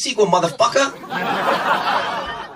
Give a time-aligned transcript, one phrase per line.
[0.00, 0.92] that sequel, motherfucker.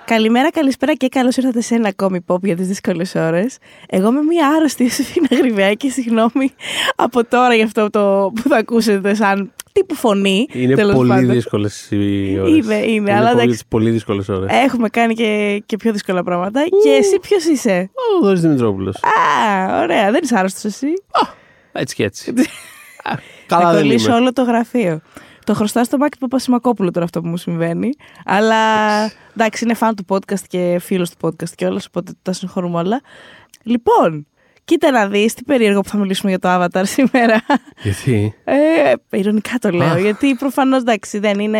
[0.05, 3.57] Καλημέρα, καλησπέρα και καλώς ήρθατε σε ένα ακόμη pop για τις δύσκολες ώρες.
[3.87, 6.53] Εγώ είμαι μία άρρωστη Σεφίνα Γρυβαία και συγγνώμη
[6.95, 10.47] από τώρα για αυτό το που θα ακούσετε σαν τύπου φωνή.
[10.51, 11.29] Είναι τέλος πολύ πάντων.
[11.29, 12.55] δύσκολες οι ώρες.
[12.55, 13.63] Είναι, είναι, αλλά πολύ, εντάξει.
[13.67, 14.49] πολύ δύσκολες ώρες.
[14.63, 16.63] Έχουμε κάνει και, και πιο δύσκολα πράγματα.
[16.83, 17.89] Και εσύ ποιος είσαι;
[18.21, 18.95] Ο Δόρη Δημητρόπουλος.
[18.95, 20.87] Α, ωραία, δεν είσαι άρρωστος εσύ;
[21.71, 22.33] Έτσι και έτσι.
[23.09, 24.17] Α, Θα Καλά δεν κολλήσω είμαι.
[24.19, 25.01] όλο το γραφείο.
[25.45, 27.89] Το χρωστά στο Μάκη Παπασημακόπουλο τώρα αυτό που μου συμβαίνει.
[28.25, 28.55] Αλλά
[29.35, 33.01] εντάξει, είναι φαν του podcast και φίλος του podcast και όλα, οπότε τα συγχωρούμε όλα.
[33.63, 34.27] Λοιπόν,
[34.63, 37.41] κοίτα να δεις τι περίεργο που θα μιλήσουμε για το Avatar σήμερα.
[37.83, 39.99] Γιατί; Ε, ηρωνικά το λέω, Αχ.
[39.99, 41.59] γιατί προφανώς εντάξει, δεν είναι.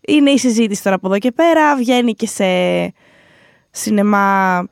[0.00, 1.76] Είναι η συζήτηση τώρα από εδώ και πέρα.
[1.76, 2.44] Βγαίνει και σε
[3.70, 4.66] σινεμά.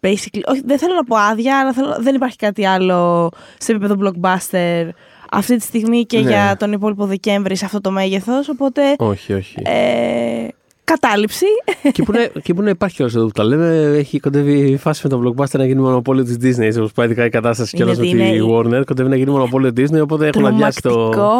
[0.00, 3.96] Basically, όχι, δεν θέλω να πω άδεια, αλλά θέλω, δεν υπάρχει κάτι άλλο σε επίπεδο
[4.00, 4.88] blockbuster
[5.34, 6.28] αυτή τη στιγμή και Ναι.
[6.30, 8.48] για τον υπόλοιπο Δεκέμβρη σε αυτό το μέγεθος.
[8.48, 8.82] Οπότε.
[8.98, 9.54] Όχι, όχι.
[9.64, 10.46] Ε,
[10.84, 11.46] κατάληψη.
[11.92, 14.76] και, που να, και που να υπάρχει κιόλα εδώ που τα λέμε, έχει κοντεύει η
[14.76, 16.62] φάση με το blockbuster να γίνει μονοπόλιο της Disney.
[16.64, 18.46] Έτσι όπως πάει ειδικά η κατάσταση κιόλας με Γιατί τη είναι-
[18.78, 20.88] Warner, κοντεύει να γίνει μονοπόλιο Disney, οπότε έχουν αδειάσει το.
[20.88, 21.32] Τρομακτικό.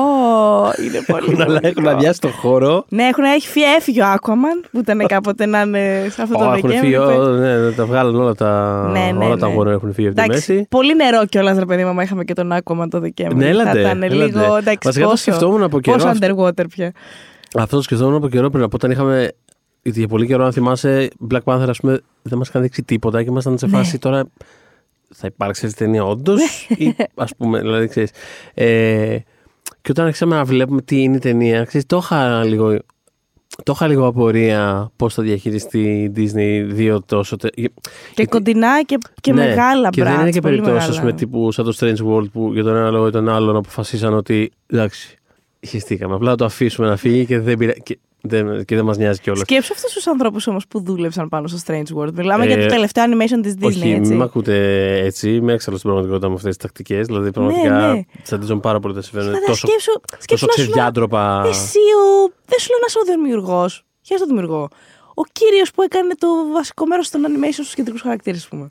[0.86, 1.88] Είναι πολύ Έχουν, αλλά- έχουν τρομακτικό.
[1.90, 2.84] αδειάσει το χώρο.
[2.88, 6.44] Ναι, έχουν έχει φύγει, έφυγε ο Aquaman που ήταν κάποτε να είναι σε αυτό το
[6.44, 6.78] Ω, έχουν Δεκέμβρη.
[6.78, 9.54] φύγει, ω, ναι, τα βγάλαν όλα τα, Ναι, ναι, όλα τα ναι.
[9.58, 10.66] Warner έχουν φύγει από τη Εντάξει, μέση.
[10.70, 13.36] πολύ νερό κιόλας, ρε παιδί μου, άμα είχαμε και τον Aquaman το Δεκέμβρη.
[13.38, 14.24] Ναι, έλατε, Θα ήταν έλατε.
[14.24, 14.56] λίγο.
[14.56, 16.26] Εντάξει, Βασικά το πόσο, σκεφτόμουν από καιρός πόσο αυτό.
[16.46, 16.92] underwater πια.
[17.58, 18.62] Αυτό το σκεφτόμουν από καιρό πριν.
[18.64, 19.32] Από όταν είχαμε.
[19.82, 23.22] Γιατί για πολύ καιρό, αν θυμάσαι, Black Panther, ας πούμε, δεν μας είχαν δείξει τίποτα
[23.22, 23.76] και ήμασταν σε Ναι.
[23.76, 24.24] φάση τώρα.
[25.14, 28.10] Θα υπάρξει αυτή η ταινία όντως, ή ας πούμε, δηλαδή ξέρεις.
[28.54, 29.16] Ε,
[29.82, 32.78] και όταν άρχισαμε να βλέπουμε τι είναι η ταινία, ξέρεις, το είχα λίγο.
[33.62, 37.36] Το είχα λίγο απορία πώς θα διαχειριστεί η Disney δύο τόσο.
[37.36, 37.70] τε- Και
[38.14, 41.00] Γιατί- κοντινά και, και Ναι, μεγάλα Και δεν μπράτς, είναι και πολύ περιπτώσεις, ας μεγάλα.
[41.14, 44.14] πούμε, τύπου σαν το Strange World που για τον ένα λόγο ή τον άλλον αποφασίσαν
[44.14, 45.18] ότι εντάξει,
[45.66, 46.14] χεστήκαμε.
[46.14, 47.72] Απλά να το αφήσουμε να φύγει και δεν, πειρα...
[47.72, 49.42] και δεν, και δεν μας νοιάζει κιόλας.
[49.42, 52.12] Σκέψου αυτούς τους ανθρώπους όμως που δούλεψαν πάνω στο Strange World.
[52.14, 54.08] Μιλάμε για Ε, το τελευταίο animation της Disney, Όχι, έτσι.
[54.08, 54.56] μην με ακούτε
[54.98, 55.34] έτσι.
[55.34, 57.06] Είμαι έξαλλος στην πραγματικότητα με αυτές τις τακτικές.
[57.06, 58.00] Δηλαδή, πραγματικά ναι.
[58.22, 59.32] τσαντίζομαι πάρα πολύ τα συμβαίνουν.
[59.32, 61.44] Φαντά- Τόσο, σκέψου, σκέψου τόσο να σου λέω, ξεδιάντροπα.
[61.46, 62.32] Εσύ ο.
[62.46, 63.84] Δεν σου λέω να είσαι ο δημιουργός.
[64.02, 64.68] Ποιο το δημιουργό.
[65.14, 68.70] Ο κύριος που έκανε το βασικό μέρος των animation στους κεντρικούς χαρακτήρες, ας πούμε.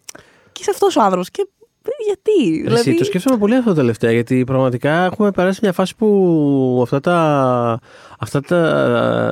[0.51, 1.29] Και είσαι αυτός ο άνθρωπος.
[1.31, 1.62] Και ε,
[2.05, 2.51] γιατί.
[2.51, 6.99] Εσύ, δηλαδή, το σκέφτομαι πολύ αυτό τελευταία, γιατί πραγματικά έχουμε περάσει μια φάση που αυτά
[6.99, 7.79] τα,
[8.19, 8.59] αυτά τα,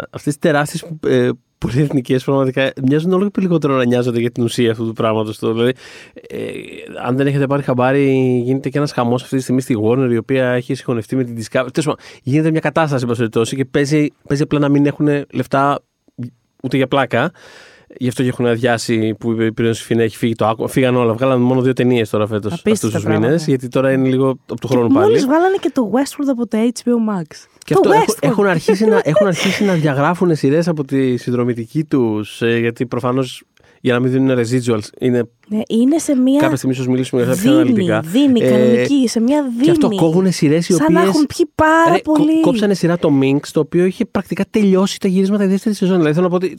[0.09, 4.71] αυτές τις τεράστιες ε, πολυεθνικές πραγματικά μοιάζουν όλο και λιγότερο να νοιάζονται για την ουσία
[4.71, 5.39] αυτού του πράγματος.
[5.39, 5.73] Το, δηλαδή,
[6.29, 6.37] ε,
[7.05, 10.17] αν δεν έχετε πάρει χαμπάρι, γίνεται και ένας χαμός αυτή τη στιγμή στη Warner, η
[10.17, 11.67] οποία έχει συγχωνευτεί με την Discovery.
[11.71, 15.07] Τέλος πάντων, γίνεται μια κατάσταση, εν πάση περιπτώσει, και παίζει, παίζει απλά να μην έχουν
[15.31, 15.79] λεφτά
[16.63, 17.31] ούτε για πλάκα.
[17.97, 20.67] Γι' αυτό και έχουν αδειάσει που είπε πριν ο Σιφίνα, έχει φύγει το άκου.
[20.67, 21.13] Φύγαν όλα.
[21.13, 23.27] Βγάλαν μόνο δύο ταινίες τώρα φέτος Απίστευτα αυτούς τους πράγματα.
[23.27, 23.47] μήνες.
[23.47, 25.19] Γιατί τώρα είναι λίγο από του χρόνου Μόλις πάλι.
[25.19, 27.25] βγάλανε και το Westworld από τα HBO Max.
[27.65, 28.29] Και το αυτό έχουν, Westworld.
[28.29, 32.41] έχουν, αρχίσει να, έχουν αρχίσει να διαγράφουν σειρές από τη συνδρομητική τους.
[32.59, 33.43] γιατί προφανώς
[33.83, 36.39] για να μην δίνουν residuals είναι Ναι, είναι σε μια.
[36.39, 37.99] κάποια στιγμή ίσως μιλήσουμε για κάποια πιο δίνη, αναλυτικά.
[38.19, 39.63] δίνη, Ε, κανονική, σε μια δίνη.
[39.63, 41.09] Και αυτό κόβουν σειρές οι Σαν να οποίε.
[41.09, 42.41] έχουν πιει πάρα πολύ.
[42.41, 45.95] κόψανε σειρά το Minx, το οποίο είχε πρακτικά τελειώσει τα γυρίσματα η δεύτερης σεζόν.
[45.97, 46.55] Δηλαδή θέλω να πω ότι.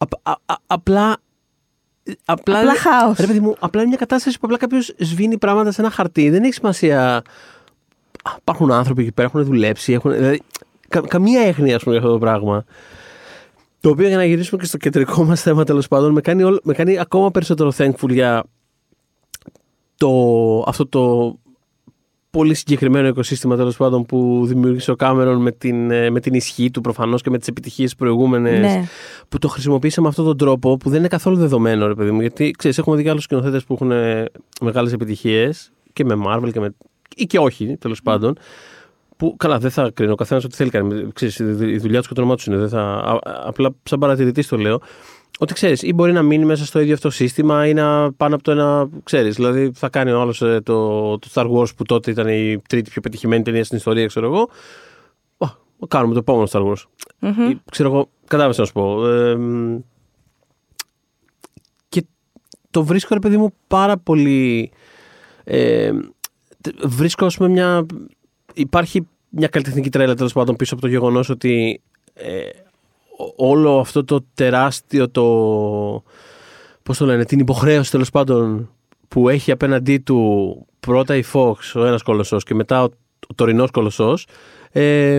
[0.00, 1.16] Α- α- α- απλά.
[2.24, 3.18] Απλά, Απλά χάος.
[3.18, 6.30] Ρε παιδί μου, απλά είναι μια κατάσταση που απλά κάποιος σβήνει πράγματα σε ένα χαρτί.
[6.30, 7.16] Δεν έχει σημασία.
[7.16, 9.92] Α, Υπάρχουν άνθρωποι εκεί πέρα, έχουν δουλέψει.
[9.92, 10.42] Έχουν, δηλαδή,
[10.88, 12.64] κα- καμία έγνοια, ας πούμε, για αυτό το πράγμα.
[13.80, 16.60] Το οποίο για να γυρίσουμε και στο κεντρικό μας θέμα τέλος πάντων, με κάνει, όλο-
[16.62, 18.44] με κάνει ακόμα περισσότερο thankful για
[19.96, 20.10] το,
[20.66, 21.34] αυτό το
[22.30, 26.70] πολύ συγκεκριμένο οικοσύστημα τέλος πάντων που δημιούργησε ο Κάμερον με την, ε, με την ισχύ
[26.70, 28.60] του προφανώς και με τις επιτυχίες προηγούμενες.
[28.60, 28.84] Ναι.
[29.28, 32.20] Που το χρησιμοποίησε με αυτόν τον τρόπο που δεν είναι καθόλου δεδομένο, ρε παιδί μου.
[32.20, 33.92] Γιατί ξέρεις, έχουμε δει και άλλους σκηνοθέτες που έχουν
[34.60, 36.74] μεγάλες επιτυχίες και με Marvel και με.
[37.16, 38.36] ή και όχι, τέλος πάντων.
[39.16, 40.12] Που καλά, δεν θα κρίνω.
[40.12, 41.08] Ο καθένας ό,τι θέλει κάνει.
[41.12, 42.56] Ξέρεις, η δου- η δουλειά τους και το όνομά τους είναι.
[42.56, 44.80] Δεν θα, α- α- απλά, σαν παρατηρητής το λέω.
[45.42, 48.44] Ότι ξέρεις, ή μπορεί να μείνει μέσα στο ίδιο αυτό σύστημα ή να πάνω από
[48.44, 48.88] το ένα.
[49.04, 49.34] ξέρεις.
[49.36, 50.60] Δηλαδή, θα κάνει ο άλλος το,
[51.18, 54.48] το Star Wars που τότε ήταν η τρίτη πιο πετυχημένη ταινία στην ιστορία, ξέρω εγώ.
[55.38, 55.46] Α,
[55.88, 56.82] κάνουμε το επόμενο Star Wars.
[57.18, 57.50] Μμμ.
[57.50, 59.08] Ή, ξέρω εγώ, κατάλαβες να σου πω.
[59.08, 59.78] Ε, μ,
[61.88, 62.04] και
[62.70, 64.70] το βρίσκω, ρε παιδί μου, πάρα πολύ.
[65.44, 65.90] Ε,
[66.60, 67.86] τε- βρίσκω, ας πούμε, μια.
[68.54, 71.80] Υπάρχει μια καλλιτεχνική τρέλα τέλος πάντων πίσω από το γεγονός ότι
[72.14, 72.69] ε, ό-
[73.36, 75.24] όλο αυτό το τεράστιο το.
[76.82, 78.70] Πώς το λένε, την υποχρέωση τέλος πάντων
[79.08, 82.88] που έχει απέναντί του πρώτα η Fox, ο ένας κολοσσός και μετά ο,
[83.28, 84.26] ο τωρινός κολοσσός
[84.72, 85.16] ε,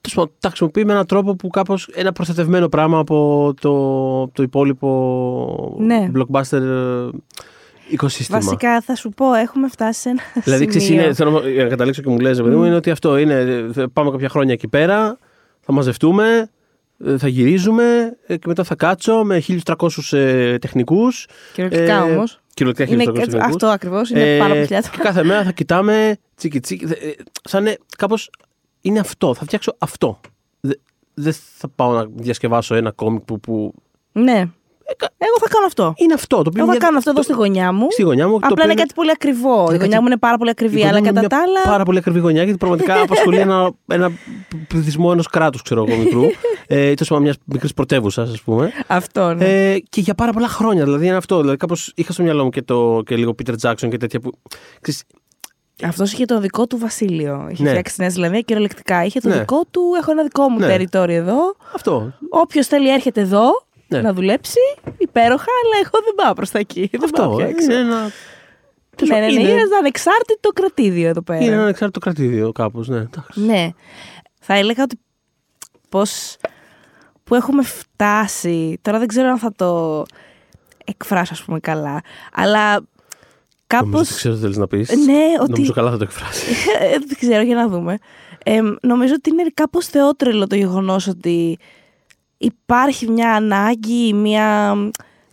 [0.00, 4.42] τέλος πάντων, τα χρησιμοποιεί με έναν τρόπο που κάπως ένα προστατευμένο πράγμα από το, το
[4.42, 6.10] υπόλοιπο Ναι.
[6.14, 7.08] blockbuster ε,
[7.90, 8.38] οικοσύστημα.
[8.38, 11.02] Βασικά θα σου πω, έχουμε φτάσει σε ένα Δηλαδή, ξέρεις, σημείο.
[11.04, 13.34] είναι, θέλω να- για να καταλήξω και μου λες, παιδί μου, είναι ότι αυτό είναι.
[13.76, 15.18] ε, Πάμε κάποια χρόνια εκεί πέρα.
[15.60, 16.50] θα μαζευτούμε, ε,
[17.18, 19.88] θα γυρίζουμε ε, και μετά θα κάτσω με 1.300
[20.18, 21.26] ε, τεχνικούς.
[21.52, 22.40] Κυριολεκτικά όμως.
[22.54, 23.34] Κυριολεκτικά 1.300 τεχνικούς.
[23.44, 24.90] Αυτό ακριβώς είναι Ε, πάνω από χιλιάδες.
[24.90, 26.86] Και κάθε μέρα θα κοιτάμε τσίκι τσίκι.
[26.86, 27.14] Δε- ε,
[27.44, 28.30] Σαν είναι κάπως,
[28.80, 29.34] είναι αυτό.
[29.34, 30.20] Θα φτιάξω αυτό.
[30.60, 30.74] Δε-
[31.14, 33.74] Δεν θα πάω να διασκευάσω ένα κόμικ που, που
[34.12, 34.48] Ναι.
[35.18, 35.92] Εγώ θα κάνω αυτό.
[35.96, 36.36] είναι αυτό.
[36.36, 37.86] Το οποίο Εγώ θα μια- κάνω αυτό εδώ το- στη γωνιά μου.
[37.90, 38.32] Στη γωνιά μου.
[38.32, 39.62] το Απλά οποίο είναι κάτι πολύ ακριβό.
[39.62, 41.44] Η κάτι- γωνιά μου είναι πάρα πολύ η ακριβή, γωνιά αλλά μου είναι κατά μια
[41.46, 41.70] τα άλλα.
[41.72, 44.10] Πάρα πολύ ακριβή γωνιά γιατί πραγματικά απασχολεί ένα, ένα
[44.68, 46.22] πληθυσμό ενός κράτους, ξέρω εγώ, μικρού.
[46.66, 48.72] ε, ή τόσο μιας μικρής πρωτεύουσας, ας πούμε.
[48.86, 49.44] Αυτό, ναι.
[49.72, 50.84] Ε, και για πάρα πολλά χρόνια.
[50.84, 51.40] Δηλαδή είναι αυτό.
[51.40, 54.32] Δηλαδή, κάπως είχα στο μυαλό μου και, το, και λίγο Peter Jackson και τέτοια που.
[54.80, 55.02] Ξέρεις,
[55.84, 57.48] Αυτός είχε το δικό του βασίλειο.
[57.50, 57.68] Είχε Ναι.
[57.68, 59.04] φτιάξει τη Νέα Ζηλανδία κυριολεκτικά.
[59.04, 59.38] Είχε το Ναι.
[59.38, 59.80] δικό του.
[60.00, 60.74] Έχω ένα δικό μου Ναι.
[60.76, 61.56] territory εδώ.
[61.74, 62.12] αυτό.
[62.30, 63.44] Όποιος θέλει έρχεται εδώ
[63.88, 64.00] Ναι.
[64.00, 64.58] να δουλέψει.
[64.98, 66.88] Υπέροχα, αλλά εγώ δεν πάω προς τα εκεί.
[66.92, 67.36] Δεν πάω Αυτό.
[67.36, 67.64] πια έξω.
[67.64, 68.10] Είναι ένα.
[69.02, 71.44] Ναι, ναι, ναι, είναι, είναι ένα ανεξάρτητο κρατήδιο εδώ πέρα.
[71.44, 72.88] είναι ένα ανεξάρτητο κρατήδιο κάπως.
[72.88, 73.40] Ναι, εντάξει.
[73.40, 73.70] Ναι.
[74.40, 74.98] Θα έλεγα ότι
[75.88, 76.36] πώς,
[77.24, 80.02] που έχουμε φτάσει, τώρα δεν ξέρω αν θα το
[80.84, 82.00] εκφράσω ας πούμε καλά,
[82.32, 82.86] αλλά Νομίζω
[83.66, 84.90] κάπως, ότι ξέρω τι θέλεις να πεις.
[85.04, 86.66] ναι, ότι, Νομίζω καλά θα το εκφράσεις.
[86.80, 87.98] Ε, δεν ξέρω, για να δούμε.
[88.44, 91.58] Ε, νομίζω ότι είναι κάπως θεότρελο το γεγονός ότι
[92.44, 94.76] υπάρχει μια ανάγκη, μια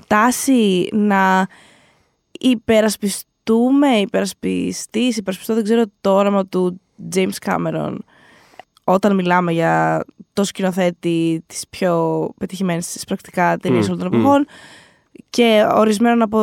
[0.07, 1.47] τάση να
[2.39, 6.81] υπερασπιστούμε, υπερασπιστείς, υπερασπιστώ δεν ξέρω το όραμα του
[7.15, 7.95] James Cameron
[8.83, 10.03] όταν μιλάμε για
[10.33, 14.21] το σκηνοθέτη της πιο πετυχημένης στις πρακτικά ταινίες Μμ, όλων των μμ.
[14.21, 14.45] εποχών
[15.29, 16.39] και ορισμένων από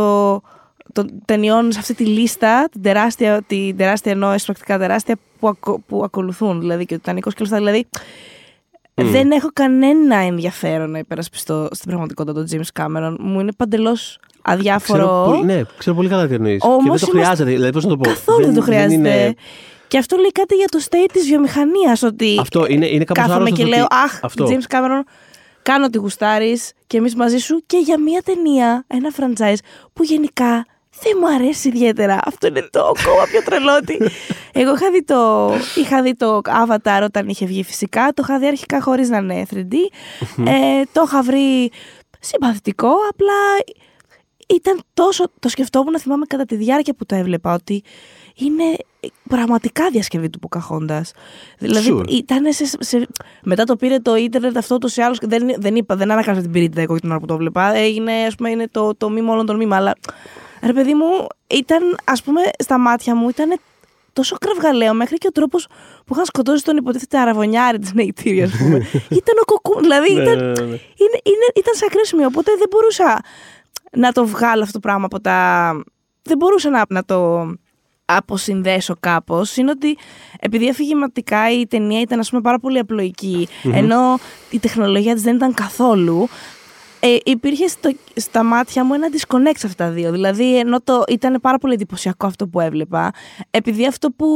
[0.93, 5.81] των ταινιών σε αυτή τη λίστα, την τεράστια, την τεράστια εννοώ πρακτικά τεράστια που, ακο-
[5.87, 7.65] που ακολουθούν, δηλαδή και ο Τιτανικός και όλα αυτά.
[7.65, 7.89] Δηλαδή,
[9.05, 9.11] Μμ.
[9.11, 13.17] δεν έχω κανένα ενδιαφέρον να υπερασπιστώ στην πραγματικότητα τον James Cameron.
[13.19, 14.99] Μου είναι παντελώς αδιάφορο.
[14.99, 16.61] Ξέρω πολύ, ναι, ξέρω πολύ καλά τι εννοείς.
[16.61, 17.51] Και Όμως δεν το είμαστε- χρειάζεται.
[17.51, 18.09] Δηλαδή, πώς να το πω.
[18.09, 18.93] Καθόλου δεν, το χρειάζεται.
[18.95, 19.35] είναι-
[19.89, 23.35] Και αυτό λέει κάτι για το state της βιομηχανίας, ότι Αυτό είναι, είναι κάπως κάθομαι
[23.35, 24.47] άρρωστος και το λέω ότι- Αχ, αυτό.
[24.49, 25.03] James Cameron,
[25.63, 29.59] κάνω ό,τι γουστάρεις και εμείς μαζί σου και για μια ταινία, ένα franchise
[29.93, 30.67] που γενικά
[31.03, 32.19] δεν μου αρέσει ιδιαίτερα.
[32.25, 33.99] Αυτό είναι το ακόμα πιο τρελό ότι
[34.53, 38.47] εγώ είχα δει, το, είχα δει το Avatar όταν είχε βγει φυσικά, το είχα δει
[38.47, 39.75] αρχικά χωρίς να είναι 3D,
[40.47, 41.71] ε, το είχα βρει
[42.21, 43.35] συμπαθητικό, απλά
[44.49, 47.83] ήταν τόσο, το σκεφτόμουν να θυμάμαι κατά τη διάρκεια που το έβλεπα ότι
[48.35, 48.65] είναι
[49.29, 51.13] πραγματικά διασκευή του Ποκαχόντας.
[51.59, 52.09] Δηλαδή Sure.
[52.11, 53.07] ήταν σε, σε-
[53.43, 56.53] μετά το πήρε το ίντερνετ αυτό το σε άλλους, δεν, δεν είπα, δεν ανακάλυψα την
[56.53, 59.47] πυρίτιδα εγώ την ώρα που το βλέπα, έγινε ας πούμε είναι το, το μήμα όλων
[59.47, 59.95] των μήμα, αλλά
[60.63, 63.61] ρε παιδί μου ήταν ας πούμε στα μάτια μου ήταν
[64.13, 65.67] τόσο κραυγαλαίο μέχρι και ο τρόπος
[66.05, 68.77] που είχαν σκοτώσει τον υποτίθεται αραβωνιάρη της Νεϊτήριας, ας πούμε.
[69.21, 70.79] ήταν ο κοκκού, δηλαδή Ναι, ήταν, ναι, ναι, ναι.
[71.03, 72.27] είναι, είναι, ήταν σε ακραίο σημείο.
[72.27, 73.21] Οπότε δεν μπορούσα
[73.93, 75.71] να το βγάλω αυτό το πράγμα από τα.
[76.23, 77.51] Δεν μπορούσα να, να το
[78.05, 79.57] αποσυνδέσω κάπως.
[79.57, 79.99] Είναι ότι
[80.41, 84.19] επειδή αφηγηματικά η ταινία ήταν ας πούμε, πάρα πολύ απλοϊκή, ενώ
[84.51, 86.29] η τεχνολογία της δεν ήταν καθόλου.
[87.01, 90.11] Ε, υπήρχε στο, στα μάτια μου ένα disconnect σε αυτά τα δύο.
[90.11, 93.11] Δηλαδή, ενώ το, ήταν πάρα πολύ εντυπωσιακό αυτό που έβλεπα,
[93.51, 94.27] επειδή αυτό που.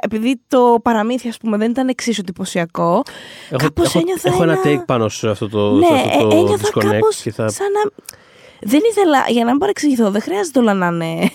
[0.00, 3.02] Επειδή το παραμύθι, ας πούμε, δεν ήταν εξίσου εντυπωσιακό,
[3.50, 6.26] Έχω, κάπως έχω, ένιωθα έχω ένα ένα- take πάνω σε αυτό το, ναι, σε αυτό
[6.28, 7.48] το ε, ένιωθα disconnect κάπως και θα...
[7.48, 7.90] σαν να...
[8.60, 11.30] Δεν ήθελα, για να μην παρεξηγηθώ, δεν χρειάζεται όλα να είναι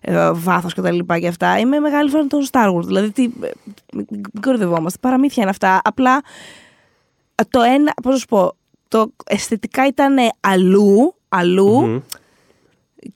[0.00, 1.58] ε, βάθος και τα λοιπά και αυτά.
[1.58, 3.50] Είμαι μεγάλη φαν των Star Wars, δηλαδή τι, ε,
[3.92, 5.80] μην μην κορυδευόμαστε, παραμύθια είναι αυτά.
[5.84, 6.22] Απλά
[7.34, 8.52] ε, το ένα, πώς να σου πω,
[8.88, 11.98] το αισθητικά ήταν αλλού, αλλού Μμμ.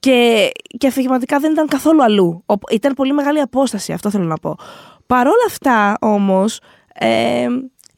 [0.00, 2.43] και, και αφηγηματικά δεν ήταν καθόλου αλλού.
[2.47, 4.57] Ο- Ήταν πολύ μεγάλη απόσταση, αυτό θέλω να πω.
[5.07, 6.61] Παρόλα αυτά, όμως,
[6.95, 7.07] ε,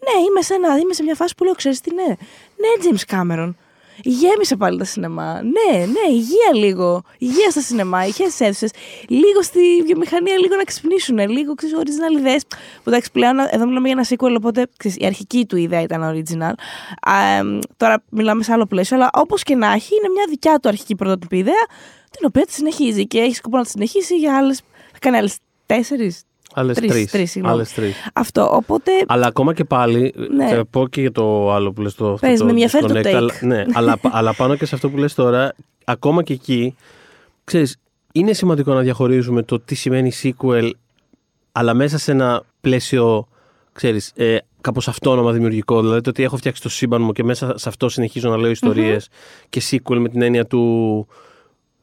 [0.04, 2.16] ναι, είμαι σε, ένα, είμαι σε μια φάση που λέω, ξέρεις τι, ναι, ναι,
[2.83, 3.54] James Cameron.
[4.02, 5.42] Γέμισε πάλι τα σινεμά.
[5.42, 7.02] Ναι, ναι, υγεία λίγο.
[7.18, 8.70] Υγεία στα σινεμά, υγεία στι αίθουσες.
[9.08, 11.18] Λίγο στη βιομηχανία, λίγο να ξυπνήσουν.
[11.18, 12.46] Λίγο ξέρεις, original ιδέες.
[12.82, 16.02] Που εντάξει, πλέον εδώ μιλάμε για ένα sequel, οπότε ξέρεις, η αρχική του ιδέα ήταν
[16.02, 16.52] original.
[17.10, 20.58] Α, εμ, τώρα μιλάμε σε άλλο πλαίσιο, αλλά όπως και να έχει, είναι μια δικιά
[20.58, 21.66] του αρχική πρωτότυπη ιδέα,
[22.10, 24.60] την οποία τη συνεχίζει και έχει σκοπό να τη συνεχίσει για άλλες.
[24.92, 25.36] Θα κάνει άλλες
[25.66, 26.22] τέσσερις.
[26.56, 27.11] Άλλες Τρεις, τρεις.
[27.11, 27.56] τρεις, συγγνώμη.
[27.56, 27.94] Άλλες τρεις.
[28.12, 28.49] Αυτό.
[28.52, 28.90] Οπότε.
[29.06, 30.49] Αλλά ακόμα και πάλι, Ναι.
[30.49, 32.94] θα πω και για το άλλο που λες το, αυτό Πες, το με ενδιαφέρει το
[32.94, 33.14] disconnect, take.
[33.14, 36.76] αλλά, ναι, αλλά, αλλά πάνω και σε αυτό που λες τώρα, ακόμα και εκεί,
[37.44, 37.76] ξέρεις,
[38.12, 40.70] είναι σημαντικό να διαχωρίζουμε το τι σημαίνει sequel,
[41.52, 43.28] αλλά μέσα σε ένα πλαίσιο,
[43.73, 45.80] ξέρεις, ε, κάπως αυτόνομα δημιουργικό.
[45.80, 48.50] Δηλαδή το ότι έχω φτιάξει το σύμπαν μου και μέσα σε αυτό συνεχίζω να λέω
[48.50, 49.08] ιστορίες
[49.49, 51.06] και sequel με την έννοια του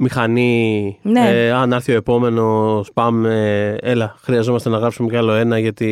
[0.01, 1.29] μηχανή, Ναι.
[1.29, 5.85] ε, αν έρθει ο επόμενος, πάμε, έλα, χρειαζόμαστε να γράψουμε κι άλλο ένα γιατί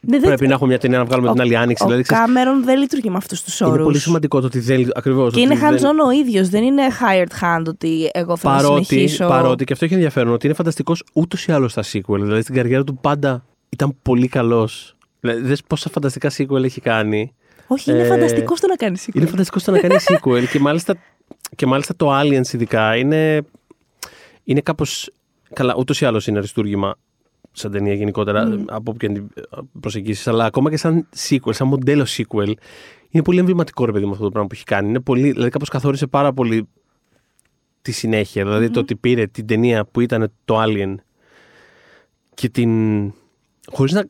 [0.00, 1.82] Ναι, δεν- πρέπει να έχουμε μια ταινία να βγάλουμε ο- την άλλη άνοιξη.
[1.82, 3.74] Ο δηλαδή, ξέρεις, Κάμερον δεν λειτουργεί με αυτούς τους όρου.
[3.74, 4.88] είναι πολύ σημαντικό το ότι δεν.
[4.94, 5.32] Ακριβώς.
[5.34, 9.26] Και είναι hands-on ο ίδιος, δεν είναι hired hand ότι εγώ θέλω να Παρότι, συνεχίσω.
[9.28, 12.18] παρότι, και αυτό έχει ενδιαφέρον, ότι είναι φανταστικός ούτως ή άλλως στα sequel.
[12.20, 17.34] Δηλαδή στην καριέρα του πάντα ήταν πολύ καλός Δηλαδή, δες πόσα φανταστικά sequel έχει κάνει.
[17.66, 19.14] Όχι, είναι Ε, φανταστικό στο να κάνει sequel.
[19.16, 20.94] Είναι φανταστικό στο να κάνει sequel και μάλιστα,
[21.56, 23.42] και μάλιστα το Aliens ειδικά είναι,
[24.44, 25.10] είναι κάπως,
[25.52, 26.94] καλά ούτως ή άλλως είναι αριστούργημα
[27.52, 28.64] σαν ταινία γενικότερα Μμμ.
[28.68, 29.28] από όποια την
[29.80, 32.52] προσεγγίσεις αλλά ακόμα και σαν sequel, σαν μοντέλο sequel
[33.12, 34.88] είναι πολύ εμβληματικό ρε παιδί μου αυτό το πράγμα που έχει κάνει.
[34.88, 36.68] Είναι πολύ, δηλαδή κάπως καθόρισε πάρα πολύ
[37.82, 38.44] τη συνέχεια.
[38.44, 40.94] Δηλαδή το ότι πήρε την ταινία που ήταν το Alien
[42.34, 42.70] και την
[43.66, 44.04] χωρίς να,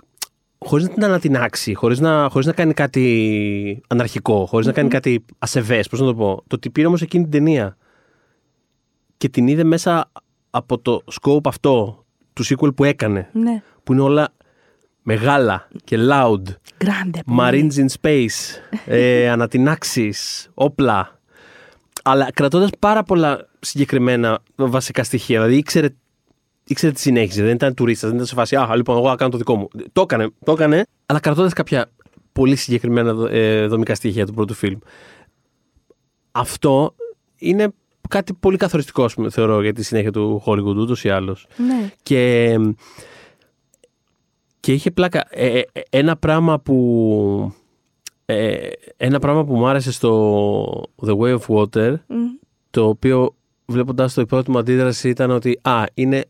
[0.64, 5.24] χωρίς να την ανατινάξει, χωρίς να, χωρίς να κάνει κάτι αναρχικό, χωρίς να κάνει κάτι
[5.38, 6.34] ασεβές, πώς να το πω.
[6.46, 7.76] Το ότι πήρε όμως εκείνη την ταινία
[9.16, 10.10] και την είδε μέσα
[10.50, 13.62] από το scope αυτό του sequel που έκανε, Ναι.
[13.84, 14.28] που είναι όλα
[15.02, 16.42] μεγάλα και loud,
[16.78, 17.38] Grande.
[17.38, 21.20] marines in space, ε, ανατινάξεις, όπλα,
[22.02, 25.38] αλλά κρατώντας πάρα πολλά συγκεκριμένα βασικά στοιχεία.
[25.40, 25.88] Δηλαδή ήξερε,
[26.66, 28.56] ήξερε τι συνέχιζε, δεν ήταν τουρίστας, δεν ήταν σε φάση.
[28.56, 29.68] Α, λοιπόν, εγώ θα κάνω το δικό μου.
[29.92, 31.90] Το έκανε, το έκανε, αλλά κρατώντας κάποια
[32.32, 34.78] πολύ συγκεκριμένα δο- ε, δομικά στοιχεία του πρώτου φιλμ.
[36.32, 36.94] Αυτό
[37.36, 37.68] είναι
[38.08, 41.46] κάτι πολύ καθοριστικό, ας πούμε, θεωρώ, για τη συνέχεια του Hollywood ούτως ή άλλως.
[41.56, 41.90] Ναι.
[42.02, 42.56] Και,
[44.60, 45.24] και είχε πλάκα.
[45.30, 47.54] Ε, ε, ένα πράγμα που.
[48.24, 52.16] Ε, ένα πράγμα που μου άρεσε στο The Way of Water, Μμ.
[52.70, 53.34] το οποίο
[53.66, 56.24] βλέποντας το η πρώτη μου αντίδραση ήταν ότι α, είναι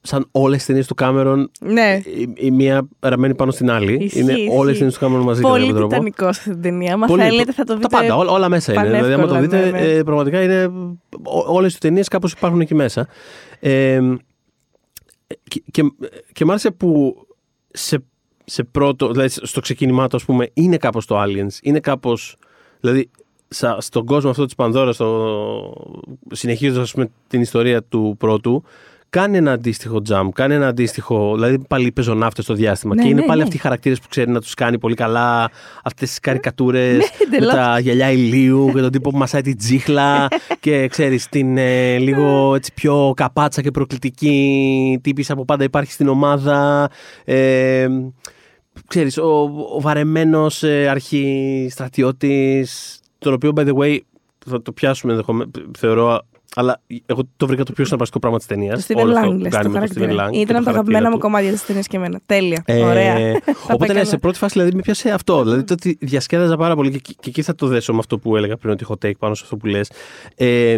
[0.00, 2.00] σαν όλες τις ταινίες του Κάμερον Ναι.
[2.04, 4.04] η, η μία ραμμένη πάνω στην άλλη.
[4.04, 4.48] Ισχύει, είναι ισχύει.
[4.52, 5.92] όλες τις ταινίες του Κάμερον μαζί κατά Πολύ κάποιο τρόπο.
[5.92, 6.96] τιτανικό σε αυτή την ταινία.
[6.96, 7.22] Μα Πολύ.
[7.22, 7.86] θέλετε θα το δείτε.
[7.88, 8.82] Τα πάντα, όλα, όλα μέσα είναι.
[8.84, 9.92] Δηλαδή, άμα το πανεύκολα, δείτε, ναι, ναι.
[9.92, 10.70] ε, πραγματικά είναι.
[11.48, 13.08] Όλες οι ταινίες κάπως υπάρχουν εκεί μέσα.
[13.60, 14.00] Ε,
[15.48, 15.82] και, και,
[16.32, 17.16] και μ' άρεσε που
[17.70, 18.04] σε,
[18.44, 21.58] σε πρώτο, δηλαδή στο ξεκίνημά του, ας πούμε, είναι κάπως το Aliens.
[21.62, 22.36] Είναι κάπως.
[22.80, 23.10] Δηλαδή,
[23.48, 25.00] σα- στον κόσμο αυτό της Πανδώρας,
[26.30, 26.94] συνεχίζοντας
[27.26, 28.64] την ιστορία του πρώτου,
[29.10, 31.34] κάνει ένα αντίστοιχο jump, κάνει ένα αντίστοιχο.
[31.34, 32.94] Δηλαδή, πάλι πεζοναύτε στο διάστημα.
[32.94, 33.44] Ναι, και είναι ναι, πάλι ναι.
[33.44, 35.50] αυτοί οι χαρακτήρες που ξέρει να τους κάνει πολύ καλά.
[35.84, 37.54] Αυτές τις καρικατούρες με εντελώς.
[37.54, 40.28] τα γυαλιά ηλίου και τον τύπο που μασάει την τσίχλα
[40.60, 46.08] και ξέρεις την ε, λίγο έτσι πιο καπάτσα και προκλητική τύπης από πάντα υπάρχει στην
[46.08, 46.90] ομάδα
[47.24, 47.88] ε,
[48.86, 53.98] ξέρεις ο, ο βαρεμένος ε, αρχιστρατιώτης τον οποίο by the way
[54.46, 56.22] θα το πιάσουμε ενδεχομένω, θεωρώ
[56.56, 59.32] αλλά εγώ το βρήκα το πιο συναρπαστικό πράγμα της ταινίας Το Steven Όλο αυτό Lang,
[59.34, 60.24] που λες, κάνει το με τον χαρακτήρα.
[60.24, 61.20] Steven Lang και Ήταν το από τα χαρακτήρα αγαπημένα μου του.
[61.20, 62.20] κομμάτια της ταινίας και εμένα.
[62.26, 62.62] Τέλεια.
[62.66, 63.14] Ε, Ωραία.
[63.44, 64.04] Θα Οπότε πάει ναι, καλά.
[64.04, 65.42] σε πρώτη φάση δηλαδή με πιάσε αυτό.
[65.42, 68.36] Δηλαδή το ότι διασκέδαζα πάρα πολύ και, και εκεί θα το δέσω με αυτό που
[68.36, 69.90] έλεγα πριν ότι έχω take πάνω σε αυτό που λες.
[70.34, 70.76] Ε,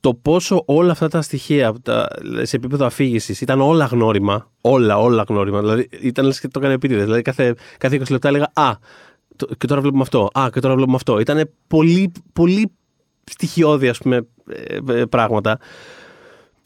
[0.00, 2.08] το πόσο όλα αυτά τα στοιχεία τα,
[2.42, 4.50] σε επίπεδο αφήγησης ήταν όλα γνώριμα.
[4.60, 5.60] Όλα, όλα γνώριμα.
[5.60, 7.04] Δηλαδή ήταν λες και το έκανε επίτηδες.
[7.04, 8.72] Δηλαδή κάθε, κάθε 20 λεπτά έλεγα Α,
[9.36, 10.28] το- και τώρα βλέπουμε αυτό.
[10.38, 11.18] Α, και τώρα βλέπουμε αυτό.
[11.18, 12.72] Ήταν πολύ, πολύ
[13.30, 14.26] στοιχειώδη, ας πούμε,
[14.86, 15.58] ε, ε, πράγματα.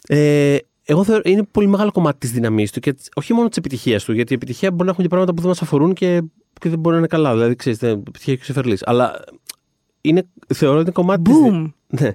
[0.09, 3.57] Ε, εγώ θεωρώ είναι πολύ μεγάλο κομμάτι της δύναμή του και της- όχι μόνο της
[3.57, 4.13] επιτυχίας του.
[4.13, 6.23] Γιατί η επιτυχία μπορεί να έχουν και πράγματα που δεν μας αφορούν και,
[6.61, 7.33] και δεν μπορεί να είναι καλά.
[7.33, 8.79] Δηλαδή, ξέρεις, επιτυχία και ξεφερλή.
[8.85, 9.25] Αλλά
[10.01, 11.23] είναι, θεωρώ ότι είναι κομμάτι.
[11.23, 11.73] της δυ- Boom.
[12.01, 12.11] ναι.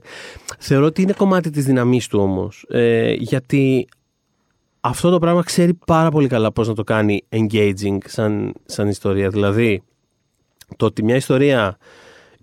[0.59, 2.65] Θεωρώ ότι είναι κομμάτι της δύναμή του όμως.
[2.69, 3.87] Ε, γιατί
[4.79, 9.29] αυτό το πράγμα ξέρει πάρα πολύ καλά πώς να το κάνει engaging σαν, σαν ιστορία.
[9.29, 9.83] Δηλαδή,
[10.75, 11.77] το ότι μια ιστορία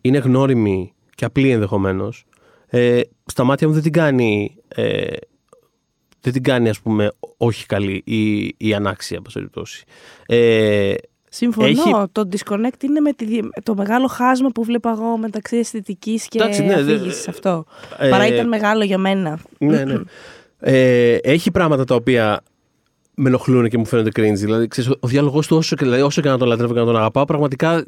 [0.01, 2.25] είναι γνώριμη και απλή ενδεχομένως,
[2.67, 4.57] ε, στα μάτια μου δεν την κάνει.
[4.69, 5.07] Ε,
[6.21, 9.85] δεν την κάνει, ας πούμε, όχι καλή ή, ή ανάξια, από περιπτώσει.
[10.27, 10.95] Ε,
[11.29, 11.67] Συμφωνώ.
[11.69, 16.29] Έχει- Το disconnect είναι με τη, δι- το μεγάλο χάσμα που βλέπω εγώ μεταξύ αισθητικής
[16.29, 17.65] και Εντάξει, ναι, δε- αφήγησης αυτό.
[17.99, 19.39] ε, Παρά ήταν μεγάλο για μένα.
[19.59, 19.95] Ναι, ναι.
[20.67, 22.43] Ε, έχει πράγματα τα οποία
[23.15, 24.35] με ενοχλούν και μου φαίνονται cringe.
[24.37, 26.85] Δηλαδή, ξέρεις, ο διάλογος του, όσο και, δηλαδή, όσο και να τον λατρεύω και να
[26.87, 27.85] τον αγαπάω, πραγματικά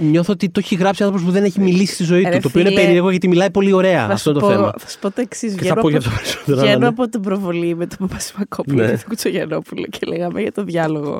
[0.00, 2.40] νιώθω ότι το έχει γράψει άνθρωπος που δεν έχει μιλήσει στη ζωή Ρε του.
[2.40, 4.06] Το οποίο είναι φίλε, περίεργο γιατί μιλάει πολύ ωραία.
[4.06, 4.72] Θα Αυτό σου είναι το πω- θέμα.
[4.78, 5.54] Θα σου πω το εξής.
[5.54, 6.56] Και θα πω για αυτό περισσότερο.
[6.56, 6.86] αλλά Βγαίνω ναι.
[6.86, 8.90] από την προβολή με τον Παπασημακόπουλο Ναι.
[8.90, 11.18] και τον Κουτσογιανόπουλο και λέγαμε για το διάλογο.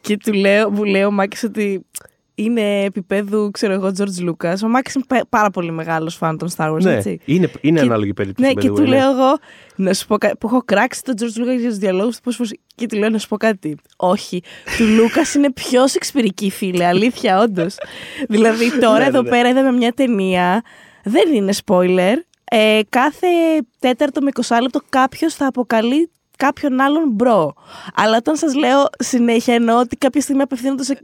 [0.00, 1.86] και του λέω, μου λέει ο Μάκης ότι
[2.44, 4.54] είναι επίπεδου, ξέρω εγώ, George Lucas.
[4.64, 7.20] Ο Μάκης είναι πα- πάρα πολύ μεγάλος φαν των Star Wars, Ναι, έτσι.
[7.24, 8.48] είναι, είναι Και- ανάλογη περίπτωση.
[8.48, 8.96] Ναι, by και the του way, ναι.
[8.96, 9.38] λέω εγώ,
[9.76, 12.36] να σου πω κάτι, που έχω κράξει τον George Lucas για τους διαλόγους του, πώς,
[12.36, 13.76] πώς, και του λέω να σου πω κάτι.
[13.96, 14.42] Όχι,
[14.76, 17.76] του Λούκα είναι πιο σεξπυρική φίλε, αλήθεια, όντως.
[18.28, 19.28] δηλαδή, τώρα Ναι, εδώ ναι.
[19.28, 20.62] πέρα είδαμε μια ταινία,
[21.04, 22.14] δεν είναι spoiler.
[22.52, 23.26] Ε, κάθε
[23.78, 27.52] τέταρτο με 20 λεπτό κάποιος θα αποκαλεί κάποιον άλλον bro.
[27.94, 31.00] Αλλά όταν σας λέω συνέχεια εννοώ ότι κάποια στιγμή απευθύνονται σε,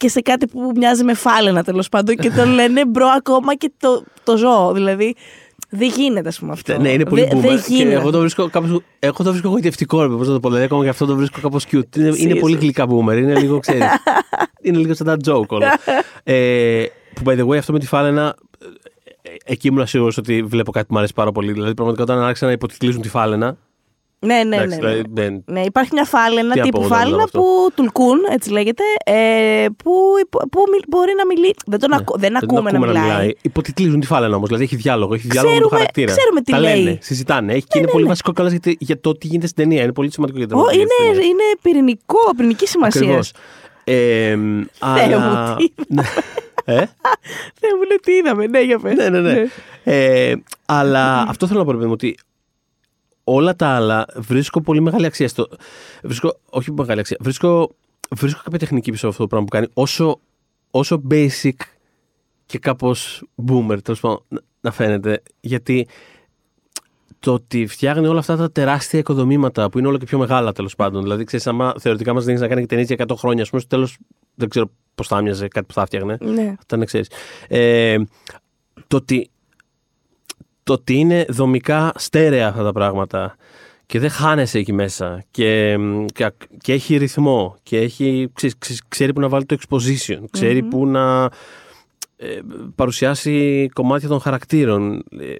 [0.00, 3.72] και σε κάτι που μοιάζει με φάλαινα τέλος πάντων και το λένε bro ακόμα και
[3.78, 4.72] το, το ζώο.
[4.72, 5.14] Δηλαδή
[5.70, 6.78] δεν γίνεται, ας πούμε αυτό.
[6.78, 7.40] Ναι, είναι πολύ Δε- boomer.
[7.40, 7.94] Δεν Και γίνεται.
[7.94, 10.48] εγώ το βρίσκω κάπως, εγώ το βρίσκω γοητευτικό, ρε, πώς να το πω.
[10.48, 11.96] Δηλαδή, ακόμα και αυτό το βρίσκω κάπως cute.
[11.96, 12.62] Είναι, είναι Εσύ, πολύ εσύ.
[12.62, 13.16] γλυκά boomer.
[13.18, 13.84] Είναι λίγο, ξέρεις,
[14.62, 15.78] είναι λίγο σαν τα joke όλα.
[16.22, 18.34] ε, που, by the way, αυτό με τη φάλαινα,
[19.22, 21.52] ε, εκεί ήμουν σίγουρος ότι βλέπω κάτι που μου αρέσει πάρα πολύ.
[21.52, 23.56] Δηλαδή, πραγματικά όταν άρχισαν να υποτιτλίζουν τη φάλαινα,
[24.26, 24.56] Ναι, ναι, ναι.
[24.56, 24.86] Εντάξει, ναι.
[24.88, 27.38] δηλαδή, δεν- Ναι, υπάρχει μια φάλαινα, Τι τύπου απόγονο φάλαινα είναι αυτό.
[27.40, 31.54] που τουλκούν, έτσι λέγεται, ε, που, υπο- που μιλ- μπορεί να μιλεί.
[31.66, 32.38] Δεν τον ακού, δεν Ναι.
[32.38, 33.30] δεν ακούμε, να μιλάει.
[33.42, 34.46] Υποτιτλίζουν τη φάλαινα όμως.
[34.48, 35.14] Δηλαδή έχει διάλογο.
[35.14, 36.12] Έχει διάλογο με το Ξέρουμε- χαρακτήρα.
[36.16, 36.82] ξέρουμε τι Τα λέει.
[36.84, 37.52] λένε, συζητάνε.
[37.52, 39.82] Έχει και είναι πολύ βασικό καλά για, για το τι γίνεται στην ταινία.
[39.82, 40.82] Είναι πολύ σημαντικό για την Ω, ταινία.
[40.82, 43.00] είναι, είναι πυρηνικό, πυρηνική σημασία.
[43.00, 43.32] Ακριβώς.
[43.84, 44.36] Ε,
[44.78, 45.18] αλλά...
[45.18, 46.02] μου, τι Ναι.
[46.64, 46.74] ε;
[47.60, 48.46] Δεν μου λέει τι είδαμε.
[48.46, 48.94] Ναι, για πες.
[48.96, 49.44] ναι, ναι, ναι.
[49.84, 50.34] Ε,
[50.66, 52.16] αλλά αυτό θέλω να πω, ρε παιδί μου, ότι
[53.34, 55.48] όλα τα άλλα βρίσκω πολύ μεγάλη αξία στο.
[56.02, 57.16] Βρίσκω, όχι μεγάλη αξία.
[57.20, 57.70] Βρίσκω,
[58.16, 59.66] βρίσκω κάποια τεχνική πίσω από αυτό το πράγμα που κάνει.
[59.74, 60.20] Όσο,
[60.70, 61.50] όσο basic
[62.46, 65.22] και κάπως boomer, τέλος πάντων, να- να φαίνεται.
[65.40, 65.88] Γιατί
[67.18, 70.74] το ότι φτιάχνει όλα αυτά τα τεράστια οικοδομήματα που είναι όλο και πιο μεγάλα τέλος
[70.74, 71.02] πάντων.
[71.02, 73.60] Δηλαδή, ξέρεις, άμα θεωρητικά μας δίνεις να κάνει και ταινίες για 100 χρόνια, ας πούμε,
[73.60, 73.98] στο τέλος
[74.34, 76.16] δεν ξέρω πώς θα έμοιαζε κάτι που θα φτιάχνε.
[76.20, 76.54] Ναι.
[76.58, 77.10] Αυτά να ξέρεις.
[77.48, 77.96] Ε,
[78.86, 79.30] το, ότι,
[80.70, 83.36] το ότι είναι δομικά στέρεα αυτά τα πράγματα
[83.86, 88.82] και δεν χάνεσαι εκεί μέσα και, μ, και, και έχει ρυθμό και έχει, ξέρεις, ξέρεις,
[88.88, 91.24] ξέρει που να βάλει το exposition, ξερει που να
[92.16, 92.38] ε,
[92.74, 95.34] παρουσιάσει κομμάτια των χαρακτήρων ε,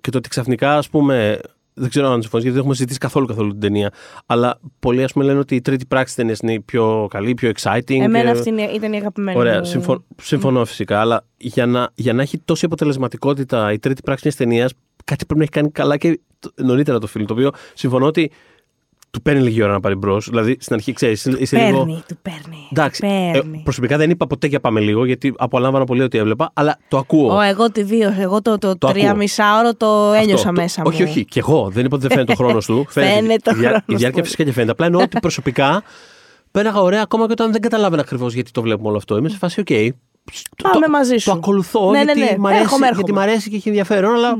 [0.00, 1.40] και το ότι ξαφνικά ας πούμε
[1.74, 3.90] δεν ξέρω αν συμφωνείς γιατί δεν έχουμε συζητήσει καθόλου καθόλου την ταινία
[4.26, 7.34] αλλά πολλοί ας πούμε λένε ότι η τρίτη πράξη ταινία είναι η πιο καλή, η
[7.34, 9.64] πιο exciting Εμένα και- αυτή είναι- ήταν η αγαπημένη Ωραία, μου.
[9.64, 10.04] συμφω...
[10.22, 11.00] συμφωνώ φυσικά.
[11.00, 14.72] Αλλά για να, για να έχει τόση αποτελεσματικότητα η τρίτη πράξη μιας ταινίας,
[15.04, 17.24] κάτι πρέπει να έχει κάνει καλά και το- νωρίτερα το φιλμ.
[17.24, 18.30] Το οποίο συμφωνώ ότι
[19.10, 20.28] του παίρνει λίγη ώρα να πάρει μπρος.
[20.28, 22.02] Δηλαδή στην αρχή ξέρεις, είσαι Παίρνει, λίγο.
[22.08, 22.68] του παίρνει.
[22.72, 23.60] Εντάξει, του ε, παίρνει.
[23.64, 27.34] προσωπικά δεν είπα ποτέ για πάμε λίγο, γιατί απολάμβανα πολύ ότι έβλεπα, αλλά το ακούω.
[27.36, 28.20] Ω, εγώ τη βίωσα.
[28.20, 29.16] Εγώ το, το, Το τρία ακούω.
[29.18, 30.90] μισάωρο το Αυτό, ένιωσα το- μέσα μου.
[30.92, 31.24] Όχι, όχι.
[31.24, 31.68] Και εγώ.
[31.72, 32.86] Δεν είπα ότι δεν φαίνεται ο χρόνος του.
[32.90, 34.24] Φαίνεται ο η, διά- χρόνος η διάρκεια του.
[34.24, 34.72] φυσικά και φαίνεται.
[34.72, 35.82] Απλά εννοώ ότι προσωπικά
[36.50, 39.16] πέραγα ωραία ακόμα και όταν δεν καταλάβαινα ακριβώς γιατί το βλέπουμε όλο αυτό.
[39.16, 39.66] Είμαι σε φάση, οκ.
[39.66, 41.30] το- Πάμε το- μαζί σου.
[41.30, 42.38] Το ακολουθώ Ναι, ναι, γιατί, ναι.
[42.38, 43.02] Μ αρέσει, Έρχομαι, έρχομαι.
[43.06, 44.38] γιατί μ' αρέσει και έχει ενδιαφέρον, αλλά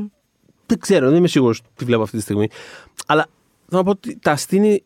[0.65, 2.47] δεν ξέρω, δεν είμαι σίγουρος τι βλέπω αυτή τη στιγμή.
[3.05, 3.31] Αλλά θέλω
[3.77, 4.83] να πω ότι τα στείνει,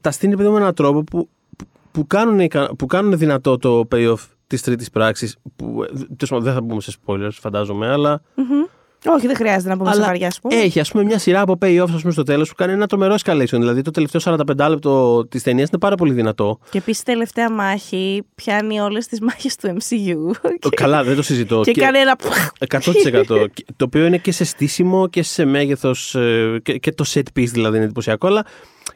[0.00, 3.56] τα στείνει παιδί μου με έναν τρόπο που, που, που, κάνουν, ικα- που κάνουν δυνατό
[3.56, 5.36] το payoff της τρίτης πράξης.
[5.56, 8.22] Που ε, τέλος πάντων, δεν θα μπούμε σε spoilers, φαντάζομαι, αλλά.
[8.34, 8.64] Μμμ.
[9.14, 10.40] Όχι, δεν χρειάζεται να πούμε σε Αλλά βαριά σου.
[10.48, 13.14] έχει ας πούμε μια σειρά από payoffs ας πούμε, στο τέλος που κάνει ένα τρομερό
[13.24, 13.46] escalation.
[13.50, 16.58] Δηλαδή το τελευταίο 45 λεπτό της ταινίας είναι πάρα πολύ δυνατό.
[16.70, 20.34] Και επίσης τελευταία μάχη πιάνει όλες τις μάχες του MCU.
[20.58, 21.60] Το- Καλά, δεν το συζητώ.
[21.64, 22.16] και κάνει ένα.
[22.58, 23.46] 100%.
[23.54, 26.16] Και- το οποίο είναι και σε στήσιμο και σε μέγεθος
[26.62, 28.44] και, και το set piece δηλαδή είναι εντυπωσιακό, αλλά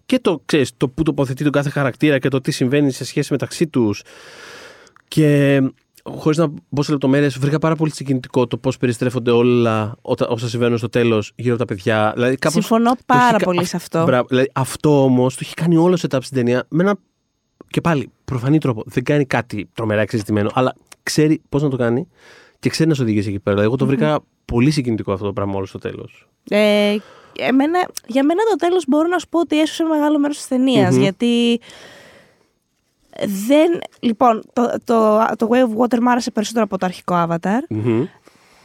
[0.06, 3.28] και το, ξέρεις, το που τοποθετεί τον κάθε χαρακτήρα και το τι συμβαίνει σε σχέση
[3.32, 4.02] μεταξύ τους.
[5.08, 5.60] Και
[6.04, 10.48] χωρίς να μπω σε λεπτομέρειες, βρήκα πάρα πολύ συγκινητικό το πώς περιστρέφονται όλα ότα- όσα
[10.48, 12.12] συμβαίνουν στο τέλος γύρω από τα παιδιά.
[12.14, 14.02] Δηλαδή, κάπως Συμφωνώ το πάρα έχει κα- πολύ αυ- σε αυτό.
[14.04, 14.26] Μπράβο.
[14.28, 16.96] Δηλαδή, αυτό όμως το έχει κάνει όλο setup στην ταινία με ένα.
[17.68, 18.82] και πάλι προφανή τρόπο.
[18.86, 22.08] Δεν κάνει κάτι τρομερά εξεζητημένο, αλλά ξέρει πώς να το κάνει
[22.58, 23.56] και ξέρει να σε οδηγήσει εκεί πέρα.
[23.56, 26.28] Δηλαδή, Εγώ το βρήκα πολύ συγκινητικό αυτό το πράγμα όλο στο τέλος.
[26.48, 26.96] Ε,
[27.38, 30.94] εμένα, για μένα το τέλος μπορώ να σου πω ότι έσωσε μεγάλο μέρος της ταινιας
[30.94, 31.02] Μμμ.
[31.02, 31.60] γιατί
[33.46, 33.80] δεν...
[34.00, 37.76] Λοιπόν, το, το, το Way of Water μου άρεσε περισσότερο από το αρχικό Avatar.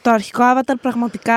[0.01, 1.35] Το αρχικό Avatar πραγματικά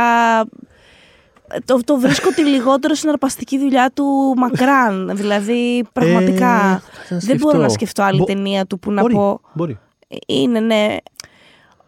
[1.64, 5.10] το, το βρίσκω τη λιγότερο συναρπαστική δουλειά του μακράν.
[5.16, 7.72] δηλαδή, πραγματικά Ε, να δεν μπορώ να σκεφτώ.
[7.74, 9.78] σκεφτώ άλλη Μπο- ταινία του που να μπορεί, πω Μπορεί.
[10.26, 10.96] είναι ναι.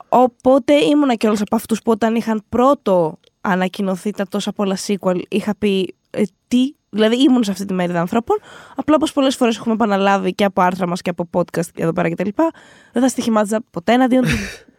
[0.09, 5.55] Οπότε ήμουνα κιόλα από αυτούς που όταν είχαν πρώτο ανακοινωθεί τα τόσα πολλά sequel, είχα
[5.59, 6.75] πει ε, τι.
[6.91, 8.37] Δηλαδή ήμουν σε αυτή τη μερίδα ανθρώπων.
[8.77, 12.11] Απλά όπως πολλές φορές έχουμε επαναλάβει και από άρθρα μας και από podcast εδώ πέρα
[12.11, 12.29] κτλ.
[12.93, 14.29] Δεν θα στοιχημάτιζα ποτέ εναντίον του,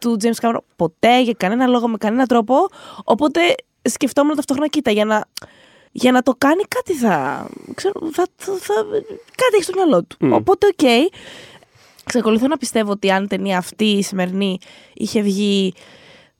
[0.00, 0.56] του James Cameron.
[0.76, 2.54] Ποτέ, για κανένα λόγο, με κανένα τρόπο.
[3.04, 3.40] Οπότε
[3.82, 5.24] σκεφτόμουν ταυτόχρονα, κοίτα, για να,
[5.92, 7.46] για να το κάνει κάτι θα.
[7.74, 8.84] Ξέρω, θα, θα, θα-
[9.36, 10.16] κάτι έχει στο μυαλό του.
[10.20, 10.32] Μμ.
[10.32, 11.10] Οπότε, οκ.
[12.04, 14.58] Εξακολουθώ να πιστεύω ότι αν η ταινία αυτή η σημερινή
[14.94, 15.74] είχε βγει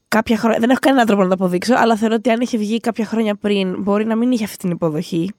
[0.08, 0.58] κάποια χρόνια.
[0.58, 3.34] Δεν έχω κανέναν τρόπο να το αποδείξω, αλλά θεωρώ ότι αν είχε βγει κάποια χρόνια
[3.34, 5.30] πριν, μπορεί να μην είχε αυτή την υποδοχή.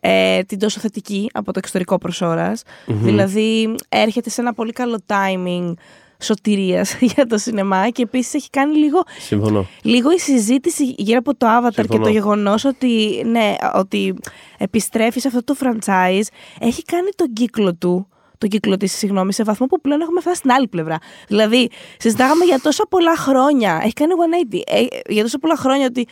[0.00, 2.62] Ε, την τόσο θετική από το εξωτερικό προσώρας.
[2.86, 5.74] Δηλαδή, έρχεται σε ένα πολύ καλό timing
[6.22, 9.66] σωτηρίας για το σινεμά και επίσης έχει κάνει λίγο Συμφωνώ.
[9.82, 11.98] λίγο η συζήτηση γύρω από το Avatar Συμφωνώ.
[11.98, 14.14] και το γεγονός ότι, ναι, ότι
[14.58, 16.26] επιστρέφει σε αυτό το franchise
[16.60, 18.08] έχει κάνει τον κύκλο του
[18.38, 20.98] τον κύκλο της, συγγνώμη, σε βαθμό που πλέον έχουμε φτάσει στην άλλη πλευρά.
[21.28, 23.80] Δηλαδή, συζητάγαμε για τόσα πολλά χρόνια.
[23.84, 24.12] Έχει κάνει
[24.52, 24.60] 180.
[24.66, 26.06] Ε, για τόσα πολλά χρόνια ότι.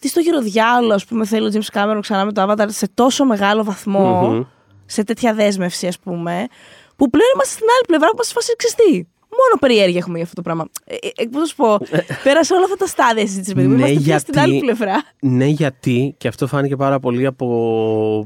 [0.00, 3.24] Τι στο γυροδιάλογο, ας πούμε, θέλει ο James Cameron ξανά με το Avatar σε τόσο
[3.24, 4.42] μεγάλο βαθμό, Μμμ.
[4.86, 6.46] σε τέτοια δέσμευση, ας πούμε,
[6.96, 9.08] που πλέον είμαστε στην άλλη πλευρά που μα φάσει ξεστή.
[9.30, 10.68] Μόνο περιέργεια έχουμε για αυτό το πράγμα.
[10.84, 11.78] Ε, ε, Πώς να σου πω,
[12.24, 13.76] πέρασε όλα αυτά τα στάδια συζήτηση, παιδί μου.
[13.76, 15.02] Ναι, Είμαστε πια στην γιατί- άλλη πλευρά.
[15.20, 18.24] Ναι, γιατί, και αυτό φάνηκε πάρα πολύ από,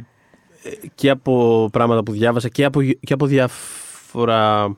[0.63, 4.77] ε, και από πράγματα που διάβασα και από, και από διάφορα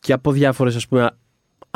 [0.00, 1.10] και από διάφορες ας πούμε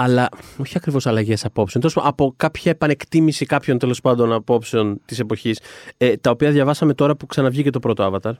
[0.01, 1.83] αλλά όχι ακριβώς αλλαγές απόψεων.
[1.83, 5.61] Τέλος πάντων, από κάποια επανεκτίμηση κάποιων τέλος πάντων απόψεων της εποχής,
[5.97, 8.33] ε, τα οποία διαβάσαμε τώρα που ξαναβγήκε το πρώτο Avatar.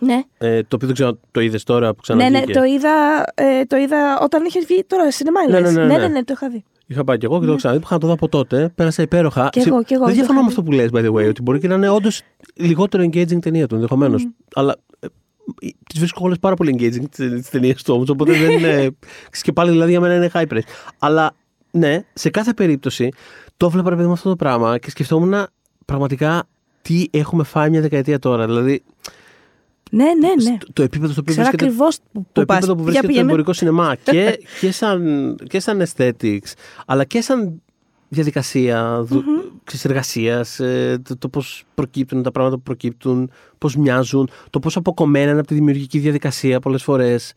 [0.00, 0.22] Ναι.
[0.38, 3.64] Ε, το οποίο δεν ξέρω, το είδες τώρα που Ναι, ξαναβγήκε; ναι, το είδα, ε,
[3.64, 5.48] το είδα όταν είχε βγει τώρα σινεμά.
[5.48, 5.72] Ναι, λες.
[5.74, 5.98] ναι, ναι, ναι, ναι.
[5.98, 6.64] ναι, ναι, το είχα δει.
[6.86, 7.80] Είχα πάει και εγώ και το ξαναδεί.
[7.82, 8.72] Είχα να το δω από τότε.
[8.74, 9.48] Πέρασα υπέροχα.
[9.52, 11.28] Κι εγώ, κι εγώ, Δεν το διαφωνώ είχα με αυτό που λες, by the way,
[11.28, 12.22] ότι μπορεί και να είναι όντως
[12.54, 14.28] λιγότερο engaging ταινία του ενδεχομένως.
[14.54, 14.76] Αλλά
[15.88, 18.08] τις βρίσκω όλες πάρα πολύ engaging τις ταινίες του όμως.
[18.08, 18.68] Οπότε δεν είναι.
[19.30, 20.60] ξέρεις, και πάλι δηλαδή για μένα είναι high praise.
[20.98, 21.34] Αλλά
[21.70, 23.08] ναι, σε κάθε περίπτωση
[23.56, 25.46] το έβλεπα ρε παιδί μου αυτό το πράγμα και σκεφτόμουν
[25.84, 26.44] πραγματικά
[26.82, 28.46] τι έχουμε φάει μια δεκαετία τώρα.
[28.46, 28.82] Δηλαδή
[29.90, 30.56] Ναι, ναι, ναι.
[30.58, 32.56] στο- το επίπεδο στο οποίο Ξέρω βρίσκεται ακριβώς που, το που πας.
[32.56, 33.26] επίπεδο που Για βρίσκεται το πήγαινε.
[33.28, 36.52] εμπορικό σινεμά και, και, σαν, και σαν aesthetics,
[36.86, 37.62] αλλά και σαν
[38.08, 39.24] διαδικασία δου-
[39.64, 44.78] ξέρεις, εργασίας, ε, το, το πώς προκύπτουν τα πράγματα που προκύπτουν, πώς μοιάζουν, το πόσο
[44.78, 47.32] αποκομμένα είναι από τη δημιουργική διαδικασία πολλές φορές,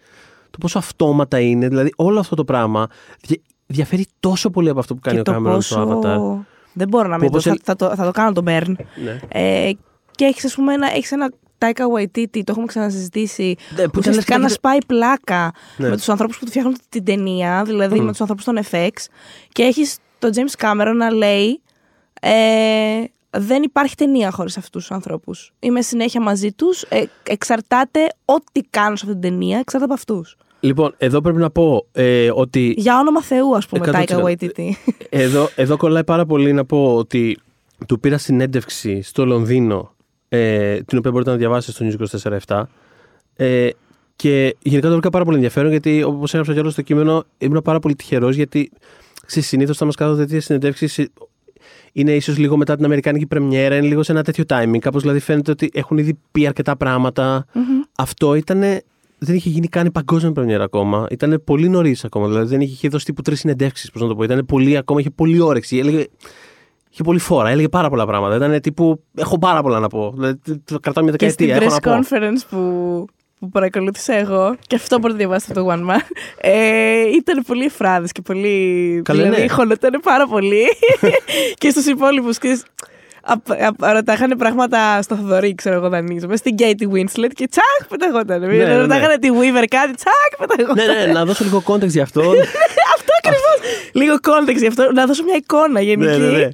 [0.50, 2.88] το πόσο αυτόματα είναι, δηλαδή όλο αυτό το πράγμα
[3.22, 5.74] δια- διαφέρει τόσο πολύ από αυτό που κάνει και ο το Κάμερον πόσο...
[5.82, 6.46] στο Avatar.
[6.74, 8.44] Δεν μπορώ να Που μην το, όπως θα, ελ- θα, το, θα το κάνω τον
[8.44, 8.78] Μπέρν.
[9.04, 9.20] Ναι.
[9.28, 9.72] Ε,
[10.12, 13.44] και έχεις, ας πούμε, ένα, έχεις ένα Taika Waititi, το έχουμε ξανασυζητήσει,
[13.76, 15.90] Ναι, που που ήταν ουσιαστικά λες να και- σπάει πλάκα Ναι.
[15.90, 18.06] με τους ανθρώπους που του φτιάχνουν την ταινία, δηλαδή Μμμ.
[18.06, 18.90] με τους ανθρώπους των FX.
[19.52, 21.62] Και έχεις τον James Cameron να λέει.
[22.22, 25.54] Ε, δεν υπάρχει ταινία χωρίς αυτούς τους ανθρώπους.
[25.60, 26.82] Είμαι συνέχεια μαζί τους.
[26.82, 30.38] Ε, εξαρτάται ό,τι κάνω σε αυτή την ταινία, εξαρτάται από αυτούς.
[30.60, 33.94] Λοιπόν, εδώ πρέπει να πω ε, ότι Για όνομα Θεού, ας πούμε, 100%.
[33.94, 34.70] Taika Waititi.
[35.10, 37.38] Εδώ, εδώ κολλάει πάρα πολύ να πω ότι
[37.88, 39.96] του πήρα συνέντευξη στο Λονδίνο,
[40.30, 42.64] ε, την οποία μπορείτε να διαβάσετε στο News 24-7.
[43.36, 43.70] Ε,
[44.16, 47.62] και γενικά το βρήκα πάρα πολύ ενδιαφέρον γιατί, όπως έγραψα και όλο στο κείμενο, ήμουν
[47.62, 48.72] πάρα πολύ τυχερός γιατί
[49.40, 51.08] συνήθως θα μας κάνουν τέτοιες συνεντεύξεις.
[51.92, 54.78] Είναι ίσως λίγο μετά την Αμερικάνικη πρεμιέρα, είναι λίγο σε ένα τέτοιο timing.
[54.80, 57.46] Κάπως δηλαδή φαίνεται ότι έχουν ήδη πει αρκετά πράγματα.
[57.98, 58.64] Αυτό ήταν.
[59.24, 61.06] Δεν είχε γίνει καν η παγκόσμια πρεμιέρα ακόμα.
[61.10, 62.28] Ήταν πολύ νωρίς ακόμα.
[62.28, 64.24] Δηλαδή δεν είχε, είχε δώσει τύπου τρεις συνεντεύξεις, πώς να το πω.
[64.24, 65.78] Ήταν πολύ ακόμα, είχε πολύ όρεξη.
[65.78, 66.06] Έλεγε,
[66.92, 68.36] είχε πολύ φόρα, έλεγε πάρα πολλά πράγματα.
[68.36, 69.04] Ήταν τύπου.
[69.16, 70.14] Έχω πάρα πολλά να πω.
[70.16, 71.68] Δηλαδή, το κρατάω μια Και στην δεκαετία.
[71.68, 72.08] Έχω press να πω.
[72.08, 73.06] conference που,
[73.42, 76.00] που παρακολούθησα εγώ, και αυτό μπορείτε να διαβάσετε από το One Man,
[76.38, 79.02] ε, ήταν πολύ εφράδες και πολύ.
[79.04, 79.48] Καλέ, δηλαδή, ναι.
[79.48, 80.66] χωνόταν πάρα πολύ.
[81.62, 82.38] και στους υπόλοιπους,
[83.80, 88.40] ρωτάγανε πράγματα στο Θοδωρή, ξέρω εγώ, δανείζομαι, στην Katie Winslet και τσακ πεταγόταν.
[88.40, 88.78] ναι, ναι.
[88.78, 90.86] Ρωτάγανε τη Weaver κάτι, τσακ πεταγόταν.
[90.86, 92.22] ναι, ναι, να δώσω λίγο context γι' αυτό.
[92.96, 93.58] αυτό ακριβώς.
[93.92, 96.18] Λίγο context γι' αυτό, να δώσω μια εικόνα γενική.
[96.18, 96.50] ναι, ναι, ναι.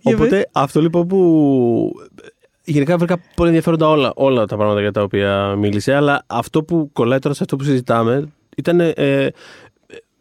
[0.00, 1.92] Για Οπότε αυτό λοιπόν που.
[2.70, 6.90] Γενικά βρήκα πολύ ενδιαφέροντα όλα, όλα τα πράγματα για τα οποία μίλησε, αλλά αυτό που
[6.92, 8.80] κολλάει τώρα σε αυτό που συζητάμε ήταν.
[8.80, 9.32] Ε,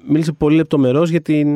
[0.07, 1.47] μίλησε πολύ λεπτομερώς για την.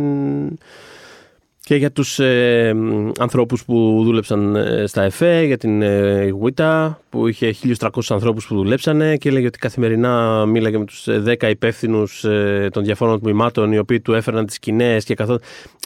[1.59, 2.75] και για τους ε,
[3.19, 8.55] ανθρώπους που δούλεψαν ε, στα ΕΦΕ, για την ε, WITA που είχε 1.300 ανθρώπους που
[8.55, 12.25] δουλέψανε και έλεγε ότι καθημερινά μίλαγε με τους ε, 10 υπεύθυνους
[12.71, 15.39] των διαφόρων τμήματων οι οποίοι του έφεραν τις σκηνές και καθόλου.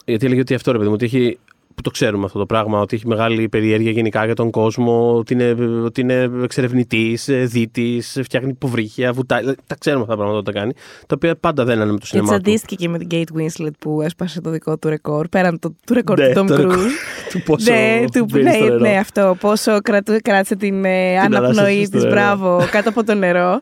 [0.05, 1.37] Γιατί έλεγε ότι αυτό ρε παιδί μου, ότι έχει
[1.77, 5.33] που το ξέρουμε αυτό το πράγμα, ότι έχει μεγάλη περιέργεια γενικά για τον κόσμο, ότι
[5.33, 9.39] είναι, ότι είναι εξερευνητής, δίτης, φτιάχνει υποβρύχια, βουτάει.
[9.39, 10.73] Δηλαδή, τα ξέρουμε αυτά τα πράγματα όταν τα κάνει.
[10.99, 12.27] Τα οποία πάντα δεν είναι με το Και σινεμά.
[12.27, 12.41] του.
[12.41, 15.93] τσαντίστηκε και με την Kate Winslet που έσπασε το δικό του ρεκόρ, πέραν το, του
[15.93, 17.29] ρεκόρ Ναι, του Tom το ρεκόρ Cruise.
[17.31, 18.77] του πόσο ναι, του, μπαίνει ναι, στο νερό.
[18.79, 19.37] ναι, αυτό.
[19.39, 22.09] Πόσο κρατού, κράτησε την, ε, αναπνοή ανάσταση στο της, νερό.
[22.15, 23.61] μπράβο, κάτω από το νερό.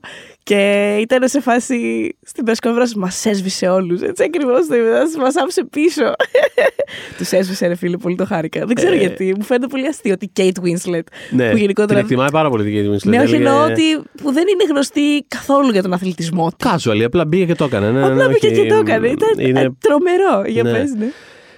[0.50, 4.02] Και ήταν σε φάση στην πρεσκόβρα μας έσβησε όλους.
[4.02, 5.04] Έτσι ακριβώς το είδα.
[5.20, 6.02] Μας άφησε πίσω.
[7.18, 8.66] τους έσβησε, ρε φίλε, πολύ το χάρηκα.
[8.66, 8.98] Δεν ξέρω Ε.
[8.98, 9.34] γιατί.
[9.38, 11.00] Μου φαίνεται πολύ αστείο ότι η Kate Winslet.
[11.32, 11.88] Ναι, που γενικότερα.
[11.88, 13.10] την εκτιμάει πάρα πολύ την Kate Winslet.
[13.10, 16.70] Ναι, όχι Έλεγε, εννοώ ότι που δεν είναι γνωστή καθόλου για τον αθλητισμό της.
[16.88, 17.92] Casual, απλά μπήκε και το έκανε.
[17.92, 19.08] Ναι, Απλά ναι, πήγε όχι, και το έκανε.
[19.08, 20.44] Ήταν είναι- ε, τρομερό.
[20.48, 20.72] Για Ναι.
[20.72, 21.08] πες, ναι.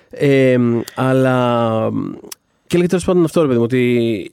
[0.09, 0.57] Ε,
[0.95, 1.89] αλλά.
[2.67, 4.31] Και λέγεται τέλος πάντων αυτό, ρε παιδί μου, ότι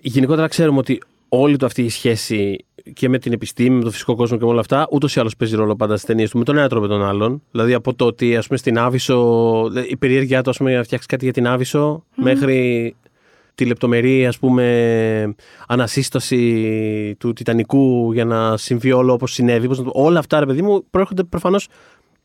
[0.00, 4.14] γενικότερα ξέρουμε ότι όλη του αυτή η σχέση και με την επιστήμη, με τον φυσικό
[4.14, 6.44] κόσμο και με όλα αυτά, ούτως ή άλλως παίζει ρόλο πάντα στις ταινίες του, με
[6.44, 7.42] τον ένα τρόπο ή τον άλλον.
[7.50, 10.84] Δηλαδή από το ότι ας πούμε, στην Άβυσσο, η περιέργειά του ας πούμε, για να
[10.84, 12.94] φτιάξει κάτι για την αβυσσο μέχρι
[13.54, 15.34] τη λεπτομερή ας πούμε
[15.68, 19.66] ανασύσταση του Τιτανικού για να συμβεί όλο όπως συνέβη.
[19.68, 21.68] Πώς να το- όλα αυτά ρε παιδί μου προέρχονται προφανώς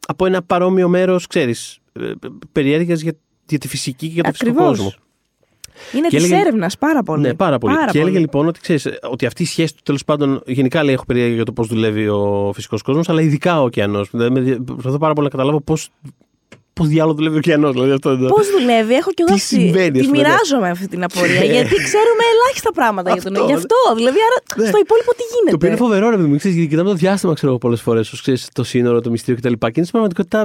[0.08, 2.12] από ένα παρόμοιο μέρος, ξέρεις, ε,
[2.52, 3.14] περιέργειας για,
[3.48, 4.78] για τη φυσική και για τον φυσικό Ακριβώς.
[4.78, 4.94] κόσμο.
[5.94, 7.22] Είναι Και της έλεγε- έρευνας πάρα πολύ.
[7.22, 7.76] Ναι, πάρα πολύ.
[7.92, 10.42] και έλεγε λοιπόν ότι, ξέρεις, ότι αυτή η σχέση του τέλος πάντων.
[10.46, 14.10] Γενικά λέει: Έχω περιέργεια για το πώς δουλεύει ο φυσικός κόσμος, αλλά ειδικά ο ωκεανός.
[14.12, 15.90] Δηλαδή, προσπαθώ πάρα πολύ να καταλάβω πώς
[16.74, 17.72] πώς διάλογο δουλεύει ο ωκεανός.
[17.74, 20.22] Δηλαδή, αυτό δεν το- Πώς δουλεύει, έχω κι εγώ Τι στη- συμβαίνει, ας Τη πούμε,
[20.22, 20.28] ναι.
[20.28, 21.44] μοιράζομαι αυτή την απορία.
[21.44, 23.76] γιατί ξέρουμε ελάχιστα πράγματα για τον Αυτό, Γι' αυτό.
[23.96, 24.68] Δηλαδή, άρα Ναι.
[24.68, 26.38] στο υπόλοιπο τι γίνεται; Το οποίο είναι φοβερό, ρε παιδί μου.
[26.38, 28.14] Ξέρεις, γιατί κοιτάμε το διάστημα, ξέρω εγώ, πολλές φορές.
[28.54, 29.54] Το σύνορο, το μυστήριο κτλ.
[29.54, 30.40] Και είναι στην πραγματικότητα.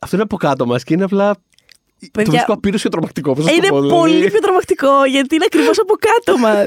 [0.00, 1.36] Αυτό είναι από κάτω μας και είναι απλά.
[2.04, 3.32] Το Παιδιά, βρίσκω απείρως και τρομακτικό.
[3.32, 3.98] Πώς να Ε, Είναι το πω, δηλαδή.
[4.00, 6.66] πολύ πιο τρομακτικό γιατί είναι ακριβώς από κάτω μας.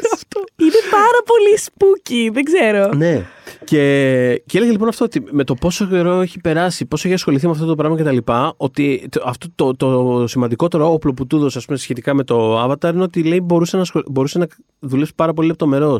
[0.56, 2.94] είναι πάρα πολύ spooky, δεν ξέρω.
[2.94, 3.26] Ναι.
[3.64, 7.46] Και, και έλεγε λοιπόν αυτό ότι με το πόσο καιρό έχει περάσει, πόσο έχει ασχοληθεί
[7.46, 8.18] με αυτό το πράγμα κτλ.
[8.58, 13.04] Ότι το, αυτό το, το σημαντικότερο όπλο που του έδωσε σχετικά με το Avatar είναι
[13.04, 14.48] ότι λέει μπορούσε να, μπορούσε να
[14.80, 16.00] δουλέψει πάρα πολύ λεπτομερό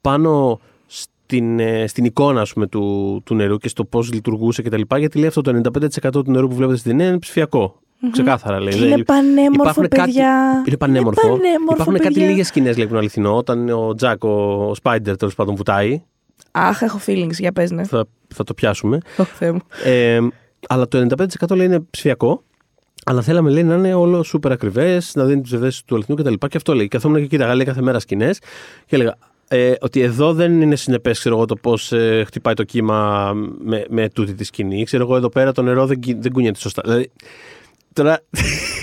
[0.00, 4.80] πάνω στην, ε, στην εικόνα ας πούμε, του, του νερού και στο πώς λειτουργούσε κτλ.
[4.96, 5.60] Γιατί λέει αυτό το
[6.06, 7.80] 95% του νερού που βλέπετε στην ταινία είναι ψηφιακό.
[8.02, 8.08] Mm-hmm.
[8.12, 8.78] Ξεκάθαρα λέει.
[8.78, 10.52] Είναι πανέμορφο, παιδιά.
[10.54, 11.26] Κάτι, είναι πανέμορφο.
[11.26, 12.08] Είναι πανέμορφο Υπάρχουν παιδιά.
[12.08, 13.36] κάτι λίγες σκηνές λέει που είναι αληθινό.
[13.36, 14.28] Όταν ο Τζακ, ο,
[14.68, 16.02] ο Σπάιντερ τέλος πάντων βουτάει.
[16.50, 17.84] Αχ, έχω feelings, για πες ναι.
[17.84, 18.04] Θα,
[18.34, 18.98] θα το πιάσουμε.
[19.16, 20.18] Oh, ε,
[20.68, 21.06] αλλά το
[21.48, 22.42] 95% λέει είναι ψηφιακό.
[23.04, 26.32] Αλλά θέλαμε λέει να είναι όλο σούπερ ακριβές, να δίνει τις βεβαίε του αληθινού κτλ.
[26.32, 26.88] Και, και αυτό λέει.
[26.88, 28.38] Καθόμουν και κοίταγα λέει κάθε μέρα σκηνές
[28.86, 29.16] και έλεγα
[29.48, 34.34] ε, ότι εδώ δεν είναι συνεπές το πώς ε, χτυπάει το κύμα με, με τούτη
[34.34, 34.84] τη σκηνή.
[34.84, 36.82] Ξέρω εγώ εδώ πέρα το νερό δεν, δεν κουνιέται σωστά.
[36.84, 37.10] Δηλαδή,
[37.96, 38.22] τώρα.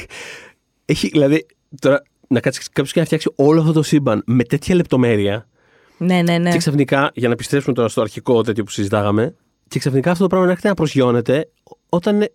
[0.85, 1.45] έχει, δηλαδή,
[1.79, 5.47] τώρα να κάτσεις κάποιος και να φτιάξει όλο αυτό το σύμπαν με τέτοια λεπτομέρεια.
[5.97, 6.51] Ναι, ναι, ναι.
[6.51, 9.35] Και ξαφνικά, για να επιστρέψουμε τώρα στο αρχικό τέτοιο που συζητάγαμε,
[9.67, 11.49] και ξαφνικά αυτό το πράγμα να έρχεται να προσγειώνεται
[11.89, 12.27] όταν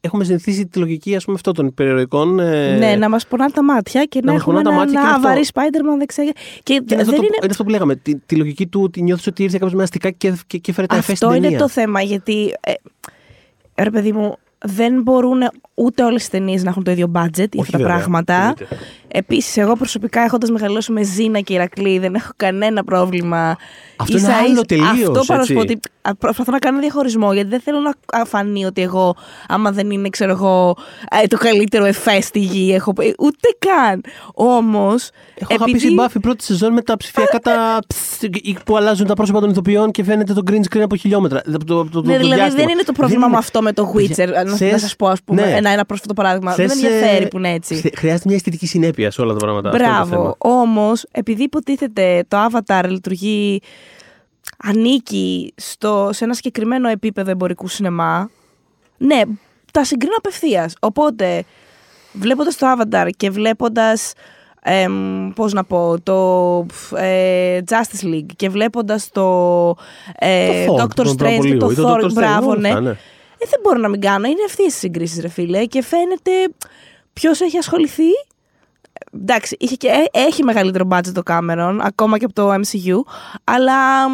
[0.00, 2.38] έχουμε συνηθίσει τη λογική ας πούμε, αυτό των υπερηρωικών.
[2.38, 2.76] Ε...
[2.76, 6.24] Ναι, να μας πονάνε τα μάτια και να, να έχουμε ένα, ένα αβαρή Spider-Man δεξιά.
[6.24, 6.32] Και,
[6.62, 7.36] και είναι, αυτό το, είναι...
[7.42, 7.96] είναι αυτό που λέγαμε.
[7.96, 10.86] Τη, τη λογική του ότι νιώθεις ότι ήρθε κάποιος με αστικά και, και, και φέρε
[10.86, 12.02] τα εφέ Αυτό είναι το θέμα.
[12.02, 12.54] Γιατί.
[12.60, 12.72] Ε,
[13.82, 15.40] ρε παιδί μου, δεν μπορούν
[15.74, 18.54] ούτε όλες τι ταινίες να έχουν το ίδιο budget για αυτά τα πράγματα.
[19.08, 23.56] Επίσης, εγώ προσωπικά έχοντας μεγαλώσει με Ζήνα και Ηρακλή, δεν έχω κανένα πρόβλημα.
[23.96, 25.08] Αυτό είναι άλλο τελείως.
[25.08, 25.80] Αυτό πάνω σου ότι
[26.18, 29.16] προσπαθώ να κάνω διαχωρισμό, γιατί δεν θέλω να φανεί ότι εγώ,
[29.48, 30.76] άμα δεν είναι, ξέρω εγώ,
[31.22, 33.14] ε, το καλύτερο εφές στη γη, έχω πει.
[33.18, 34.00] Ούτε καν.
[34.34, 35.10] Όμως.
[35.34, 35.54] Έχω επειδή...
[35.54, 37.78] αγαπήσει μπάφη πρώτη σεζόν με τα ψηφιακά τα.
[38.64, 41.42] που αλλάζουν τα πρόσωπα των ηθοποιών και φαίνεται το green screen από χιλιόμετρα.
[41.66, 44.28] Το, το, ναι, δηλαδή δεν είναι το πρόβλημα με αυτό με το Witcher.
[44.60, 45.56] Να σας πω, ας πούμε, ναι.
[45.56, 46.54] ένα, ένα πρόσφατο παράδειγμα.
[46.54, 47.90] Δεν με ενδιαφέρει που είναι έτσι.
[47.96, 49.70] Χρειάζεται μια αισθητική συνέπεια σε όλα τα πράγματα.
[49.70, 50.34] Μπράβο.
[50.38, 53.60] Όμως, επειδή υποτίθεται το Avatar λειτουργεί
[54.56, 58.30] ανήκει στο, σε ένα συγκεκριμένο επίπεδο εμπορικού σινεμά,
[58.98, 59.20] ναι,
[59.72, 60.74] τα συγκρίνω απευθείας.
[60.80, 61.44] Οπότε,
[62.12, 64.12] βλέποντας το Avatar και βλέποντας.
[64.64, 64.86] Ε,
[65.34, 69.68] πώς να πω, το ε, Justice League και βλέποντας το,
[70.18, 72.96] ε, το Doctor Strange και το Thor, μπράβο, ναι.
[73.42, 73.46] Ναι.
[73.46, 74.26] Ε, δεν μπορώ να μην κάνω.
[74.26, 75.64] Είναι ευθείε οι συγκρίσεις, ρε φίλε.
[75.64, 76.30] Και φαίνεται
[77.12, 78.10] ποιος έχει ασχοληθεί.
[79.14, 83.12] Εντάξει, είχε και, ε, έχει μεγαλύτερο budget το Cameron, ακόμα και από το MCU,
[83.44, 84.06] αλλά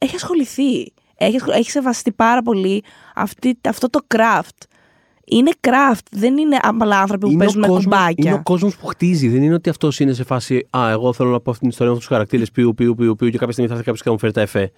[0.00, 0.92] έχει ασχοληθεί.
[1.16, 4.66] Έχει, έχει σεβαστεί πάρα πολύ αυτή, αυτό το craft.
[5.26, 8.14] Είναι craft, δεν είναι απλά άνθρωποι που παίζουν με κουμπάκια.
[8.16, 9.28] Είναι ο κόσμος που χτίζει.
[9.28, 11.92] Δεν είναι ότι αυτός είναι σε φάση Α, εγώ θέλω να πω αυτή την ιστορία
[11.92, 14.04] με αυτούς τους χαρακτήρες ποιου, ποιου, ποιου, ποιου, και κάποια στιγμή θα έρθει κάποιος και
[14.04, 14.72] θα μου φέρει τα εφέ.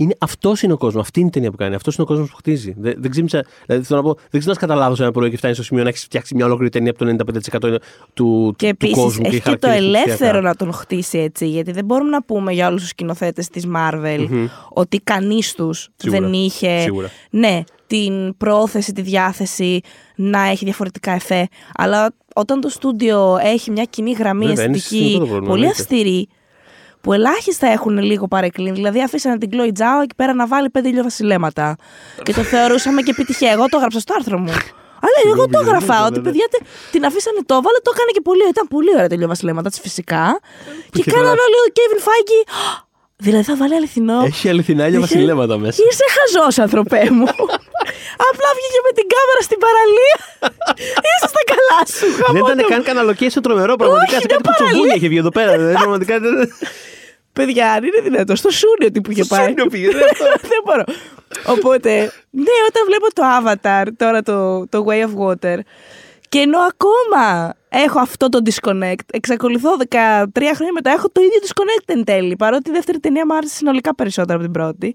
[0.00, 1.02] Είναι, αυτός είναι ο κόσμος.
[1.02, 1.74] Αυτή είναι η ταινία που κάνει.
[1.74, 2.74] Αυτός είναι ο κόσμος που χτίζει.
[2.78, 5.54] Δεν, δεν ξύμισα, δηλαδή, θέλω να πω, δεν ξέρω να καταλάβω ένα πρωί και φτάνει
[5.54, 7.34] στο σημείο να έχεις φτιάξει μια ολόκληρη ταινία από το
[7.68, 7.76] 95%
[8.14, 9.26] του, και του κόσμου.
[9.26, 11.48] Έχει και, και το ελεύθερο να τον χτίσει έτσι.
[11.48, 14.48] Γιατί δεν μπορούμε να πούμε για όλους τους σκηνοθέτες της Marvel mm-hmm.
[14.68, 16.80] ότι κανείς τους δεν είχε.
[16.80, 17.10] Σίγουρα.
[17.30, 19.80] Ναι, την πρόθεση, τη διάθεση
[20.14, 21.48] να έχει διαφορετικά εφέ.
[21.74, 26.28] Αλλά όταν το στούντιο έχει μια κοινή γραμμή αισθητική πολύ αυστηρή,
[27.00, 28.70] που ελάχιστα έχουν λίγο παρεκκλίνει.
[28.70, 31.76] Δηλαδή, αφήσανε την Chloe Zhao εκεί πέρα να βάλει πέντε ηλιοβασιλέματα.
[32.22, 33.50] και το θεωρούσαμε και επιτυχία.
[33.50, 34.50] Εγώ το έγραψα στο άρθρο μου.
[35.02, 36.46] Αλλά εγώ το έγραφα ότι παιδιά
[36.90, 38.42] την αφήσανε το βάλε, το έκανε και πολύ.
[38.48, 40.40] Ήταν πολύ ωραία τα ηλιοβασιλέματα της φυσικά.
[40.90, 42.38] Και κάνανε όλοι ο Kevin Feige.
[43.24, 44.22] Δηλαδή θα βάλει αληθινό.
[44.24, 45.82] Έχει αληθινά ηλιοβασιλέματα μέσα.
[45.90, 47.26] Είσαι χαζός, ανθρωπέ μου.
[48.30, 50.16] Απλά βγήκε με την κάμερα στην παραλία.
[51.10, 52.08] Είσαι στα καλά σου.
[52.34, 53.72] Δεν ήταν καν καναλοκέ στο τρομερό.
[53.76, 55.52] Πραγματικά σε κάτι που τσοβούνια είχε βγει εδώ πέρα.
[55.82, 56.14] Πραγματικά
[57.32, 59.46] Παιδιά, αν είναι δυνατό, στο Σούνιο τι που είχε πάει.
[59.46, 59.88] Σούνιο πήγε,
[60.52, 60.84] δεν μπορώ.
[61.46, 61.90] Οπότε,
[62.30, 65.58] ναι, όταν βλέπω το Avatar, τώρα το, το Way of Water,
[66.30, 71.84] και ενώ ακόμα έχω αυτό το disconnect, εξακολουθώ 13 χρόνια μετά, έχω το ίδιο disconnect
[71.86, 72.36] εν τέλει.
[72.36, 74.94] Παρότι η δεύτερη ταινία μου άρεσε συνολικά περισσότερο από την πρώτη.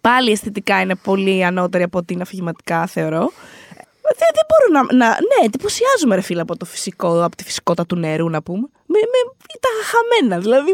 [0.00, 3.32] Πάλι αισθητικά είναι πολύ ανώτερη από ότι είναι αφηγηματικά, θεωρώ.
[4.18, 5.08] Δεν, δεν μπορώ να, να.
[5.08, 8.68] Ναι, εντυπωσιάζομαι, ρε φίλε, από το φυσικό, από τη φυσικότητα του νερού, να πούμε.
[8.86, 10.40] Με, με, ήταν χαμένα.
[10.42, 10.70] Δηλαδή,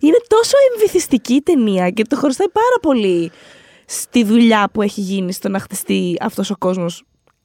[0.00, 3.30] είναι τόσο εμβυθιστική η ταινία και το χρωστάει πάρα πολύ
[3.84, 7.04] στη δουλειά που έχει γίνει στο να χτιστεί αυτός ο κόσμος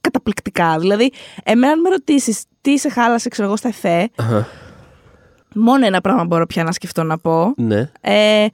[0.09, 0.77] καταπληκτικά.
[0.79, 1.11] Δηλαδή,
[1.43, 4.09] εμένα, αν με ρωτήσεις τι σε χάλασε, ξέρω εγώ, στα εφέ,
[5.55, 7.53] μόνο ένα πράγμα μπορώ πια να σκεφτώ να πω.
[7.57, 7.89] Ναι.
[8.01, 8.45] Ε,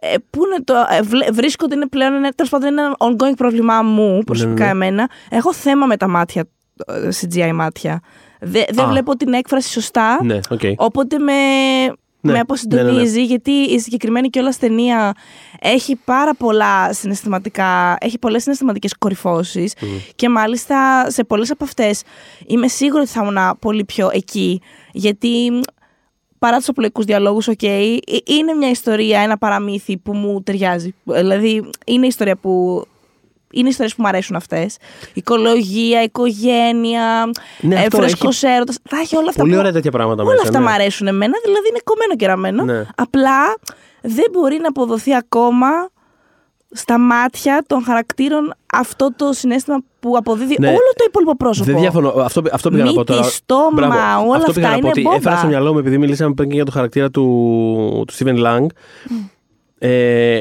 [0.00, 3.82] ε, πού είναι το, ε, βρίσκω ότι είναι πλέον είναι, τέλος πάντων, ένα ongoing πρόβλημά
[3.82, 4.86] μου προσωπικά ναι, ναι.
[4.86, 5.10] εμένα.
[5.30, 6.48] Έχω θέμα με τα μάτια,
[6.86, 8.00] ε, CGI μάτια.
[8.40, 10.24] Δε, δεν βλέπω την έκφραση σωστά.
[10.24, 10.72] Ναι, okay.
[10.76, 11.32] Οπότε με,
[12.20, 15.14] ναι, με αποσυντονίζει, ναι, ναι, γιατί η συγκεκριμένη κιόλας ταινία
[15.60, 19.74] έχει πάρα πολλά συναισθηματικά, έχει πολλές συναισθηματικές κορυφώσεις
[20.14, 22.02] και μάλιστα σε πολλές από αυτές
[22.46, 24.60] είμαι σίγουρη ότι θα ήμουν πολύ πιο εκεί,
[24.92, 25.60] γιατί
[26.38, 30.94] παρά τους απλοϊκούς διαλόγους, οκ, ε, είναι μια ιστορία, ένα παραμύθι που μου ταιριάζει.
[31.04, 32.84] Δηλαδή, είναι ιστορία που.
[33.52, 34.76] Είναι ιστορίες που μου αρέσουν αυτές.
[35.12, 37.30] Οικολογία, οικογένεια,
[37.60, 38.78] Ναι, ε, αυτό φρέσκος έχει έρωτας.
[38.88, 39.40] Θα έχει όλα αυτά.
[39.40, 40.42] Πολύ που- ωραία τέτοια πράγματα Όλα μέσα.
[40.44, 40.64] αυτά ναι.
[40.64, 42.64] μου αρέσουν εμένα, δηλαδή είναι κομμένο και ραμμένο.
[42.64, 42.86] Ναι.
[42.96, 43.54] Απλά
[44.00, 45.68] δεν μπορεί να αποδοθεί ακόμα
[46.70, 50.68] στα μάτια των χαρακτήρων αυτό το συνέστημα που αποδίδει Ναι.
[50.68, 51.70] όλο το υπόλοιπο πρόσωπο.
[51.70, 52.08] Δεν διαφωνώ.
[52.08, 53.22] Αυτό, αυτό πήγα να πω Μύτη, τώρα.
[53.22, 54.28] στόμα, Μπράβο.
[54.28, 55.16] όλα αυτό πήγα αυτά να πω είναι ότι μπόμπα.
[55.16, 57.24] έφερα στο μυαλό μου επειδή μιλήσαμε πριν και για το χαρακτήρα του,
[58.06, 58.66] του Steven Lang.
[59.78, 60.40] Ε,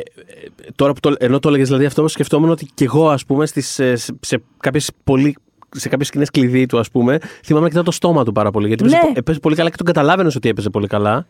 [0.75, 3.79] τώρα που το, ενώ το έλεγες δηλαδή αυτό, σκεφτόμουν ότι κι εγώ, ας πούμε, στις,
[3.79, 5.35] ε, σε, σε κάποιες πολύ
[5.69, 8.67] σε κάποιες σκηνές κλειδί του, ας πούμε, θυμάμαι να κοιτάω το στόμα του πάρα πολύ.
[8.67, 8.95] Γιατί Ναι.
[8.95, 11.25] έπαιζε, έπαιζε πολύ καλά και τον καταλάβαινες ότι έπαιζε πολύ καλά.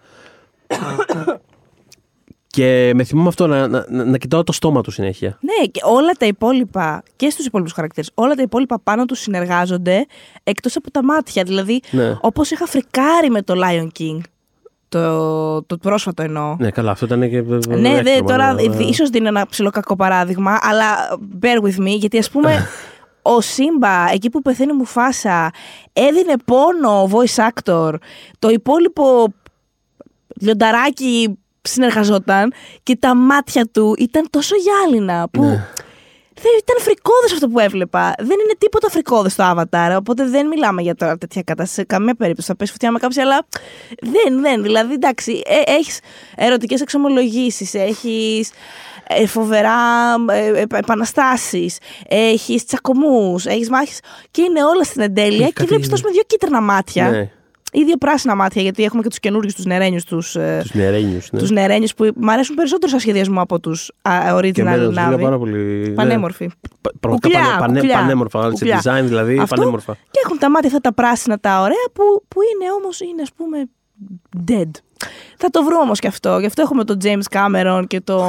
[2.47, 5.37] και με θυμόμαι αυτό να, να, να, να κοιτάω το στόμα του συνέχεια.
[5.41, 10.05] Ναι, και όλα τα υπόλοιπα και στους υπόλοιπους χαρακτήρες, όλα τα υπόλοιπα πάνω τους συνεργάζονται
[10.43, 11.43] εκτός από τα μάτια.
[11.43, 12.17] Δηλαδή, Ναι.
[12.21, 14.19] όπως είχα φρικάρει με το Lion King.
[14.89, 16.56] Το, το πρόσφατο εννοώ.
[16.60, 17.41] Ναι, καλά, αυτό ήταν και.
[17.67, 18.84] Ναι, δε, τώρα ναι, ναι.
[18.84, 22.67] ίσως δίνω ένα ψηλό κακό παράδειγμα, αλλά bear with me, γιατί ας πούμε
[23.36, 25.52] ο Σύμπα, εκεί που πεθαίνει μου φάσα,
[25.93, 27.93] έδινε πόνο voice actor.
[28.39, 29.34] Το υπόλοιπο
[30.41, 35.43] λιονταράκι συνεργαζόταν και τα μάτια του ήταν τόσο γυάλινα που.
[35.43, 35.67] Ναι.
[36.41, 38.13] Δεν ήταν φρικόδες αυτό που έβλεπα.
[38.17, 41.73] Δεν είναι τίποτα φρικόδες το Avatar, οπότε δεν μιλάμε για τώρα τέτοια κατάσταση.
[41.80, 43.47] Σε καμία περίπτωση θα πέσει φωτιά με κάποιους, αλλά
[44.02, 44.62] δεν, δεν.
[44.62, 46.00] Δηλαδή, εντάξει, ε, έχεις
[46.36, 48.52] ερωτικές εξομολογήσεις, έχεις
[49.08, 49.76] ε, φοβερά
[50.30, 54.00] ε, ε, επαναστάσεις, έχεις τσακωμούς, έχεις μάχες
[54.32, 57.32] και είναι όλα στην εντέλεια Έχει και κάτι- βλέπεις τόσο με δύο κίτρινα μάτια Ναι,
[57.79, 61.31] ή δύο πράσινα μάτια, γιατί έχουμε και τους καινούριους τους νερένιους, τους, ε, τους νερένιους.
[61.31, 61.39] Ναι.
[61.39, 64.11] τους νερένιους που μου αρέσουν περισσότερο σαν σχεδιασμό από τους α,
[64.51, 65.21] Και εμένα original τους βρήκα Navi.
[65.21, 65.57] πάρα πολύ.
[65.87, 65.93] ναι.
[65.93, 66.49] Πανέμορφοι.
[66.81, 68.41] Πα- Πραγματικά Κουκλιά, πανε- πανε- κουκλιά, πανέμορφα.
[68.43, 68.81] Σε κουκλιά.
[68.83, 69.93] design δηλαδή Αυτό πανέμορφα.
[69.93, 73.31] Και έχουν τα μάτια αυτά τα πράσινα τα ωραία που, που είναι όμως είναι ας
[73.35, 73.57] πούμε
[74.47, 74.71] dead.
[75.37, 76.39] Θα το βρούμε όμως και αυτό.
[76.39, 78.25] Γι' αυτό έχουμε τον James Cameron και τον...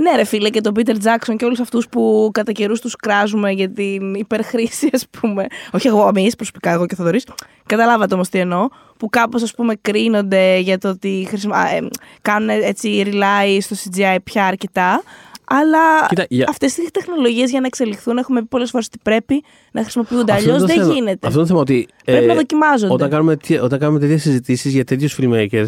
[0.00, 3.50] Ναι ρε φίλε και τον Peter Jackson και όλους αυτούς που κατά καιρούς τους κράζουμε
[3.50, 5.46] για την υπερχρήση ας πούμε.
[5.72, 7.26] Όχι εγώ, εμείς προσωπικά, εγώ και ο Θοδωρής.
[7.66, 8.68] Καταλάβατε όμως τι εννοώ.
[8.98, 11.56] Που κάπως ας πούμε κρίνονται για το ότι χρησιμα...
[11.56, 11.88] α, ε,
[12.22, 15.02] κάνουν έτσι rely στο CGI πια αρκετά.
[15.48, 15.78] Αλλά
[16.08, 19.82] Κοίτα, για- αυτές τις τεχνολογίες για να εξελιχθούν έχουμε πει πολλές φορές ότι πρέπει να
[19.82, 20.32] χρησιμοποιούνται.
[20.32, 20.94] Αυτό είναι Αλλιώς το δεν θέμα.
[20.94, 21.26] γίνεται.
[21.26, 21.88] Αυτό είναι το θέμα ότι.
[22.04, 22.92] Πρέπει ε, να δοκιμάζονται.
[22.92, 25.66] Όταν κάνουμε, τέ- όταν κάνουμε τέτοιες συζητήσεις για τέτοιους filmmakers,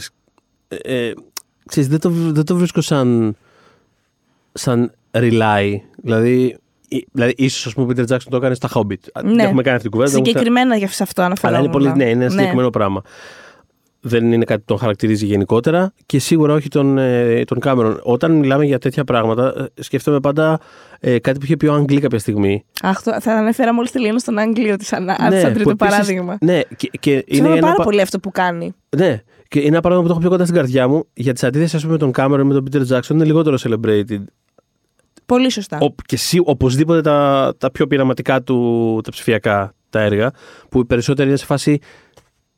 [0.69, 1.13] ε, ε,
[1.67, 3.37] ξέρεις, δεν, το, δεν το βρίσκω σαν,
[4.59, 5.75] σαν rely.
[6.03, 6.57] Δηλαδή,
[6.89, 9.23] ή- δηλαδή ίσως ας πούμε ο Peter Jackson το έκανε στα Hobbit.
[9.25, 9.43] Ναι.
[9.43, 10.17] Έχουμε κάνει αυτή την κουβέντα.
[10.17, 11.63] όμως Συγκεκριμένα για σε αυτό Αλλά αναφέρομαι.
[11.63, 13.03] είναι πολύ, ναι, είναι ένα συγκεκριμένο πράγμα.
[14.01, 18.01] Δεν είναι κάτι που τον χαρακτηρίζει γενικότερα και σίγουρα όχι τον, ε, τον Κάμερον.
[18.03, 20.61] Όταν μιλάμε για τέτοια πράγματα, ε, σκέφτομαι πάντα
[21.01, 22.65] ε, κάτι που είχε πει ο Αγγλί κάποια στιγμή.
[22.83, 25.77] Αχ, το- θα ανέφερα μόλις τελειώνω στον Άγγλιο της σαν, σαν Ναι, που τρίτο επίσης-
[25.77, 26.39] παράδειγμα.
[26.41, 28.73] Ναι, και, και είναι Ξέρω ένα, πάρα πα- πολύ αυτό που κάνει.
[28.97, 31.05] ναι, και είναι ένα παράδειγμα που το έχω πιο κοντά στην καρδιά μου.
[31.15, 34.23] Για τι αντίθεσει, ας πούμε, με τον Κάμερον με τον Peter Jackson είναι λιγότερο celebrated.
[35.29, 35.79] Πολύ σωστά.
[35.81, 40.31] Ο, και σί, οπωσδήποτε τα, τα πιο πειραματικά του, τα ψηφιακά τα έργα,
[40.69, 41.79] που οι περισσότεροι είναι σε φάση.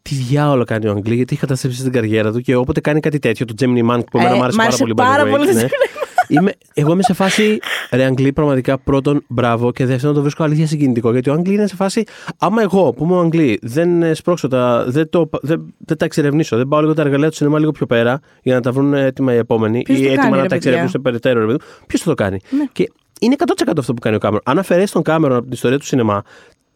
[0.03, 3.19] Τι διάολο κάνει ο Αγγλί, γιατί έχει καταστρέψει την καριέρα του και όποτε κάνει κάτι
[3.19, 4.95] τέτοιο, το Gemini Man που εμένα Ε, μου άρεσε μ' πάρα άρεσε πολύ.
[4.97, 5.61] by the πάρα way, πολύ το ναι.
[6.31, 7.59] Είμαι, εγώ είμαι σε φάση.
[7.91, 11.13] Ρε Αγγλί, πραγματικά πρώτον μπράβο και δεύτερον το βρίσκω αλήθεια συγκινητικό.
[11.13, 12.05] Γιατί ο Αγγλί είναι σε φάση.
[12.39, 14.85] Άμα εγώ που είμαι ο Αγγλί δεν ε, σπρώξω τα.
[14.89, 16.57] Δεν, το, δεν, δεν τα εξερευνήσω.
[16.57, 19.35] Δεν πάω λίγο τα εργαλεία του σινεμά λίγο πιο πέρα για να τα βρουν έτοιμα
[19.35, 21.57] οι επόμενοι Ποιος ή το έτοιμα κάνει, να ρε τα παιδιά; εξερευνήσουν περαιτέρω.
[21.87, 22.65] Ποιος θα το κάνει; Ναι.
[22.73, 24.43] Και είναι 100% αυτό που κάνει ο Κάμερον.
[24.45, 26.23] Αν αφαιρέσεις τον Κάμερον από την ιστορία του σινεμά,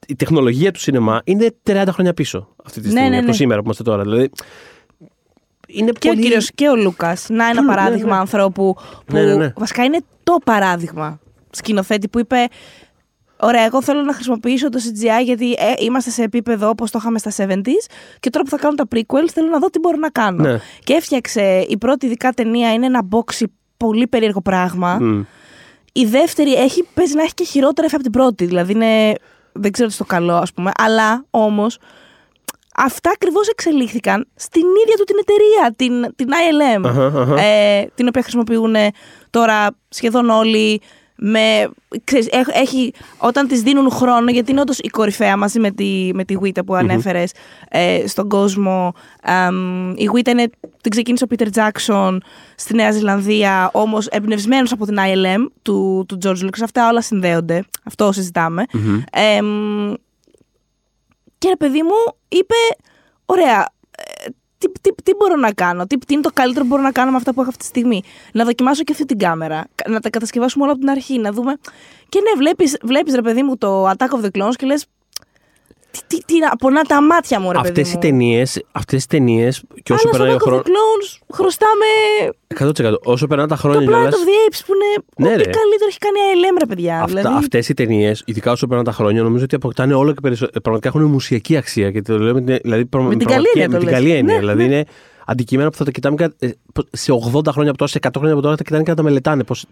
[0.07, 3.33] η τεχνολογία του σινεμά είναι 30 χρόνια πίσω αυτή τη Ναι, στιγμή ναι, από ναι.
[3.33, 4.03] σήμερα που είμαστε τώρα.
[4.03, 4.31] Δηλαδή.
[5.75, 6.21] Είναι Και πολύ...
[6.21, 7.27] ο κύριος και ο Λούκας.
[7.29, 8.21] Να ένα Ναι, παράδειγμα ναι.
[8.21, 8.75] ανθρώπου
[9.07, 9.53] που Ναι, ναι, ναι.
[9.57, 11.19] βασικά είναι το παράδειγμα
[11.51, 12.47] σκηνοθέτη που είπε.
[13.41, 17.19] Ωραία, εγώ θέλω να χρησιμοποιήσω το CGI γιατί ε, είμαστε σε επίπεδο όπως το είχαμε
[17.19, 17.65] στα 70s
[18.21, 20.43] και τώρα που θα κάνω τα prequels θέλω να δω τι μπορώ να κάνω.
[20.43, 20.59] Ναι.
[20.85, 23.45] Και έφτιαξε η πρώτη ειδικά ταινία είναι ένα boxy
[23.77, 24.99] πολύ περίεργο πράγμα.
[25.01, 25.23] Μμ.
[25.93, 28.45] Η δεύτερη έχει, παίζει να έχει και χειρότερα εφ' από την πρώτη.
[28.47, 29.13] Δηλαδή είναι.
[29.53, 30.71] Δεν ξέρω τι στο καλό, ας πούμε.
[30.79, 31.79] Αλλά όμως
[32.77, 36.87] αυτά ακριβώς εξελίχθηκαν στην ίδια του την εταιρεία, την, την ILM.
[36.89, 37.41] Αχα, αχα.
[37.43, 38.75] Ε, την οποία χρησιμοποιούν
[39.31, 40.81] τώρα σχεδόν όλοι.
[41.17, 41.71] Με,
[42.05, 46.11] ξέρεις, έχ- έχει, όταν της δίνουν χρόνο, γιατί είναι όντως η κορυφαία μαζί με τη,
[46.15, 47.33] με τη Wita που ανέφερες
[47.69, 48.93] ε, στον κόσμο.
[49.23, 50.51] Αμ, η Wita είναι,
[50.81, 52.17] την ξεκίνησε ο Peter Jackson
[52.57, 56.63] στη Νέα Ζηλανδία, όμως εμπνευσμένος από την ILM του, του George Lucas.
[56.63, 57.65] Αυτά όλα συνδέονται.
[57.85, 58.65] Αυτό συζητάμε.
[59.13, 59.93] Εμ,
[61.45, 62.55] και ρε παιδί μου είπε,
[63.27, 63.69] ωραία,
[63.99, 64.29] ε,
[64.59, 67.11] τι, τι, τι μπορώ να κάνω, τι, τι είναι το καλύτερο που μπορώ να κάνω
[67.11, 68.03] με αυτά που έχω αυτή τη στιγμή.
[68.33, 71.33] Να δοκιμάσω και αυτή την κάμερα, κα- να τα κατασκευάσουμε όλα από την αρχή, να
[71.33, 71.55] δούμε.
[72.09, 74.87] Και ναι, βλέπεις, βλέπεις ρε παιδί μου το Attack of the Clones και λες,
[75.95, 78.01] Τι, τι, τι, να πονά τα μάτια μου, ρε Αυτές παιδί οι μου.
[78.01, 80.63] ταινίες, αυτές οι ταινίες, και όσο Αλλά στο περνάει ο Attack of χρόνο.
[80.63, 81.87] the Clones χρωστάμε
[82.95, 82.99] 100%.
[83.05, 85.51] Όσο περνάνε τα το χρόνια Planet κιόλας, of the Apes που είναι Ναι, ό,τι ρε.
[85.51, 86.95] καλύτερο έχει κάνει η ALM, ρε παιδιά.
[87.03, 90.21] Αυτά, δηλαδή, Αυτές οι ταινίες, ειδικά όσο περνάνε τα χρόνια, νομίζω ότι αποκτάνε όλο και
[90.23, 90.61] περισσότερο.
[90.61, 91.91] Πραγματικά έχουν μουσιακή αξία.
[91.91, 93.89] Και το λέω με την, δηλαδή, προ- Με την πραγματική- καλή έννοια με το την
[93.89, 93.99] λες.
[93.99, 94.35] καλή έννοια.
[94.35, 94.75] Ναι, δηλαδή ναι.
[94.75, 94.85] είναι
[95.27, 96.51] αντικείμενα που θα τα κοιτάμε κα- ε,
[96.91, 98.97] σε 80 χρόνια από τώρα, σε 100 χρόνια από τώρα, θα τα κοιτάνε και θα
[98.97, 99.45] τα μελετάνε.
[99.45, 99.65] Πώς,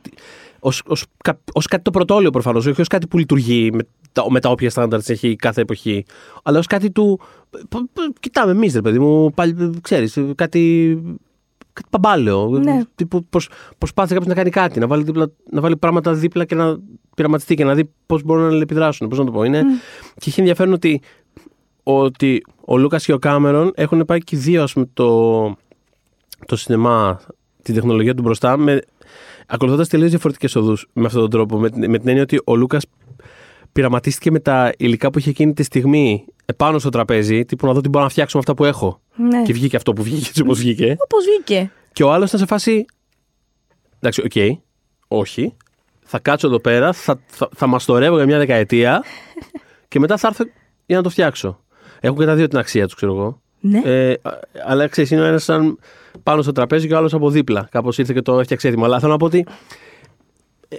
[0.61, 3.83] ως, ως, κα- ως κάτι το πρωτόλιο προφανώς, όχι ως κάτι που λειτουργεί με
[4.13, 6.05] τα, με τα όποια στάνταρτ έχει κάθε εποχή.
[6.43, 7.21] Αλλά ως κάτι του.
[7.51, 11.03] π- π- Κοιτάμε εμείς, ρε παιδί μου, πάλι ξέρεις, κάτι.
[11.75, 12.49] Κάτι παμπάλαιο.
[12.49, 12.81] Ναι.
[12.95, 13.49] Τύπου πως,
[13.79, 16.79] προσπάθησε κάποιος να κάνει κάτι, να βάλει, δίπλα, να βάλει πράγματα δίπλα και να
[17.17, 19.09] πειραματιστεί και να δει πώς μπορούν να αλληλεπιδράσουν.
[19.09, 19.43] Πώς να το πω.
[19.45, 19.63] Είναι,
[20.15, 21.01] Και έχει ενδιαφέρον ότι,
[21.83, 25.43] ότι ο Λούκας και ο Κάμερον έχουν πάει και οι δύο ας πούμε, το,
[26.47, 27.21] το σινεμά,
[27.63, 28.81] την τεχνολογία του μπροστά, με,
[29.47, 31.59] ακολουθώντας τελείως διαφορετικές οδούς με αυτόν τον τρόπο.
[31.59, 32.85] Με, την- με την έννοια ότι ο Λούκας
[33.73, 37.81] πειραματίστηκε με τα υλικά που είχε εκείνη τη στιγμή επάνω στο τραπέζι, τύπου να δω
[37.81, 39.01] τι μπορώ να φτιάξω με αυτά που έχω.
[39.17, 39.43] Ναι.
[39.43, 40.97] Και βγήκε αυτό που βγήκε, έτσι όπως βγήκε.
[41.07, 41.71] Όπως βγήκε.
[41.93, 42.85] Και ο άλλος ήταν σε φάση.
[44.01, 44.59] Εντάξει, οκ,
[45.09, 45.57] όχι.
[46.05, 49.03] Θα κάτσω εδώ πέρα, θα, θα, θα μαστορεύω για μια δεκαετία
[49.89, 50.45] και μετά θα έρθω
[50.87, 51.61] για να το φτιάξω.
[52.05, 53.41] Έχουν και τα δύο την αξία τους, ξέρω εγώ.
[53.61, 53.81] Ναι.
[53.85, 55.79] Ε, α- αλλά ξέρεις, είναι ο ένας σαν
[56.23, 57.69] πάνω στο τραπέζι και ο άλλος από δίπλα.
[57.71, 58.85] Κάπως ήρθε και το έφτιαξε έτοιμο.
[58.85, 59.47] Αλλά θέλω να πω ότι.
[60.69, 60.79] ε, ε,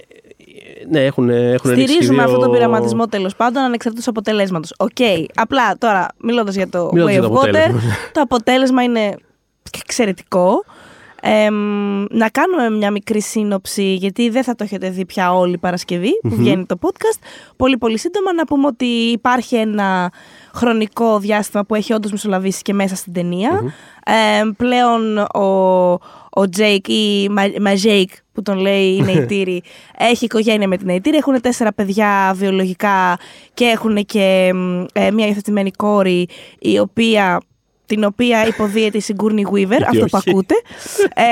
[0.90, 4.72] ναι, έχουν, έχουν ρίξει Στηρίζουμε δύο- αυτόν τον πειραματισμό τέλος πάντων ανεξαρτήτως αποτελέσματος.
[4.78, 4.96] Οκ.
[5.34, 7.80] Απλά τώρα, μιλώντας για το Μιλώντας Way για of το Water, αποτέλεσμα.
[8.12, 9.16] το αποτέλεσμα είναι
[9.84, 10.64] εξαιρετικό.
[11.26, 11.54] Εμ,
[12.10, 16.34] να κάνουμε μια μικρή σύνοψη, γιατί δεν θα το έχετε δει πια όλοι Παρασκευή που
[16.36, 17.18] βγαίνει το podcast.
[17.56, 20.12] Πολύ πολύ σύντομα να πούμε ότι υπάρχει ένα
[20.54, 23.74] χρονικό διάστημα που έχει όντως μεσολαβήσει και μέσα στην ταινία.
[24.40, 25.44] Εμ, πλέον ο,
[26.30, 29.62] ο Τζέικ ή Μα- Μα Τζέικ που τον λέει η Νεϊτίρι
[29.98, 31.16] έχει οικογένεια με την Νεϊτίρι.
[31.16, 33.18] Έχουν τέσσερα παιδιά βιολογικά
[33.54, 36.28] και έχουν και μ, ε, μια υιοθετημένη κόρη
[36.58, 37.40] η οποία
[37.86, 40.30] την οποία υποδίεται η Σιγκούρνη Weaver, αυτό που όχι.
[40.30, 40.54] ακούτε.
[41.14, 41.22] ε,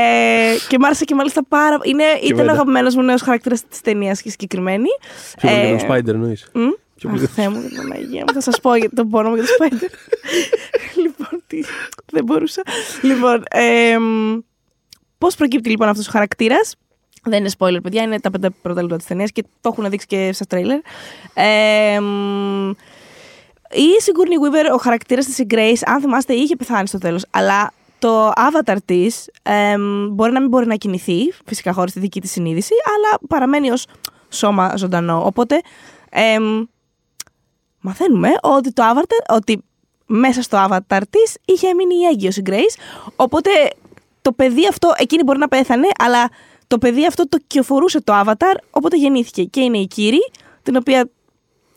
[0.69, 2.53] και μ' άρεσε και μάλιστα πάρα είναι, Ήταν ο μετά.
[2.53, 4.89] αγαπημένος μου νέος χαρακτήρας της ταινίας και συγκεκριμένη.
[5.39, 6.51] Πιο πολύ Ε, για τον Spider εννοείς.
[6.55, 6.61] Μμ.
[7.03, 7.27] Πιο Αχ, πολύ.
[7.27, 8.33] Θεέ μου, την Παναγία μου.
[8.33, 9.91] Θα σας πω για τον πόνο μου για το Spider.
[11.03, 11.61] λοιπόν, τι.
[12.13, 12.63] Δεν μπορούσα.
[13.03, 13.43] Λοιπόν,
[15.19, 16.75] πώς προκύπτει λοιπόν αυτός ο χαρακτήρας;
[17.23, 20.07] Δεν είναι spoiler, παιδιά, είναι τα πέντε πρώτα λεπτά της ταινίας και το έχουν δείξει
[20.07, 20.81] και στα τρέιλερ.
[21.35, 22.71] Ε, μ,
[23.71, 27.25] η Sigourney Weaver, ο χαρακτήρας της η Grace, αν θυμάστε, είχε πεθάνει στο τέλος.
[27.31, 29.31] Αλλά το avatar της
[30.11, 33.87] μπορεί να μην μπορεί να κινηθεί, φυσικά χωρίς τη δική της συνείδηση, αλλά παραμένει ως
[34.29, 35.23] σώμα ζωντανό.
[35.27, 35.61] Οπότε
[36.11, 36.65] εμ,
[37.83, 39.63] μαθαίνουμε ότι το avatar, ότι
[40.07, 43.03] μέσα στο avatar της είχε μείνει η έγκυος η Grace.
[43.17, 43.51] Οπότε
[44.23, 46.31] το παιδί αυτό, εκείνη μπορεί να πέθανε, αλλά
[46.67, 49.45] το παιδί αυτό το κυοφορούσε το avatar, οπότε γεννήθηκε.
[49.45, 50.19] Και είναι η Κίρι,
[50.63, 51.11] την οποία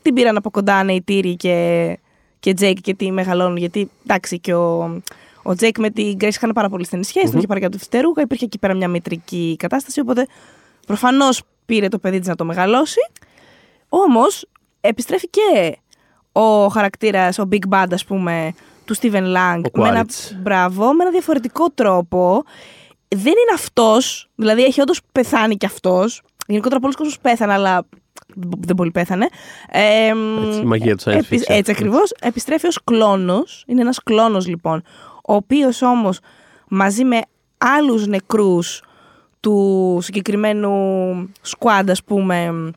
[0.02, 1.98] την πήραν από κοντά η Νεϊτίρι και,
[2.40, 3.58] και Τζέικ και τη μεγαλώνουν.
[3.58, 5.02] Γιατί εντάξει, και ο,
[5.44, 7.78] ο Τζέικ με την Grace είχαν πάρα πολύ στενή σχέση, τον είχε πάρει και από
[7.78, 10.00] τη φτερούγα, υπήρχε εκεί πέρα μια μητρική κατάσταση.
[10.00, 10.28] Οπότε
[10.88, 13.00] προφανώς πήρε το παιδί της να το μεγαλώσει.
[13.90, 14.48] Όμως
[14.82, 15.78] επιστρέφει και
[16.38, 18.54] ο χαρακτήρας, ο Big Bad, ας πούμε,
[18.86, 19.62] του Stephen Lang.
[19.74, 20.36] Ο με ένα, Quaritch.
[20.42, 22.44] μπράβο, με ένα διαφορετικό τρόπο.
[23.08, 26.22] Δεν είναι αυτός, δηλαδή έχει όντως πεθάνει κι αυτός.
[26.48, 27.86] Γενικότερα πολλοί κόσμοι πέθανε, αλλά
[28.60, 29.28] δεν πολύ πέθανε.
[29.70, 30.12] Ε,
[30.48, 31.44] Έτσι, η μαγεία του science επι- fiction.
[31.48, 32.12] Έτσι ακριβώς.
[32.22, 33.64] Επιστρέφει ως κλόνος.
[33.68, 34.84] Είναι ένας κλόνος λοιπόν.
[35.26, 36.20] Ο οποίος όμως
[36.68, 37.22] μαζί με
[37.58, 38.84] άλλους νεκρούς
[39.40, 40.72] του συγκεκριμένου
[41.58, 42.72] squad, ας πούμε,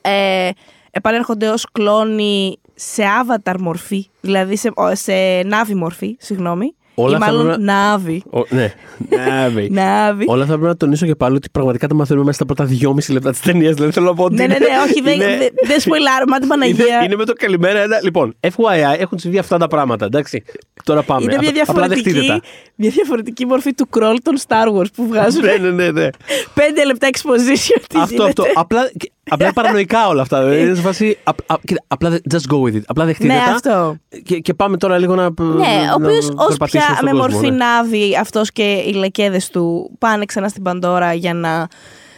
[0.00, 0.50] ε,
[0.92, 5.12] επανέρχονται ως κλόνοι σε avatar μορφή, δηλαδή σε, ο- σε
[5.46, 6.74] νάβη μορφή, συγγνώμη.
[6.94, 8.22] Όλα ή θα μάλλον πρέπει νάβη.
[8.30, 8.72] Ο- ναι,
[9.08, 10.24] ναι, Νάβη.
[10.28, 13.12] Όλα θα πρέπει να τονίσω και πάλι ότι πραγματικά τα μαθαίνουμε μέσα στα πρώτα δυόμιση
[13.12, 13.74] λεπτά της ταινίας.
[13.74, 14.34] Δηλαδή θέλω να πω ότι.
[14.34, 16.86] ναι, ναι, είναι- ναι, όχι, δεν είναι- δε, δεν σποιλάρουμε, την Παναγία.
[16.96, 17.98] Είναι, είναι με το καλημέρα ένα.
[18.02, 20.42] Λοιπόν, FYI, έχουν συμβεί αυτά τα πράγματα, εντάξει.
[20.84, 21.22] Τώρα πάμε.
[21.22, 22.72] Είναι μια Απ- απλά δεχτείτε διαφορετική, τα.
[22.74, 26.08] μια διαφορετική μορφή του crawl των Star Wars που βγάζουν ναι, ναι, ναι, ναι.
[26.54, 27.82] πέντε λεπτά exposition.
[27.88, 28.42] Τι αυτό, αυτό.
[28.42, 28.52] γίνεται.
[28.60, 30.38] Απλά, και- απλά είναι παρανοϊκά όλα αυτά.
[30.44, 31.18] Δηλαδή, είναι σε φάση.
[31.22, 32.80] απ- απ- κοίτα, απλά δε- just go with it.
[32.86, 33.50] Απλά δεχτείτε Ναι, τα.
[33.52, 33.96] αυτό.
[34.24, 35.22] Και, και πάμε τώρα λίγο να.
[35.40, 37.56] Ναι, ο οποίος ως πια με κόσμο, μορφή ναι.
[37.56, 41.68] νάβη αυτός και οι λεκέδες του πάνε ξανά στην Παντόρα για να.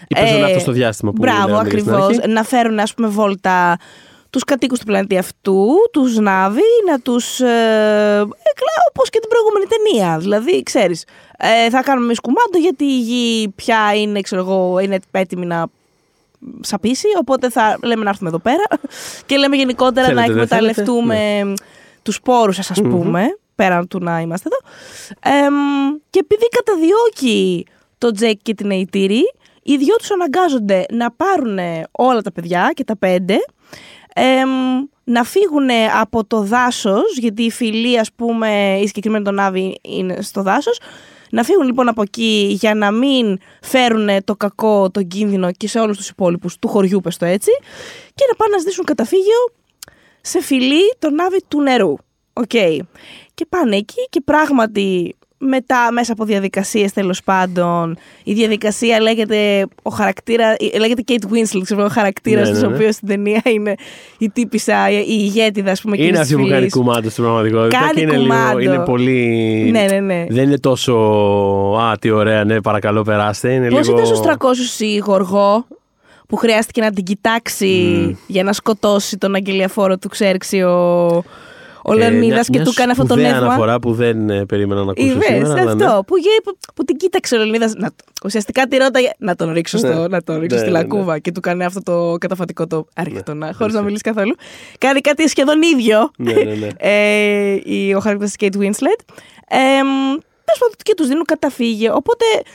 [0.08, 2.06] Ή παίζουν αυτό στο διάστημα που Μπράβο, λέγαμε στην ακριβώς.
[2.18, 2.28] αρχή.
[2.28, 3.76] Να φέρουν, ας πούμε, βόλτα
[4.30, 6.60] τους κατοίκους του πλανήτη αυτού, τους Νάβη,
[6.90, 7.40] να τους.
[7.40, 8.24] Ε,
[8.88, 10.18] Όπως και την προηγούμενη ταινία.
[10.18, 11.04] Δηλαδή, ξέρεις,
[11.38, 15.66] ε, θα κάνουμε εμείς κουμάντο γιατί η γη πια είναι, ξέρω εγώ, είναι έτοιμη να
[16.60, 17.06] σαπίσει.
[17.20, 18.62] Οπότε θα λέμε να έρθουμε εδώ πέρα.
[19.26, 20.70] και λέμε γενικότερα Θέλετε, να δεν θέλετε, Ναι.
[20.70, 21.52] εκμεταλλευτούμε
[22.02, 23.24] τους πόρου σας, ας πούμε,
[23.54, 24.58] πέραν του να είμαστε εδώ.
[25.38, 25.54] Εμ,
[26.10, 27.66] και επειδή καταδιώκει
[27.98, 29.22] το Τζέκ και την Αιτήρη,
[29.62, 31.58] οι δυο τους αναγκάζονται να πάρουν
[31.90, 33.36] όλα τα παιδιά και τα πέντε,
[34.14, 34.50] εμ,
[35.04, 35.68] να φύγουν
[36.00, 40.80] από το δάσος, γιατί η φιλή, ας πούμε, η συγκεκριμένη τον Άβη είναι στο δάσος,
[41.34, 45.78] να φύγουν λοιπόν από εκεί για να μην φέρουν το κακό, τον κίνδυνο και σε
[45.78, 47.50] όλους τους υπόλοιπους του χωριού, πες το έτσι,
[48.14, 49.52] και να πάνε να ζητήσουν καταφύγιο
[50.20, 51.94] σε φυλή των Νάβι του νερού.
[52.32, 52.52] Οκ.
[53.34, 55.16] Και πάνε εκεί και πράγματι
[55.48, 61.84] μετά μέσα από διαδικασίες τέλος πάντων η διαδικασία λέγεται ο χαρακτήρα, λέγεται Kate Winslet ξέρω,
[61.84, 62.74] ο χαρακτήρας Ναι, της ναι, ναι.
[62.74, 63.74] οποίας στην ταινία είναι
[64.18, 66.72] η τύπισσα, η ηγέτιδα ας πούμε Είναι εκείνης αυτή της που κάνει φυλής.
[66.74, 67.78] κουμάντο στην πραγματικότητα.
[67.78, 68.58] Κάνει και είναι, λίγο, κουμάντο.
[68.58, 69.68] είναι πολύ.
[69.70, 70.26] Ναι, ναι, ναι.
[70.28, 70.92] Δεν είναι τόσο.
[71.80, 73.52] Α, τι ωραία, ναι, παρακαλώ, περάστε.
[73.52, 73.92] Είναι Πώς λίγο...
[74.00, 74.20] ήταν στους
[74.78, 75.66] 300 η Γοργό
[76.28, 81.22] που χρειάστηκε να την κοιτάξει για να σκοτώσει τον αγγελιαφόρο του Ξέρξη ο,
[81.84, 83.46] ο Ε, Λεωνίδας μια- και μια του κάνει αυτό το σπουδαία νεύμα.
[83.46, 85.52] αναφορά που δεν ε, περίμενα να ακούσω Είδες σήμερα.
[85.60, 85.84] αλλά ναι.
[85.84, 87.90] αυτό που, γε- που, που την κοίταξε ο Λεωνίδας να,
[88.24, 90.06] ουσιαστικά τη ρώταγε να τον ρίξω, στο, Ναι.
[90.08, 93.52] να τον ρίξω Ναι, στη ναι, λακκούβα και του κάνει αυτό το καταφατικό το αριχτωνά
[93.58, 93.84] χωρίς να Ναι.
[93.84, 94.34] μιλήσει καθόλου.
[94.78, 96.68] Κάνει κάτι σχεδόν ίδιο Ναι, ναι, ναι.
[96.90, 99.00] ε, η, ο χαρακτήρας της Kate Winslet.
[99.48, 99.56] Ε,
[100.44, 101.94] Τέλος πάντων και τους δίνουν καταφύγιο.
[101.94, 102.48] Οπότε στη,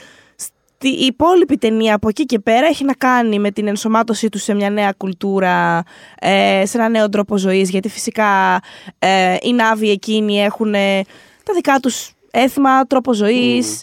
[0.88, 4.54] η υπόλοιπη ταινία από εκεί και πέρα έχει να κάνει με την ενσωμάτωσή τους σε
[4.54, 5.82] μια νέα κουλτούρα,
[6.20, 8.60] ε, σε ένα νέο τρόπο ζωής, γιατί φυσικά
[8.98, 11.00] ε, οι Ναύοι εκείνοι έχουν ε,
[11.44, 13.82] τα δικά τους έθιμα, τρόπο ζωής,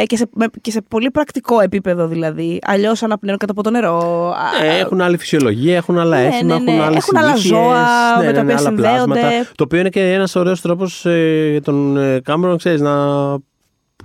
[0.00, 2.58] ε, και, σε, με- και σε πολύ πρακτικό επίπεδο δηλαδή.
[2.62, 4.28] Αλλιώς αναπνέουν κατά από το νερό.
[4.60, 6.70] α, Ε, έχουν άλλη φυσιολογία, έχουν άλλα Ναι, έθιμα, ναι, ναι.
[6.72, 7.86] έχουν άλλες Έχουν άλλα ζώα
[8.18, 8.88] με τα οποία άλλα συνδέονται.
[8.88, 9.28] πλάσματα.
[9.54, 12.96] Το οποίο είναι και ένας ωραίος τρόπος ε, για τον ε, Κάμερον, ξέρεις, να.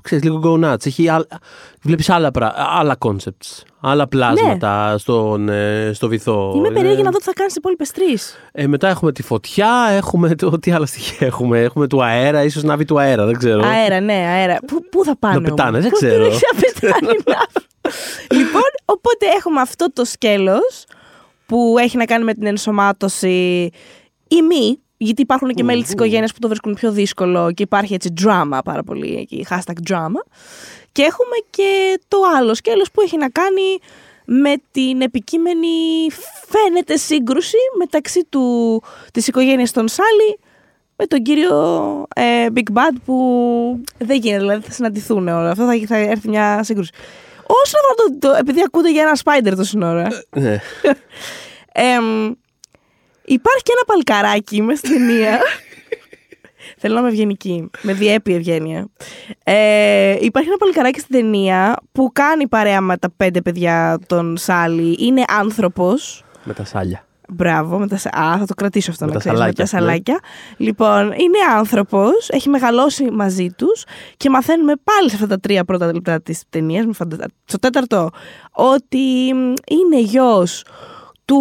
[0.03, 0.85] Ξέρεις, λίγο go nuts.
[0.85, 1.25] Έχει άλλα,
[1.81, 6.49] βλέπεις άλλα, πρα- άλλα concepts, άλλα πλάσματα στον, ε, στο βυθό.
[6.51, 6.57] Ναι.
[6.57, 8.37] Είμαι Είναι- περίεργη να δω τι θα κάνεις στι υπόλοιπες τρεις.
[8.51, 10.59] Ε, μετά έχουμε τη φωτιά, έχουμε το.
[10.59, 11.59] Τι άλλα στοιχεία έχουμε.
[11.61, 13.63] Έχουμε του αέρα, ίσως ναύη του αέρα, δεν ξέρω.
[13.65, 14.57] Αέρα, ναι, αέρα.
[14.67, 15.35] Πού, πού θα πάνε.
[15.35, 16.27] Να πετάνε, όμως; δεν Πού ξέρω.
[16.27, 17.61] πρέπει να πετάνε να-
[18.37, 20.85] λοιπόν, οπότε έχουμε αυτό το σκέλος
[21.45, 23.69] που έχει να κάνει με την ενσωμάτωση
[24.27, 27.93] ή μη, γιατί υπάρχουν και μέλη της οικογένειας που το βρίσκουν πιο δύσκολο και υπάρχει
[27.93, 30.21] έτσι drama πάρα πολύ εκεί, hashtag drama.
[30.91, 33.79] Και έχουμε και το άλλο σκέλος που έχει να κάνει
[34.25, 35.67] με την επικείμενη
[36.47, 38.81] φαίνεται σύγκρουση μεταξύ του,
[39.11, 40.39] της οικογένειας των Σάλι
[40.95, 43.15] με τον κύριο ε, Big Bad που
[43.97, 46.91] δεν γίνεται, δηλαδή θα συναντηθούν όλα αυτά, θα, θα έρθει μια σύγκρουση.
[47.63, 50.59] Όσον αφορά το, το, επειδή ακούτε για ένα Spider τόση ώρα, Ναι.
[51.95, 52.31] εμ,
[53.25, 55.39] υπάρχει και ένα παλκαράκι μες στην ταινία.
[56.77, 57.69] Θέλω να είμαι ευγενική.
[57.81, 58.87] Με διέπει η ευγένεια.
[59.43, 64.95] Ε, υπάρχει ένα παλικαράκι στην ταινία που κάνει παρέα με τα πέντε παιδιά των Σάλι.
[64.99, 66.23] Είναι άνθρωπος.
[66.43, 67.05] Με τα σάλια.
[67.29, 69.65] Μπράβο, με τα, σα- α, θα το κρατήσω αυτό Με να τα ξέρεις, με τα
[69.65, 70.19] σαλάκια, ναι.
[70.19, 70.29] σαλάκια.
[70.57, 73.83] Λοιπόν, είναι άνθρωπος, έχει μεγαλώσει μαζί τους
[74.17, 77.25] και μαθαίνουμε πάλι σε αυτά τα τρία πρώτα λεπτά της ταινίας, με φαντα...
[77.45, 78.09] στο τέταρτο,
[78.51, 80.63] ότι μ, είναι γιος
[81.25, 81.39] του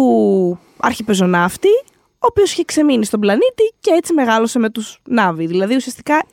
[0.85, 1.69] αρχιπεζοναύτη,
[2.13, 5.45] ο οποίος είχε ξεμείνει στον πλανήτη και έτσι μεγάλωσε με τους Νάβοι.
[5.45, 6.25] Δηλαδή, ουσιαστικά,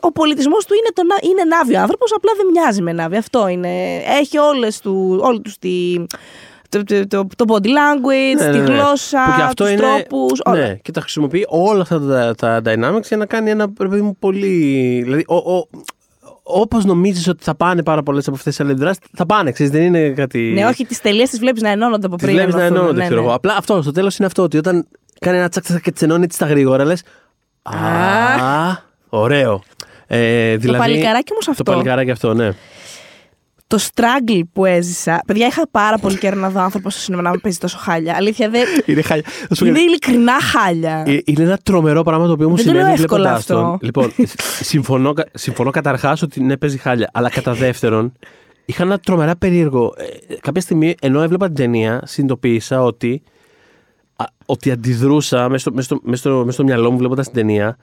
[0.00, 3.16] ο πολιτισμός του είναι, το, να- είναι Νάβη άνθρωπος, απλά δεν μοιάζει με Νάβη.
[3.16, 3.96] Αυτό είναι.
[3.96, 6.04] Έχει όλες του, όλη τους τη,
[6.68, 8.72] το, το, το, το body language, Ναι, τη ναι, ναι.
[8.74, 10.58] γλώσσα, Που και αυτό τους είναι- τρόπους, όλα.
[10.58, 14.00] Ναι, και τα χρησιμοποιεί όλα αυτά τα, τα dynamics για να κάνει ένα ρε παιδί
[14.02, 15.00] μου πολύ.
[15.04, 15.66] Δηλαδή, ο, ο,
[16.52, 19.82] Όπως νομίζεις ότι θα πάνε πάρα πολλές από αυτές τις αλληλεπιδράσει, θα πάνε, ξέρεις, δεν
[19.82, 20.38] είναι κάτι.
[20.38, 22.36] Ναι, όχι, τις τελείες τις βλέπεις να ενώνονται από Τις πριν.
[22.36, 23.26] βλέπεις να ενωθούν, ενώνονται, ναι, ξέρω ναι.
[23.26, 23.36] εγώ.
[23.36, 24.86] Απλά αυτό, στο τέλος είναι αυτό, ότι όταν
[25.20, 27.02] κάνει ένα τσακ τσακ και τις ενώνει έτσι στα γρήγορα, λες.
[27.62, 27.72] Α,
[29.08, 29.62] ωραίο.
[30.06, 31.62] Ε, δηλαδή, παλικαράκι όμως Το αυτό.
[31.62, 32.50] παλικαράκι αυτό, ναι.
[33.70, 35.22] Το struggle που έζησα.
[35.26, 38.14] Παιδιά, είχα πάρα πολύ καιρό να δω άνθρωπος στο σινεμά να μην παίζει τόσο χάλια.
[38.16, 38.64] Αλήθεια, δεν.
[38.86, 39.24] Είναι, χάλια.
[39.48, 39.84] Θα σου πω είναι κάτι.
[39.88, 41.04] ειλικρινά χάλια.
[41.06, 43.54] Ε, Είναι ένα τρομερό πράγμα το οποίο μου Δεν το λέω συνέβη εύκολα βλέποντα αυτό.
[43.54, 43.78] τον.
[43.82, 44.12] Λοιπόν,
[44.60, 47.10] συμφωνώ, συμφωνώ καταρχάς ότι ναι, παίζει χάλια.
[47.12, 48.12] Αλλά κατά δεύτερον,
[48.64, 49.94] είχα ένα τρομερά περίεργο.
[50.28, 53.22] ε, κάποια στιγμή, ενώ έβλεπα την ταινία, συνειδητοποίησα ότι,
[54.16, 57.34] α, ότι αντιδρούσα μέσα στο, μέσα, στο, μέσα, στο, μέσα στο μυαλό μου βλέποντας την
[57.34, 57.76] ταινία,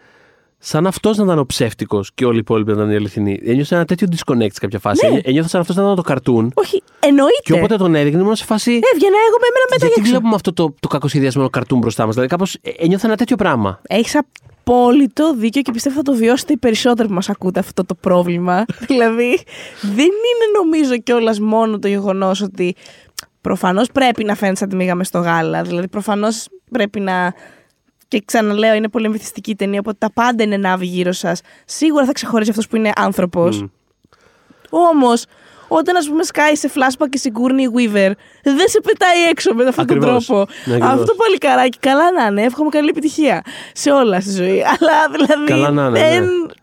[0.59, 3.39] σαν αυτός να ήταν ο ψεύτικος και όλοι οι υπόλοιποι να ήταν οι αληθινοί.
[3.45, 5.07] Ένιωσα ένα τέτοιο disconnect σε κάποια φάση.
[5.07, 5.19] Ναι.
[5.23, 6.51] Ένιωθα σαν αυτός να ήταν το καρτούν.
[6.53, 7.39] Όχι, εννοείται.
[7.43, 8.71] Και όποτε τον έδειχνε, ήμουν σε φάση.
[8.71, 10.11] Έβγαινα εγώ με εμένα μετά Γιατί για έξω.
[10.11, 13.81] βλέπουμε αυτό το, το κακοσχεδιασμένο καρτούν μπροστά μας; Δηλαδή, κάπως ένιωθα ένα τέτοιο πράγμα.
[13.87, 14.15] Έχεις
[14.63, 18.65] απόλυτο δίκιο και πιστεύω θα το βιώσετε οι περισσότεροι που μας ακούτε αυτό το πρόβλημα.
[18.87, 19.39] δηλαδή,
[19.81, 22.75] δεν είναι νομίζω κιόλας μόνο το γεγονός ότι
[23.41, 25.61] προφανώς πρέπει να φαίνεται σαν τη μήγα μες στο γάλα.
[25.61, 27.33] Δηλαδή, προφανώς πρέπει να.
[28.07, 31.41] Και ξαναλέω, είναι πολύ εμβυθιστική η ταινία, οπότε τα πάντα είναι ναύοι γύρω σας.
[31.65, 33.61] Σίγουρα θα ξεχωρίσει αυτός που είναι άνθρωπος.
[33.61, 33.65] Μμ.
[34.69, 35.25] Όμως,
[35.67, 38.11] όταν ας πούμε σκάει σε flashback η Sigourney Weaver,
[38.43, 40.25] δεν σε πετάει έξω με αυτόν τον Ακριβώς.
[40.25, 40.45] τρόπο.
[40.65, 40.93] Ναι, ακριβώς.
[40.93, 42.43] Αυτό το παλικαράκι, καλά να είναι.
[42.43, 43.43] Εύχομαι καλή επιτυχία
[43.73, 44.63] σε όλα στη ζωή.
[44.79, 45.45] Αλλά δηλαδή.
[45.45, 46.53] Καλά να είναι, δεν, ναι.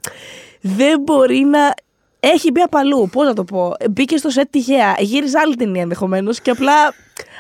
[0.61, 1.75] δεν μπορεί να
[2.21, 3.09] Έχει μπει απαλού.
[3.13, 3.73] Πώς να το πω.
[3.91, 4.95] Μπήκε στο σετ τυχαία.
[4.99, 6.95] Γύριζε άλλη ταινία ενδεχομένως και απλά,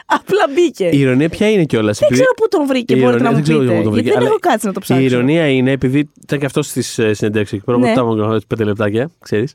[0.06, 0.88] απλά μπήκε.
[0.92, 1.98] Η ηρωνία ποια είναι κιόλας.
[1.98, 3.76] Δεν ξέρω πού τον βρήκε, η μπορείτε να ηρωνία- μου δεν ξέρω πείτε.
[3.76, 5.02] πού τον βρήκε, Γιατί δεν αλλά έχω κάτσει να το ψάξω.
[5.02, 7.78] Η ηρωνία είναι επειδή ήταν και αυτός στις συνεντεύξει εκεί πέρα.
[7.78, 7.88] Ναι.
[7.88, 7.94] Ναι.
[7.94, 9.52] Τα πέντε λεπτάκια, ξέρεις.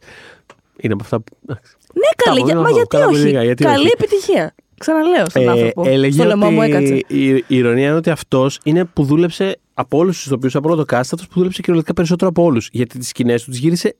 [0.82, 1.38] Είναι από αυτά που.
[1.48, 1.56] Ναι,
[2.16, 2.38] καλή.
[2.38, 4.56] Κάπου, για- Μα κάπου, γιατί κάπου όχι; λίγα, γιατί Καλή όχι; επιτυχία.
[4.78, 5.84] Ξαναλέω στον Ε, άνθρωπο.
[5.86, 6.94] έλεγε Στο λαιμό μου έκατσε.
[6.94, 10.68] ότι η, η ηρωνία είναι ότι αυτός είναι που δούλεψε από όλους τους ηθοποιού από
[10.72, 12.70] όλο το cast, αυτός που δούλεψε κυριολεκτικά περισσότερο από όλους.
[12.72, 13.96] Γιατί τις σκηνές του τις γύρισε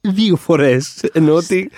[0.00, 1.02] δύο φορές.
[1.12, 1.70] Ενώ ότι.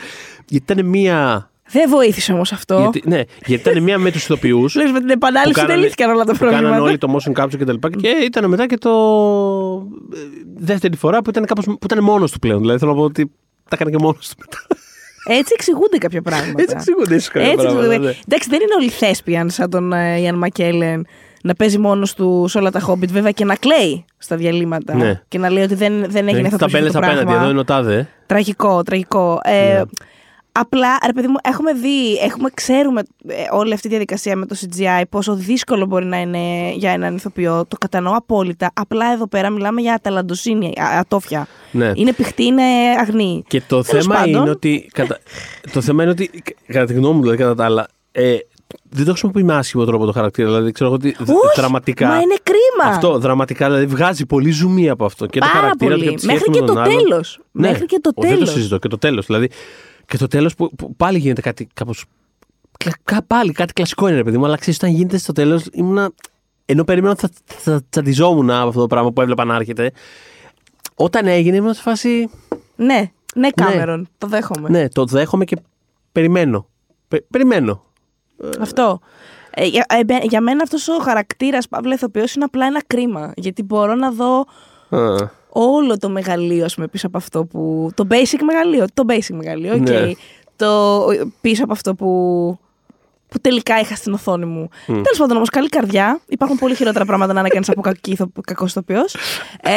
[0.49, 1.49] Γιατί ήταν μία.
[1.73, 2.79] Δεν βοήθησε όμως αυτό.
[2.79, 4.75] Γιατί, ναι, γιατί ήταν μία με τους ηθοποιούς.
[4.75, 6.83] Λες, με την επανάληψη κάνανε- δεν λύθηκαν όλα τα που κάνανε προβλήματα.
[6.83, 7.91] όλοι το motion capture και τα λοιπά.
[7.91, 8.91] Και ήταν μετά και το.
[10.14, 10.18] ε,
[10.57, 12.61] δεύτερη φορά που ήταν, κάπως, που ήταν μόνος του πλέον.
[12.61, 13.27] Δηλαδή θέλω να πω ότι
[13.68, 14.59] τα έκανε και μόνος του μετά.
[15.25, 16.62] Έτσι εξηγούνται κάποια πράγματα.
[16.62, 17.85] Έτσι εξηγούνται ίσως κάποια Έτσι πράγματα.
[17.87, 18.09] εξηγούνται.
[18.11, 18.14] ναι.
[18.29, 21.07] Εντάξει, δεν είναι όλοι θέσπιαν σαν τον ε, Ιαν Μακέλεν
[21.43, 24.95] να παίζει μόνος του σε όλα τα Hobbit, βέβαια και να κλαίει στα διαλύματα.
[24.95, 25.23] Ναι.
[25.29, 27.41] Και να λέει ότι δεν, δεν έγινε αυτό Τα το μπέλε απέναντι, πράγμα.
[27.43, 28.09] εδώ είναι ο τάδε.
[28.27, 29.41] Τραγικό, τραγικό.
[29.45, 29.83] Ε, Ναι.
[30.53, 34.57] Απλά, ρε παιδί μου, έχουμε δει, έχουμε, ξέρουμε ε, όλη αυτή τη διαδικασία με το
[34.61, 37.64] CGI πόσο δύσκολο μπορεί να είναι για έναν ηθοποιό.
[37.68, 38.70] Το κατανοώ απόλυτα.
[38.74, 41.46] Απλά εδώ πέρα μιλάμε για αταλαντοσύνη, α- ατόφια.
[41.70, 41.92] Ναι.
[41.94, 42.62] Είναι πηχτή, είναι
[43.01, 43.42] αγνή.
[43.46, 44.40] Και το Τέλος θέμα πάντων.
[44.40, 44.90] είναι ότι.
[44.92, 45.18] Κατα...
[45.72, 46.30] το θέμα είναι ότι.
[46.66, 47.86] Κατά τη γνώμη μου, δηλαδή, κατά τα άλλα.
[48.12, 48.36] Ε,
[48.88, 50.48] δεν το χρησιμοποιεί με άσχημο τρόπο το χαρακτήρα.
[50.48, 52.07] Δηλαδή, ξέρω εγώ ότι δ- Όχι, δραματικά.
[52.07, 52.90] Μα είναι κρίμα.
[52.94, 55.26] Αυτό, δραματικά, δηλαδή βγάζει πολύ ζουμί από αυτό.
[55.26, 56.05] Και Πάρα το χαρακτήρα πολύ.
[56.07, 56.96] του και τη Μέχρι σχέση και με τον το άλλον.
[57.09, 57.38] τέλος.
[57.53, 57.68] Ναι.
[57.68, 58.53] Μέχρι και το Ο, Δεν το τέλος.
[58.53, 58.78] συζητώ.
[58.78, 59.26] Και το τέλος.
[59.26, 59.51] Δηλαδή.
[60.11, 62.05] Και το τέλος που, που πάλι γίνεται κάτι κάπως.
[63.27, 66.11] Πάλι κάτι κλασικό είναι, ρε παιδί μου, αλλά ξέρεις, όταν γίνεται στο τέλος ήμουνα.
[66.65, 69.91] Ενώ περίμενα ότι θα, θα τσαντιζόμουν από αυτό το πράγμα που έβλεπα να έρχεται.
[70.95, 72.31] Όταν έγινε, ήμουν σε φάση.
[72.77, 74.09] Ναι, ναι, Κάμερον.
[74.19, 74.69] Το δέχομαι.
[74.69, 75.57] Ναι, το δέχομαι και
[76.13, 76.67] περιμένω.
[77.09, 77.85] Πε- περιμένω.
[78.61, 79.01] Αυτό.
[79.51, 83.33] Ε, για, ε, μπε- για μένα αυτός ο χαρακτήρας παύλα ηθοποιός είναι απλά ένα κρίμα.
[83.37, 84.47] Γιατί μπορώ να δω
[84.89, 87.90] Α, όλο το μεγαλείο ας πούμε, πίσω από αυτό που...
[87.94, 89.88] Το basic μεγαλείο, το basic μεγαλείο, οκ.
[89.88, 90.12] Ναι.
[90.57, 91.05] Το
[91.40, 92.07] πίσω από αυτό που,
[93.28, 94.68] που τελικά είχα στην οθόνη μου.
[94.72, 94.85] Μμ.
[94.86, 96.20] Τέλος πάντων όμως, καλή καρδιά.
[96.28, 99.14] Υπάρχουν πολύ χειρότερα πράγματα να είναι κανείς από κακή ηθο- κακός ηθοποιός.
[99.62, 99.70] Ε,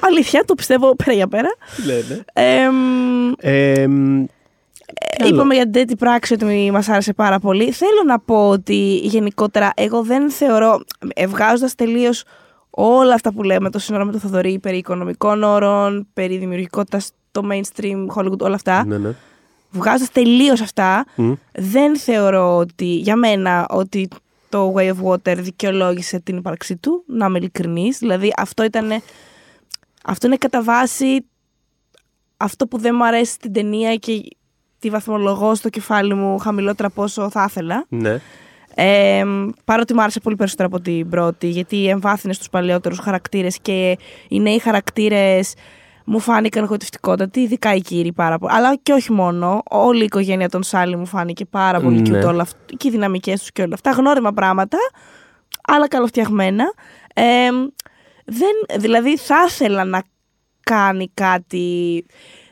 [0.00, 1.48] αλήθεια, το πιστεύω πέρα για πέρα.
[1.86, 2.24] λένε.
[2.32, 4.24] Ε, μ, Ε, μ,
[5.18, 7.72] Ε, Είπαμε για την τέτοια πράξη ότι μας άρεσε πάρα πολύ.
[7.72, 10.80] Θέλω να πω ότι γενικότερα εγώ δεν θεωρώ,
[11.14, 12.24] ευγάζοντα τελείως
[12.76, 17.42] όλα αυτά που λέμε το σύνορα με το Θοδωρή περί οικονομικών όρων, περί δημιουργικότητας στο
[17.50, 18.84] mainstream, Hollywood, όλα αυτά.
[18.86, 19.14] ναι, ναι.
[19.70, 21.32] Βγάζοντα τελείως αυτά, Μμ.
[21.52, 24.08] δεν θεωρώ ότι για μένα ότι
[24.48, 27.98] το Way of Water δικαιολόγησε την ύπαρξή του, να είμαι ειλικρινής.
[27.98, 28.90] Δηλαδή αυτό ήταν.
[30.04, 31.24] Αυτό είναι κατά βάση
[32.36, 34.22] αυτό που δεν μου αρέσει στην ταινία και
[34.78, 37.84] τη βαθμολογώ στο κεφάλι μου χαμηλότερα από όσο θα ήθελα.
[37.88, 38.20] ναι.
[38.76, 39.22] Ε,
[39.64, 43.98] παρότι μου άρεσε πολύ περισσότερο από την πρώτη, γιατί εμβάθυνες στους παλαιότερους χαρακτήρες και
[44.28, 45.54] οι νέοι χαρακτήρες
[46.04, 48.52] μου φάνηκαν εγωιτευτικότατοι, ειδικά οι κύριοι πάρα πολύ.
[48.54, 49.62] Αλλά και όχι μόνο.
[49.70, 52.18] Όλη η οικογένεια των Σάλι μου φάνηκε πάρα πολύ Ναι.
[52.18, 52.56] cute όλα αυτά.
[52.76, 53.90] Και οι δυναμικές τους και όλα αυτά.
[53.90, 54.78] Γνώριμα πράγματα,
[55.68, 56.64] αλλά καλοφτιαγμένα.
[57.14, 57.48] Ε,
[58.24, 60.02] δεν, δηλαδή θα ήθελα να
[60.62, 62.04] κάνει κάτι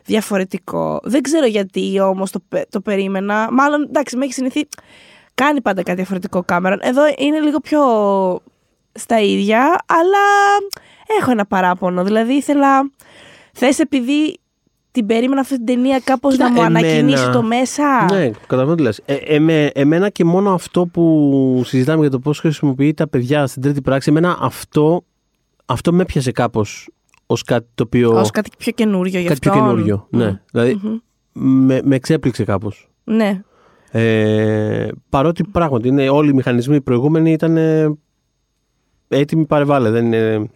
[0.04, 1.00] διαφορετικό.
[1.02, 3.48] Δεν ξέρω γιατί όμως το, πε- το περίμενα.
[3.52, 4.66] Μάλλον, εντάξει, με έχει συνηθεί.
[5.34, 6.76] Κάνει πάντα κάτι διαφορετικό κάμερα.
[6.80, 7.80] Εδώ είναι λίγο πιο
[8.92, 10.24] στα ίδια, αλλά
[11.20, 12.04] έχω ένα παράπονο.
[12.04, 12.90] Δηλαδή ήθελα.
[13.52, 14.36] Θες επειδή
[14.90, 18.76] την περίμενα αυτή την ταινία κάπως Κοίτα, να μου εμένα- ανακοινήσει το μέσα; Ναι, καταλαβαίνω
[18.76, 19.00] τι λες.
[19.04, 23.62] Ε, εμέ- εμένα και μόνο αυτό που συζητάμε για το πώς χρησιμοποιεί τα παιδιά στην
[23.62, 25.04] τρίτη πράξη, εμένα αυτό,
[25.66, 26.88] αυτό με έπιασε κάπως
[27.26, 28.10] ως κάτι το οποίο...
[28.18, 29.66] Ως κάτι πιο καινούριο γι' κάτι πιο αυτόν.
[29.66, 30.06] καινούριο.
[30.10, 30.98] Ναι, δηλαδή Μμμ.
[31.32, 32.88] με, με εξέπληξε κάπως.
[33.04, 33.40] Ναι.
[33.94, 37.98] Ε, παρότι πράγματι είναι, όλοι οι μηχανισμοί οι προηγούμενοι ήταν ε,
[39.08, 39.90] έτοιμοι παρεβάλλε.
[39.90, 40.50] Δεν είναι...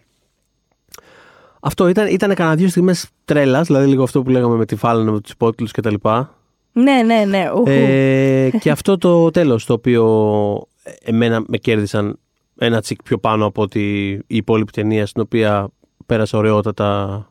[1.59, 5.11] Αυτό ήταν, ήταν κανένα δύο στιγμές τρέλας, δηλαδή λίγο αυτό που λέγαμε με τη φάλαινα,
[5.11, 5.95] με τους υπότιτλους κτλ.
[6.71, 7.49] Ναι, ναι, ναι.
[7.55, 7.69] Ουχου.
[7.69, 10.03] Ε, και αυτό το τέλος το οποίο
[11.03, 12.19] εμένα με κέρδισαν
[12.57, 15.69] ένα τσικ πιο πάνω από ότι η υπόλοιπη ταινία στην οποία
[16.05, 17.29] πέρασα ωραιότατα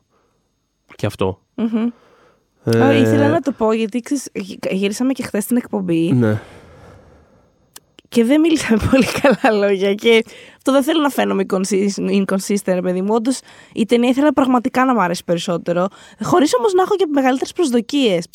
[0.95, 1.41] και αυτό.
[1.55, 1.89] Μμμ.
[2.75, 6.41] Ε, Α, Ήθελα να το πω γιατί ξέρεις, γυ- γυρίσαμε και χθες την εκπομπή Ναι.
[8.09, 9.95] και δεν μίλησα με πολύ καλά λόγια.
[9.95, 10.25] Και
[10.57, 13.15] αυτό δεν θέλω να φαίνομαι inconsistent, inconsistent ρε παιδί μου.
[13.15, 13.41] Όντως
[13.75, 15.87] η ταινία ήθελα πραγματικά να μου άρεσει περισσότερο,
[16.23, 18.27] χωρίς όμως να έχω και μεγαλύτερες προσδοκίες.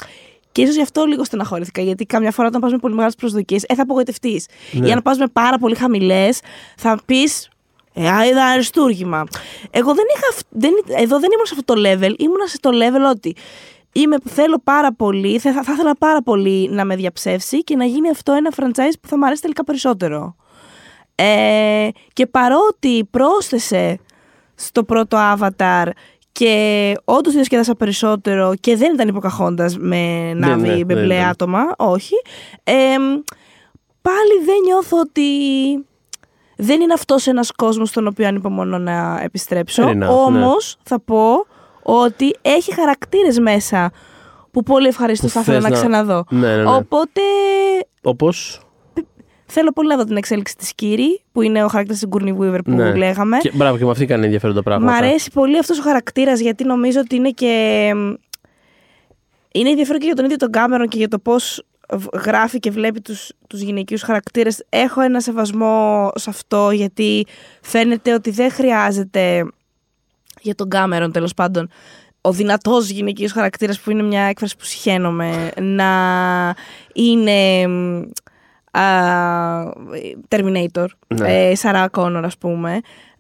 [0.52, 1.82] Και ίσως γι' αυτό λίγο στεναχωρήθηκα.
[1.82, 4.46] Γιατί καμιά φορά όταν πας με πολύ μεγάλες προσδοκίες, ε, θα απογοητευτείς.
[4.72, 4.88] Ναι.
[4.88, 6.40] Ή αν πας με πάρα πολύ χαμηλές,
[6.78, 7.50] θα πεις.
[7.94, 9.24] Ε, α, είδα αριστούργημα.
[9.72, 10.28] Εγώ δεν είχα.
[10.32, 12.14] αυ- Δεν, εδώ δεν ήμουν σε αυτό το level.
[12.20, 13.36] Ήμουνα σε το level ότι
[13.92, 17.86] είμαι, θέλω πάρα πολύ, θα, θα, θα ήθελα πάρα πολύ να με διαψεύσει και να
[17.86, 20.36] γίνει αυτό ένα franchise που θα μου αρέσει τελικά περισσότερο.
[21.16, 24.00] Ε, και παρότι πρόσθεσε
[24.56, 25.88] στο πρώτο Avatar
[26.32, 31.30] Και όντως διασκέδασα περισσότερο και δεν ήταν υποκαχώντας με νάβη, ναι, με δεν μπλε ήταν.
[31.30, 31.60] άτομα.
[31.78, 32.16] Όχι.
[32.64, 32.74] Ε,
[34.02, 35.22] πάλι δεν νιώθω ότι
[36.56, 39.84] δεν είναι αυτός ένας κόσμος στον οποίο ανυπομονώ να επιστρέψω.
[39.84, 40.08] Fair enough, ναι.
[40.08, 41.46] Όμως θα πω
[41.84, 43.92] ότι έχει χαρακτήρες μέσα
[44.52, 46.24] που πολύ ευχαριστώ Που θα ήθελα θες να να- ξαναδώ.
[46.30, 46.70] Ναι, ναι, ναι.
[46.76, 47.22] Οπότε
[48.02, 48.62] Όπως;
[49.46, 52.60] θέλω πολύ να δω την εξέλιξη της Κύρη, που είναι ο χαρακτήρας της Γκούρνι Weaver
[52.64, 52.96] που Ναι.
[52.96, 53.38] λέγαμε.
[53.38, 54.94] Και, μπράβο, και με αυτή κάνει ενδιαφέροντα Μ' πράγματα.
[54.96, 57.88] αρέσει πολύ αυτός ο χαρακτήρας γιατί νομίζω ότι είναι και...
[59.54, 61.64] Είναι ενδιαφέρον και για τον ίδιο τον Κάμερον και για το πώς
[61.94, 64.66] β- γράφει και βλέπει τους, τους γυναικείους χαρακτήρες.
[64.70, 67.26] Έχω ένα σεβασμό σε αυτό γιατί
[67.62, 69.46] φαίνεται ότι δεν χρειάζεται
[70.42, 71.70] για τον Κάμερον τέλος πάντων
[72.22, 75.90] ο δυνατός γυναικείος χαρακτήρας που είναι μια έκφραση που συχαίνομαι να
[76.94, 78.02] είναι μ,
[78.78, 79.74] α,
[80.30, 81.50] Terminator, Ναι.
[81.50, 82.80] ε, Sarah Connor ας πούμε,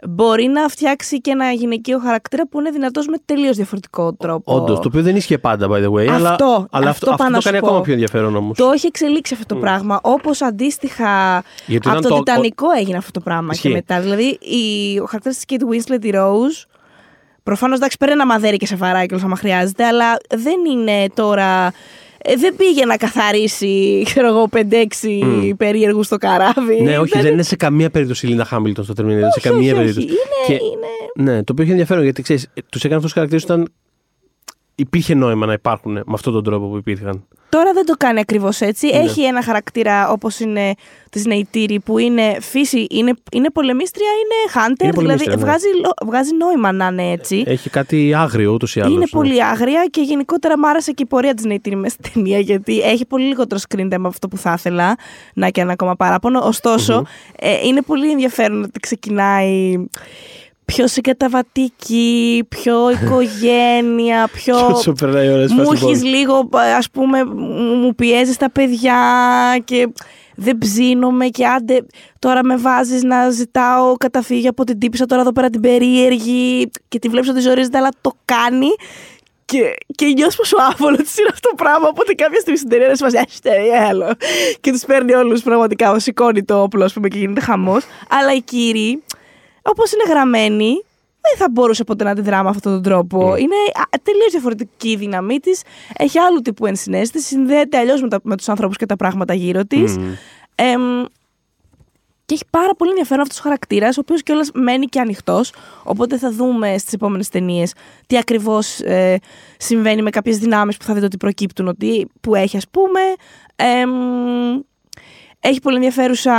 [0.09, 4.53] μπορεί να φτιάξει και ένα γυναικείο χαρακτήρα που είναι δυνατός με τελείως διαφορετικό τρόπο.
[4.55, 6.07] Όντως, το οποίο δεν ίσχυε πάντα, by the way.
[6.07, 7.65] Αυτό, αλλά αυτό αλλά αυτό, πάω αυτό να το σου κάνει πω.
[7.67, 8.57] ακόμα πιο ενδιαφέρον όμως.
[8.57, 9.99] Το έχει εξελίξει αυτό το πράγμα.
[10.03, 13.67] Όπως αντίστοιχα Γιατί από ήταν το το- Τιτανικό έγινε αυτό το πράγμα Ισχύει.
[13.67, 14.01] και μετά.
[14.01, 16.65] Δηλαδή η, ο χαρακτήρας της Kate Winslet, η Rose,
[17.43, 21.73] προφανώς εντάξει παίρνει ένα μαδέρι και σε βαράει και άμα χρειάζεται, αλλά δεν είναι τώρα.
[22.23, 24.59] ε, δεν πήγε να καθαρίσει, ξέρω εγώ, 5-6
[25.23, 25.49] Μμ.
[25.57, 26.81] περίεργους στο καράβι.
[26.81, 29.05] Ναι, όχι, δεν είναι σε καμία περίπτωση η Λίντα Χάμιλτον στο Terminator.
[29.19, 30.07] σε όχι, καμία όχι, περίπτωση.
[30.07, 30.15] όχι.
[30.15, 31.31] Είναι, Και- είναι...
[31.31, 33.71] Ναι, το οποίο έχει ενδιαφέρον γιατί ξέρεις, τους έκανε αυτούς τους χαρακτήρες όταν
[34.75, 37.23] υπήρχε νόημα να υπάρχουν με αυτόν τον τρόπο που υπήρχαν.
[37.49, 38.87] Τώρα δεν το κάνει ακριβώς έτσι.
[38.87, 38.97] Ναι.
[38.97, 40.73] Έχει ένα χαρακτήρα όπως είναι
[41.09, 44.83] της Νεϊτήρη που είναι φύση, είναι, είναι πολεμίστρια, είναι hunter.
[44.83, 45.41] Είναι δηλαδή πολεμίστρια, ναι.
[45.41, 47.43] βγάζει, λο- βγάζει νόημα να είναι έτσι.
[47.47, 48.93] Έχει κάτι άγριο ούτως ή άλλως.
[48.93, 52.39] Είναι πολύ άγρια και γενικότερα μου άρεσε και η πορεία της Νεϊτήρη μέσα στην ταινία
[52.39, 54.95] γιατί έχει πολύ λιγότερο screen time από αυτό που θα ήθελα.
[55.33, 56.39] Να και ένα ακόμα παράπονο.
[56.43, 57.05] Ωστόσο,
[57.39, 59.75] ε, είναι πολύ ενδιαφέρον ότι ξεκινάει
[60.73, 64.67] πιο συγκαταβατική, πιο οικογένεια, πιο.
[64.67, 65.91] Όσο περνάει η ώρα, σπάς μου την πόλη.
[65.91, 68.97] έχεις λίγο, ας πούμε, μου μου πιέζεις τα παιδιά
[69.63, 69.87] και
[70.35, 71.85] δεν ψήνομαι και άντε
[72.19, 76.99] τώρα με βάζεις να ζητάω καταφύγιο από την τύπησα τώρα εδώ πέρα την περίεργη και
[76.99, 78.69] τη βλέπεις ότι ζορίζεται αλλά το κάνει
[79.51, 81.87] και, και νιώθεις πόσο άβολος τη είναι αυτό το πράγμα.
[81.87, 84.15] Οπότε κάποια στιγμή στην ταινία μα λέει άλλο.
[84.59, 85.99] Και τους παίρνει όλους πραγματικά.
[85.99, 87.83] Σηκώνει το όπλο, ας πούμε, και γίνεται χαμός.
[88.09, 89.03] Αλλά η κύριοι,
[89.61, 90.83] όπως είναι γραμμένη,
[91.21, 93.35] δεν θα μπορούσε ποτέ να αντιδρά με αυτόν τον τρόπο.
[93.35, 93.55] Είναι
[94.03, 95.61] τελείως διαφορετική η δύναμή της.
[95.97, 97.25] Έχει άλλου τύπου ενσυναίσθηση.
[97.27, 99.97] Συνδέεται αλλιώς με, τα- με τους ανθρώπους και τα πράγματα γύρω της.
[99.97, 101.03] Μμμ.
[102.25, 105.53] και έχει πάρα πολύ ενδιαφέρον αυτός ο χαρακτήρας, ο οποίος κιόλας μένει και ανοιχτός.
[105.83, 107.73] Οπότε θα δούμε στις επόμενες ταινίες
[108.07, 108.79] τι ακριβώς
[109.57, 112.99] συμβαίνει με κάποιες δυνάμεις που θα δείτε ότι προκύπτουν, ότι, που έχει, ας πούμε.
[113.55, 113.89] Εμ,
[115.41, 116.31] έχει πολύ ενδιαφέρουσα.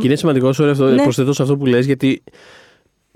[0.00, 1.02] Και είναι σημαντικό, sorry, αυτό, Ναι.
[1.02, 2.22] προσθέτω σε αυτό που λες, γιατί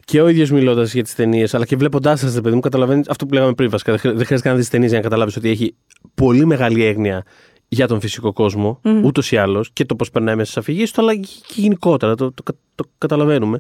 [0.05, 3.27] και ο ίδιος μιλώντας για τις ταινίες, αλλά και βλέποντάς σας, παιδί μου, καταλαβαίνεις αυτό
[3.27, 3.71] που λέγαμε πριν.
[3.71, 5.75] Βασικά, δεν χρει- δεν χρειάζεται να δεις ταινίες για να καταλάβεις ότι έχει
[6.15, 7.23] πολύ μεγάλη έγνοια
[7.69, 9.05] για τον φυσικό κόσμο, Μμμ.
[9.05, 12.15] ούτως ή άλλως, και το πώς περνάει μέσα στις αφηγήσεις του, αλλά και γενικότερα.
[12.15, 12.43] Το, το,
[12.75, 13.59] το καταλαβαίνουμε.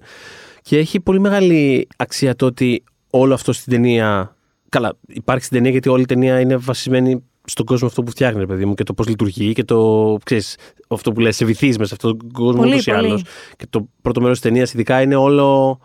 [0.62, 4.36] Και έχει πολύ μεγάλη αξία το ότι όλο αυτό στην ταινία.
[4.68, 8.40] Καλά, υπάρχει στην ταινία γιατί όλη η ταινία είναι βασισμένη στον κόσμο αυτό που φτιάχνει,
[8.40, 10.16] ρε παιδί μου, και το πώς λειτουργεί και το.
[10.24, 10.57] Ξέρεις,
[10.88, 13.07] αυτό που λες, σε βυθείς μέσα σε αυτόν τον κόσμο Πολύ, ούτως ή πολύ.
[13.07, 13.22] άλλως.
[13.57, 15.78] Και το πρώτο μέρος της ταινίας, ειδικά, είναι όλο.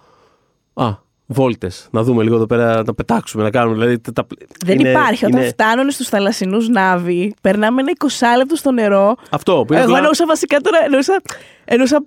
[0.73, 0.89] Α,
[1.25, 1.87] βόλτες.
[1.91, 3.75] Να δούμε λίγο εδώ πέρα, να πετάξουμε, να κάνουμε.
[3.77, 4.27] Δηλαδή, τα- τα-
[4.65, 5.25] Δεν είναι- υπάρχει.
[5.25, 9.15] Όταν είναι- φτάνουν στους θαλασσινούς νάβοι, περνάμε ένα 20 λεπτό στο νερό.
[9.29, 9.75] Αυτό που είναι.
[9.75, 10.77] Εγώ απλά- εννοούσα βασικά τώρα.
[10.85, 11.21] Εννοούσα,
[11.65, 12.03] εννοούσα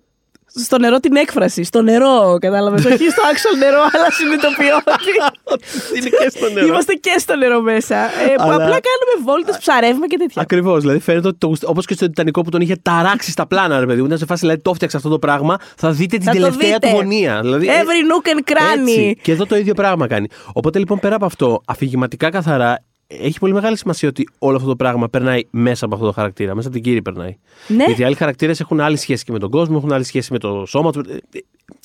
[0.55, 1.63] στο νερό την έκφραση.
[1.65, 2.85] Στο νερό, κατάλαβες.
[2.85, 5.11] Όχι στο actual νερό, αλλά συνειδητοποιώ ότι.
[5.97, 6.67] είναι και στο νερό.
[6.67, 7.97] Είμαστε και στο νερό μέσα.
[7.97, 10.43] Ε, που Αλλά- απλά κάνουμε βόλτες, ψαρεύουμε και τέτοια.
[10.43, 10.81] Ακριβώς.
[10.81, 14.01] Δηλαδή, φαίνεται ότι όπως και στο Τιτανικό που τον είχε ταράξει στα πλάνα, ρε παιδί
[14.01, 14.07] μου.
[14.07, 16.73] Ήταν σε φάση, δηλαδή, το φτιάξε αυτό το πράγμα, θα δείτε την Θα το τελευταία
[16.73, 16.89] δείτε.
[16.89, 17.41] του γωνία.
[17.41, 18.89] Δηλαδή, ε, Every nook and cranny.
[18.89, 19.19] Έτσι.
[19.23, 20.27] Και εδώ το ίδιο πράγμα κάνει.
[20.53, 24.77] Οπότε λοιπόν πέρα από αυτό, αφηγηματικά καθαρά, έχει πολύ μεγάλη σημασία ότι όλο αυτό το
[24.77, 26.55] πράγμα περνάει μέσα από αυτό το χαρακτήρα.
[26.55, 27.37] Μέσα από την κύριη περνάει.
[27.69, 27.85] Ναι.
[27.85, 30.39] Γιατί οι άλλοι χαρακτήρες έχουν άλλη σχέση και με τον κόσμο, έχουν άλλη σχέση με
[30.39, 30.99] το σώμα του.
[30.99, 31.19] ε, ε,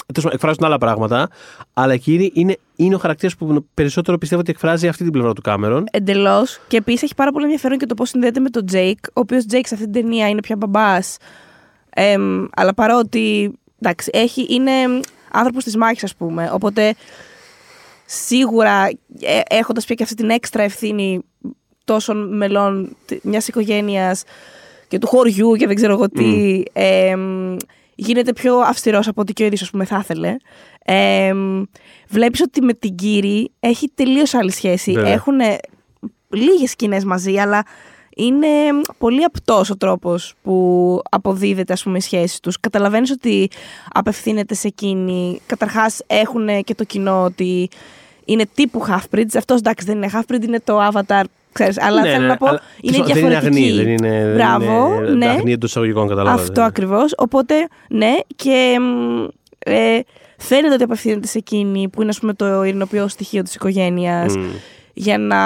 [0.05, 1.29] τέλος πάντων, Εκφράζουν άλλα πράγματα.
[1.73, 5.33] Αλλά η Κίρι είναι, είναι ο χαρακτήρας που περισσότερο πιστεύω ότι εκφράζει αυτή την πλευρά
[5.33, 5.83] του Κάμερον.
[5.91, 6.59] Εντελώς.
[6.67, 9.45] Και επίσης έχει πάρα πολύ ενδιαφέρον και το πώς συνδέεται με τον Τζέικ, ο οποίος
[9.45, 11.17] Τζέικ σε αυτή την ταινία είναι πια μπαμπάς.
[12.53, 13.53] αλλά παρότι.
[13.81, 14.71] Εντάξει, έχει, είναι
[15.31, 16.49] άνθρωπος της μάχης, ας πούμε.
[16.53, 16.93] Οπότε
[18.05, 18.89] σίγουρα
[19.21, 21.19] ε, έχοντας πια και αυτή την έξτρα ευθύνη
[21.83, 24.23] τόσων μελών μιας οικογένειας
[24.87, 26.63] και του χωριού και δεν ξέρω εγώ τι.
[26.73, 27.55] εμ,
[27.95, 30.35] γίνεται πιο αυστηρός από ό,τι και ο ίδιος ας πούμε θα ήθελε.
[30.85, 31.33] Ε,
[32.09, 34.91] βλέπεις ότι με την Κύρι έχει τελείως άλλη σχέση.
[34.91, 35.11] Βέβαια.
[35.11, 35.39] Έχουν
[36.29, 37.63] λίγες σκηνές μαζί, αλλά
[38.15, 38.47] είναι
[38.97, 42.59] πολύ απτός ο τρόπος που αποδίδεται ας πούμε η σχέση τους.
[42.59, 43.49] Καταλαβαίνεις ότι
[43.93, 45.41] απευθύνεται σε εκείνη.
[45.45, 47.69] Καταρχάς έχουν και το κοινό ότι
[48.25, 49.25] είναι τύπου half-breed.
[49.37, 51.23] Αυτός εντάξει δεν είναι half-breed, είναι το avatar.
[51.51, 53.63] Ξέρεις, αλλά Ναι, θέλω ναι, να πω, αλλά είναι δεν είναι διαφορετική.
[53.63, 54.25] αγνή, δεν είναι.
[54.25, 55.29] δεν Μπράβο, είναι ναι.
[55.29, 56.41] Αγνή εντός εισαγωγικών, καταλάβατε.
[56.41, 57.13] Αυτό ακριβώς.
[57.17, 59.23] Οπότε, ναι, και μ,
[59.59, 59.99] ε,
[60.37, 64.43] φαίνεται ότι απευθύνεται σε εκείνη που είναι ας πούμε, το ειρηνοποιό στοιχείο της οικογένειας Μμ.
[64.93, 65.37] για να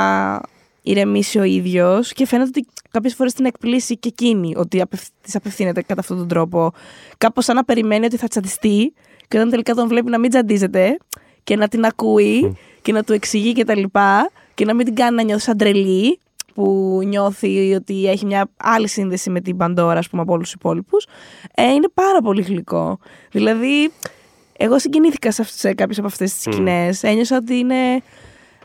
[0.90, 2.14] ηρεμήσει ο ίδιος.
[2.14, 5.02] Και φαίνεται ότι κάποιες φορές την εκπλήσει και εκείνη ότι απευ...
[5.22, 6.72] της απευθύνεται κατά αυτόν τον τρόπο.
[7.18, 8.94] Κάπως σαν να περιμένει ότι θα τσαντιστεί,
[9.28, 10.98] και όταν τελικά τον βλέπει να μην τσαντίζεται
[11.44, 14.96] και να την ακούει και να του εξηγεί και τα λοιπά και να μην την
[14.96, 16.20] κάνει να νιώθει σαν τρελή
[16.54, 20.54] που νιώθει ότι έχει μια άλλη σύνδεση με την Παντόρα, ας πούμε, από όλους τους
[20.54, 21.08] υπόλοιπους,
[21.56, 23.00] ε, είναι πάρα πολύ γλυκό.
[23.32, 23.92] Δηλαδή,
[24.58, 27.04] εγώ συγκινήθηκα σε, αυτές- σε κάποιες από αυτές τις σκηνές.
[27.04, 28.02] Ένιωσα ότι είναι,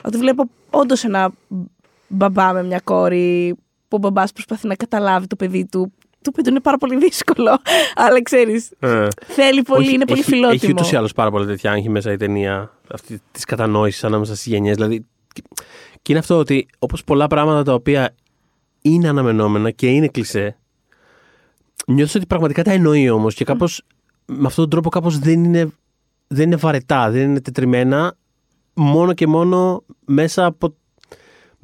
[0.04, 1.32] ότι βλέπω όντως ένα
[2.12, 3.54] μπαμπά με μια κόρη
[3.88, 5.92] που ο μπαμπάς προσπαθεί να καταλάβει το παιδί του,
[6.22, 7.58] το οποίο του είναι πάρα πολύ δύσκολο,
[8.06, 9.06] αλλά ξέρεις, Ε.
[9.26, 10.58] θέλει πολύ, Όχι, είναι πολύ έχει, φιλότιμο.
[10.62, 14.34] Έχει ούτως ή άλλως πάρα πολλά τέτοια άγχη μέσα η ταινία αυτή της κατανόησης ανάμεσα
[14.34, 14.74] στις γενιές.
[14.76, 15.42] Δηλαδή, και-
[16.02, 18.14] και είναι αυτό ότι όπως πολλά πράγματα τα οποία
[18.82, 20.56] είναι αναμενόμενα και είναι κλισέ,
[21.86, 23.82] νιώθω ότι πραγματικά τα εννοεί όμως και κάπως
[24.26, 25.70] με αυτόν τον τρόπο κάπως δεν είναι,
[26.26, 28.14] δεν είναι βαρετά, δεν είναι τετριμένα
[28.74, 30.74] μόνο και μόνο μέσα από,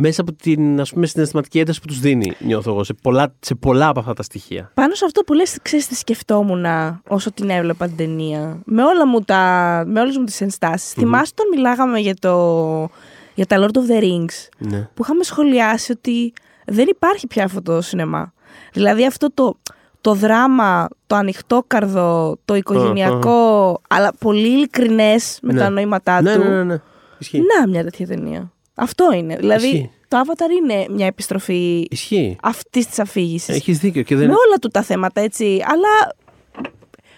[0.01, 3.55] μέσα από την ας πούμε, συναισθηματική ένταση που τους δίνει, νιώθω εγώ, σε πολλά, σε
[3.55, 4.71] πολλά από αυτά τα στοιχεία.
[4.75, 6.65] Πάνω σε αυτό που λες, ξέρεις τι σκεφτόμουν
[7.09, 8.61] όσο την έβλεπα την ταινία.
[8.65, 12.89] Με, όλα μου τα, με όλες μου τις ενστασεις Θυμάσαι όταν μιλάγαμε για, το,
[13.35, 14.89] για τα Lord of the Rings, Ναι.
[14.95, 16.33] που είχαμε σχολιάσει ότι
[16.67, 18.33] δεν υπάρχει πια αυτό το σινεμά.
[18.73, 19.59] Δηλαδή αυτό το,
[20.01, 25.59] το δράμα, το ανοιχτόκαρδο, το οικογενειακό, αλλά πολύ ειλικρινές με Ναι.
[25.61, 26.39] τα νοήματά Ναι, του.
[26.43, 26.81] ναι, ναι, ναι.
[27.19, 27.41] Ισχύει.
[27.59, 28.53] Να μια τέτοια ταινία.
[28.79, 29.37] Αυτό είναι.
[29.37, 29.91] Δηλαδή Ισχύει.
[30.09, 32.37] το Avatar είναι μια επιστροφή Ισχύει.
[32.43, 33.55] αυτής της αφήγησης.
[33.57, 34.03] Έχεις δίκιο.
[34.03, 34.27] Και δεν...
[34.27, 35.45] Με όλα του τα θέματα, έτσι.
[35.65, 36.15] Αλλά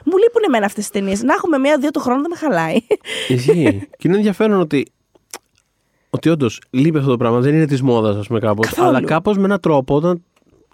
[0.05, 1.23] μου λείπουν εμένα αυτές τις ταινίες.
[1.23, 2.77] Να έχουμε μία-δύο το χρόνο δεν με χαλάει.
[3.29, 3.89] Ισχύει.
[3.99, 4.87] και είναι ενδιαφέρον ότι.
[6.11, 7.41] Ότι όντως λείπει αυτό το πράγμα.
[7.41, 8.67] Δεν είναι της μόδας, ας πούμε, κάπως.
[8.67, 8.89] Καθόλου.
[8.89, 10.25] Αλλά κάπως με έναν τρόπο όταν.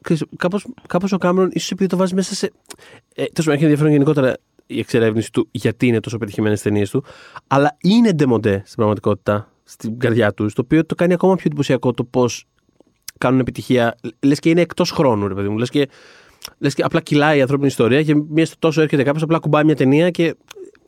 [0.03, 2.47] ξέρεις, Κάπως, κάπως ο Κάμερον, ίσως επειδή το βάζει μέσα σε.
[2.47, 2.53] Ε,
[3.15, 4.35] τέλος πάντων, έχει ενδιαφέρον γενικότερα
[4.67, 7.05] η εξερεύνηση του γιατί είναι τόσο πετυχημένες ταινίες του.
[7.47, 10.55] Αλλά είναι ντεμοντέ στην πραγματικότητα, στην καρδιά τους.
[10.55, 12.45] Το οποίο το κάνει ακόμα πιο εντυπωσιακό το πώς
[13.19, 13.95] κάνουν επιτυχία.
[14.23, 15.59] Λες και είναι εκτός χρόνου, ρε παιδί μου.
[15.59, 15.89] Λες και,
[16.59, 19.65] λες και απλά κυλάει η ανθρώπινη ιστορία και μία στο τόσο έρχεται κάποιος, απλά κουμπάει
[19.65, 20.35] μια ταινία και.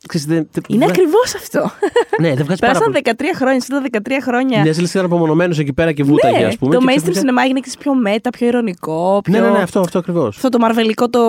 [0.07, 1.59] Ξέρεις, δεν, δεν- Είναι δεν- ακριβώς αυτό.
[2.21, 3.31] Ναι, δεν βγάζει πάρα Πέρασαν πολύ.
[3.33, 4.61] 13 χρόνια, σύντομα 13 χρόνια.
[4.61, 6.73] Μια λες ήταν απομονωμένος εκεί πέρα και βούταγε, ναι, ας πούμε.
[6.73, 9.21] το και mainstream ξαφνικά- σινεμά έγινε ξέρεις, πιο μέτα, πιο ηρωνικό.
[9.23, 9.33] Πιο...
[9.33, 10.35] Ναι, ναι, ναι, αυτό, αυτό ακριβώς.
[10.35, 11.19] Αυτό το μαρβελικό, το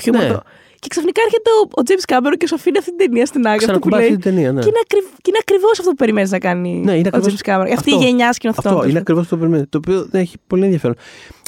[0.00, 0.22] χιούμορ.
[0.22, 0.28] Ναι.
[0.32, 0.42] το-
[0.86, 3.64] Και ξαφνικά έρχεται ο, ο James Cameron και σου αφήνει αυτή την ταινία στην άκρη.
[3.64, 4.10] αυτό που Ξανακουμπάει λέει.
[4.10, 4.60] αυτή την ταινία, ναι.
[4.64, 5.04] Και είναι, ακριβ...
[5.22, 7.70] και είναι ακριβώς αυτό που περιμένεις να κάνει Ναι, είναι ο ακριβώς James Cameron.
[7.78, 8.04] Αυτή η αυτό.
[8.04, 8.72] γενιά σκηνοθετών.
[8.72, 8.96] Αυτό τέλος είναι πάντων.
[9.02, 9.66] ακριβώς το περιμένεις.
[9.68, 10.96] Το οποίο δεν έχει πολύ ενδιαφέρον.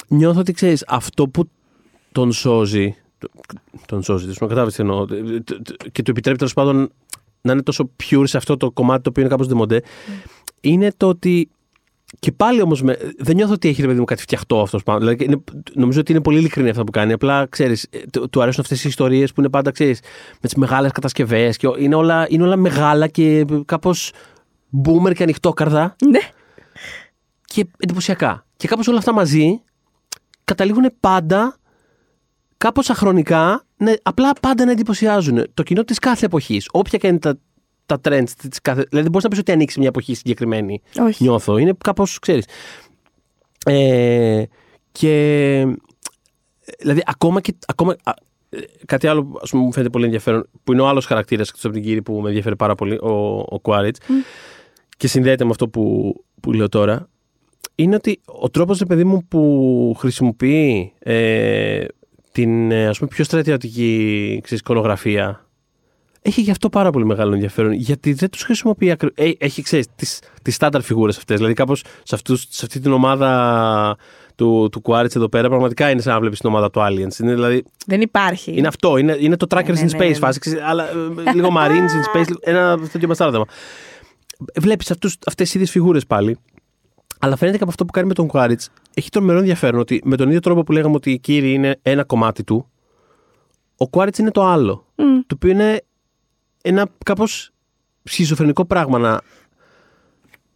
[0.07, 1.49] Νιώθω ότι ξέρεις, αυτό που
[2.11, 2.95] τον σώζει.
[3.17, 3.29] το-
[3.85, 5.05] Τον σώζει, δεν κατάλαβες τι εννοώ.
[5.11, 5.35] ε, ε,
[5.85, 6.91] ε, Και του επιτρέπει τέλος πάντων
[7.41, 9.81] να είναι τόσο pure σε αυτό το κομμάτι το οποίο είναι κάπως ντεμοντέ.
[10.61, 11.49] Είναι το ότι.
[12.19, 12.83] Και πάλι όμως
[13.17, 14.99] δεν νιώθω ότι έχεις ρε παιδί μου κάτι φτιαχτό αυτός πάνω.
[14.99, 15.43] Δηλαδή, είναι,
[15.73, 17.13] νομίζω ότι είναι πολύ ειλικρινή αυτά που κάνει.
[17.13, 17.87] Απλά ξέρεις,
[18.29, 19.99] του αρέσουν αυτές οι ιστορίες που είναι πάντα ξέρεις
[20.31, 21.57] με τις μεγάλες κατασκευές.
[21.79, 24.11] Είναι όλα, είναι όλα μεγάλα και κάπως
[24.85, 26.19] boomer και ανοιχτόκαρδα Ναι.
[27.45, 28.45] και εντυπωσιακά.
[28.57, 29.61] Και κάπως όλα αυτά μαζί
[30.43, 31.57] καταλήγουν πάντα
[32.57, 36.67] κάπως αχρονικά, ναι, απλά πάντα να εντυπωσιάζουν το κοινό της κάθε εποχής.
[36.71, 37.39] Όποια και είναι τα,
[37.89, 38.81] τα trends της κάθε...
[38.81, 40.81] Δηλαδή δεν μπορείς να πεις ότι ανοίξεις μια εποχή συγκεκριμένη.
[40.99, 41.23] Όχι.
[41.23, 41.57] Νιώθω.
[41.57, 42.45] Είναι κάπως, ξέρεις.
[43.65, 44.43] Ε,
[44.91, 45.65] και...
[46.79, 47.55] Δηλαδή ακόμα και...
[47.67, 48.13] Ακόμα, α,
[48.49, 51.47] ε, κάτι άλλο που ας πούμε, μου φαίνεται πολύ ενδιαφέρον, που είναι ο άλλος χαρακτήρας
[51.47, 53.97] εκτός από την κύριη που με ενδιαφέρει πάρα πολύ, ο, ο Quaritch,
[54.97, 57.09] και συνδέεται με αυτό που, που λέω τώρα,
[57.75, 61.85] είναι ότι ο τρόπος, ρε παιδί μου, που χρησιμοποιεί ε,
[62.31, 65.48] την ε, ας πούμε, πιο στρατιωτική ξέρεις, εικονογραφία
[66.21, 67.71] έχει γι' αυτό πάρα πολύ μεγάλο ενδιαφέρον.
[67.71, 69.09] Γιατί δεν τους χρησιμοποιεί ακρι...
[69.15, 71.35] ε, Έχει, ξέρεις, τις, τις στάνταρ φιγούρες αυτές.
[71.37, 73.97] Δηλαδή κάπως σε, αυτούς, σε αυτή την ομάδα
[74.35, 77.19] του, του Quaritch εδώ πέρα πραγματικά είναι σαν να βλέπεις την ομάδα του Aliens.
[77.19, 78.53] Είναι, δηλαδή, Δεν υπάρχει.
[78.57, 78.97] είναι αυτό.
[78.97, 80.13] Είναι, είναι το Trackers Ναι, in ναι, Space ναι.
[80.13, 80.39] φάση.
[80.39, 82.33] ξέρεις, Αλλά ε, λίγο Marines in Space.
[82.39, 83.45] Ένα τέτοιο μπαστάρδεμα.
[84.55, 86.37] Βλέπεις αυτές τις ίδιες φιγούρες πάλι.
[87.19, 90.15] Αλλά φαίνεται και από αυτό που κάνει με τον Quaritch έχει τρομερό ενδιαφέρον ότι με
[90.15, 92.69] τον ίδιο τρόπο που λέγαμε ότι η κύριη είναι ένα κομμάτι του,
[93.77, 94.85] ο Quaritch είναι το άλλο.
[94.95, 95.03] Μμ.
[95.27, 95.81] Το οποίο είναι
[96.69, 97.51] ένα κάπως
[98.03, 99.21] σχιζοφρενικό πράγμα να,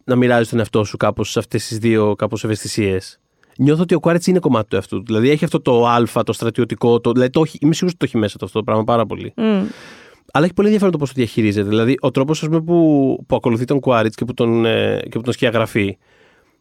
[0.04, 3.18] να μοιράζει τον εαυτό σου κάπως σε αυτές τις δύο κάπως ευαισθησίες.
[3.58, 5.04] Νιώθω ότι ο Quaritch είναι κομμάτι του εαυτού του.
[5.04, 7.00] Δηλαδή έχει αυτό το α, το στρατιωτικό.
[7.00, 9.06] Το, δηλαδή το, έχει- είμαι σίγουρος ότι το έχει μέσα του αυτό το πράγμα πάρα
[9.06, 9.32] πολύ.
[9.36, 9.64] Μμ.
[10.32, 11.68] Αλλά έχει πολύ ενδιαφέρον το πώς το διαχειρίζεται.
[11.68, 15.32] Δηλαδή, ο τρόπος που, που ακολουθεί τον Quaritch και που τον, ε, και που τον
[15.32, 15.98] σκιαγραφεί.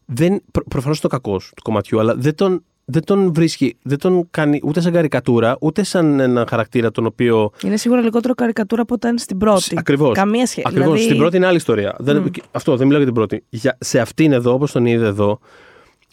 [0.05, 4.27] Δεν, προ, Προφανώς το κακό του κομματιού, αλλά δεν τον, δεν τον βρίσκει, δεν τον
[4.31, 7.51] κάνει ούτε σαν καρικατούρα, ούτε σαν ένα χαρακτήρα τον οποίο.
[7.63, 9.75] Είναι σίγουρα λιγότερο καρικατούρα από όταν στην πρώτη.
[9.77, 10.13] Ακριβώς.
[10.13, 10.63] Καμία σχέση.
[10.65, 10.87] Ακριβώς.
[10.87, 11.03] Δηλαδή...
[11.03, 11.95] Στην πρώτη είναι άλλη ιστορία.
[11.99, 13.43] Δεν, αυτό δεν μιλάω για την πρώτη.
[13.49, 15.39] Για, σε αυτήν εδώ, όπως τον είδε εδώ,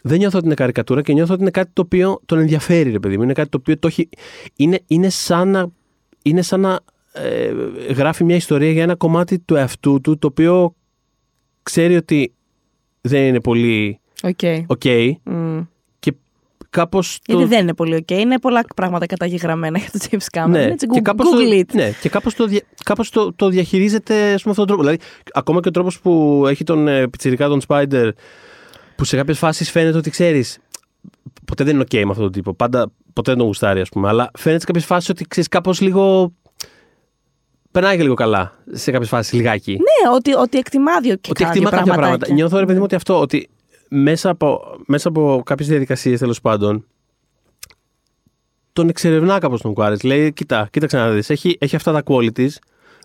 [0.02, 2.98] δεν νιώθω ότι είναι καρικατούρα και νιώθω ότι είναι κάτι το οποίο τον ενδιαφέρει, ρε
[2.98, 3.22] παιδί μου.
[3.22, 4.08] Είναι κάτι το οποίο το έχει.
[4.56, 5.66] Είναι, είναι σαν να,
[6.22, 6.80] είναι σαν να
[7.12, 7.52] ε,
[7.92, 10.74] γράφει μια ιστορία για ένα κομμάτι του εαυτού του το οποίο
[11.62, 12.32] ξέρει ότι
[13.00, 14.38] δεν είναι πολύ OK.
[14.66, 15.60] ok Μμ.
[16.70, 17.48] Και κάπως Γιατί το...
[17.48, 18.10] δεν είναι πολύ οκ.
[18.10, 20.48] Είναι πολλά πράγματα καταγεγραμμένα για τον James Cameron.
[20.48, 21.74] Ναι, Έτσι, και Google, κάπως, Google το, it.
[21.74, 24.82] ναι, και κάπως, το, δια- κάπως το, το διαχειρίζεται ας πούμε, αυτόν τον τρόπο.
[24.82, 24.98] Δηλαδή,
[25.32, 28.10] ακόμα και ο τρόπος που έχει τον ε, πιτσιρικά τον Spider,
[28.96, 30.58] που σε κάποιες φάσεις φαίνεται ότι ξέρεις,
[31.44, 32.54] ποτέ δεν είναι ok με αυτόν τον τύπο.
[32.54, 34.08] Πάντα, ποτέ δεν τον γουστάρει, ας πούμε.
[34.08, 36.32] Αλλά φαίνεται σε κάποιες φάσεις ότι ξέρεις κάπως λίγο.
[37.70, 39.72] Περνάει και λίγο καλά σε κάποιες φάσεις, λιγάκι.
[39.72, 42.32] Ναι, ότι, ότι εκτιμά δύο και ότι εκτιμά κάποια πράγματα.
[42.32, 43.48] Νιώθω, ρε παιδί μου, ότι αυτό, ότι
[43.92, 46.86] μέσα από, μέσα από κάποιες διαδικασίες τέλος πάντων,
[48.72, 50.02] τον εξερευνά κάπως τον Κουάρες.
[50.02, 51.30] Λέει, κοίτα, κοίταξε να δεις.
[51.30, 52.50] Έχει, έχει αυτά τα qualities.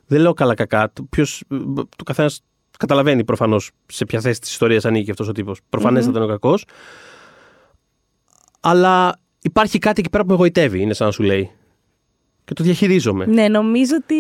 [0.08, 0.92] Δεν λέω καλά κακά.
[1.10, 1.44] Ποιος.
[1.96, 2.42] Το καθένας
[2.78, 5.60] καταλαβαίνει προφανώς σε ποια θέση της ιστορίας ανήκει αυτός ο τύπος.
[5.70, 6.66] Προφανέστατα είναι ο κακός.
[8.60, 11.52] Αλλά υπάρχει κάτι εκεί πέρα που με εγωιτεύει, είναι σαν να σου λέει.
[12.46, 13.26] Και το διαχειρίζομαι.
[13.26, 14.16] Ναι, νομίζω ότι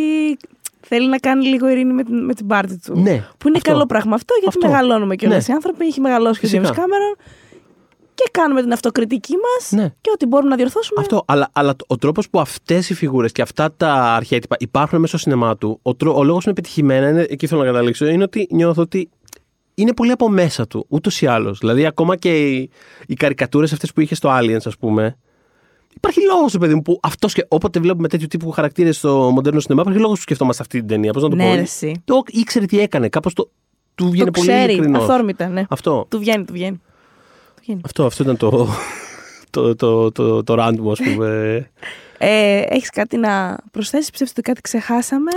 [0.87, 2.93] θέλει να κάνει λίγο ειρήνη με την, με την πάρτη του.
[2.99, 3.71] Ναι, Που είναι αυτό.
[3.71, 4.67] καλό πράγμα αυτό, γιατί Αυτό.
[4.71, 5.35] μεγαλώνουμε και Ναι.
[5.35, 5.85] οι άνθρωποι.
[5.85, 6.81] Έχει μεγαλώσει και ο James Φυσικά.
[6.83, 7.21] Cameron.
[8.13, 9.93] Και κάνουμε την αυτοκριτική μας Ναι.
[10.01, 11.01] και ό,τι μπορούμε να διορθώσουμε.
[11.01, 15.17] Αυτό, αλλά, αλλά ο τρόπος που αυτές οι φιγούρες και αυτά τα αρχέτυπα υπάρχουν μέσα
[15.17, 18.05] στο σινεμά του, ο, τρο- ο λόγος που είναι πετυχημένα, είναι, εκεί θέλω να καταλήξω,
[18.05, 19.09] είναι ότι νιώθω ότι
[19.73, 21.59] είναι πολύ από μέσα του, ούτως ή άλλως.
[21.59, 22.69] Δηλαδή, ακόμα και οι,
[23.07, 25.17] οι καρικατούρες αυτές που είχε στο Aliens, ας πούμε.
[25.95, 29.81] Υπάρχει λόγος, παιδί μου, που αυτός και όποτε βλέπουμε τέτοιου τύπου χαρακτήρες στο μοντέρνο σινεμά,
[29.81, 31.11] υπάρχει λόγος που σκεφτόμαστε αυτή την ταινία.
[31.13, 31.53] Πώς να το Ναι, πω.
[31.55, 32.01] ρε, εσύ.
[32.05, 33.09] Το ήξερε τι έκανε.
[33.09, 33.49] Κάπως το.
[33.95, 34.97] Του βγαίνει το πολύ ξέρει, ειλικρινό.
[35.01, 35.63] αθόρμητα, ναι.
[35.69, 36.05] Αυτό.
[36.09, 36.77] Του βγαίνει, του βγαίνει.
[37.55, 37.81] Του βγαίνει.
[37.85, 38.67] Αυτό, αυτό ήταν το,
[39.49, 41.69] το, το, το, το, rant μου, ας πούμε.
[42.17, 45.31] Ε, Έχεις κάτι να προσθέσεις, πιστεύω ότι κάτι ξεχάσαμε.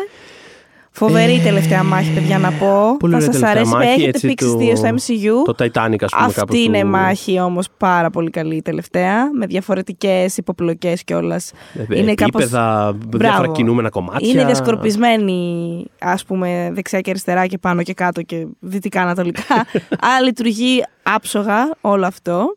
[0.99, 2.67] Φοβερή η τελευταία μάχη, παιδιά, να πω.
[2.67, 3.73] Ε, Πολύ Θα ωραία σας τελευταία αρέσει.
[3.75, 5.45] μάχη, Έχετε έτσι, πήξει του- δύο στο MCU.
[5.45, 8.63] το Titanic, ας πούμε, κάπως Αυτή είναι η του- μάχη όμως πάρα πολύ καλή η
[8.63, 9.31] τελευταία.
[9.33, 11.53] Με διαφορετικές υποπλοκές κιόλας.
[11.95, 14.29] Είναι κάπως- επίπεδα, διάφορα κινούμενα κομμάτια.
[14.31, 19.67] Είναι διασκορπισμένη, ας πούμε, δεξιά και αριστερά και πάνω και κάτω και δυτικά ανατολικά.
[20.07, 22.57] Αλλά λειτουργεί άψογα όλο αυτό.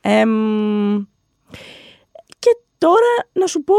[0.00, 0.30] Εμ,
[2.38, 3.74] και τώρα να σου πω,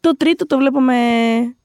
[0.00, 1.56] το τρίτο το βλέπουμε, η-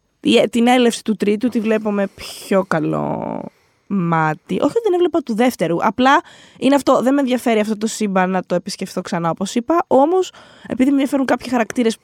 [0.50, 3.42] την έλευση του τρίτου τη βλέπουμε πιο καλό
[3.88, 4.54] μάτι.
[4.54, 5.78] Όχι ότι δεν έβλεπα του δεύτερου.
[5.86, 6.22] Απλά
[6.58, 7.02] είναι αυτό.
[7.02, 9.84] Δεν με ενδιαφέρει αυτό το σύμπαν να το επισκεφθώ ξανά, όπως είπα.
[9.88, 10.32] Όμως,
[10.68, 11.98] επειδή με ενδιαφέρουν κάποιοι χαρακτήρες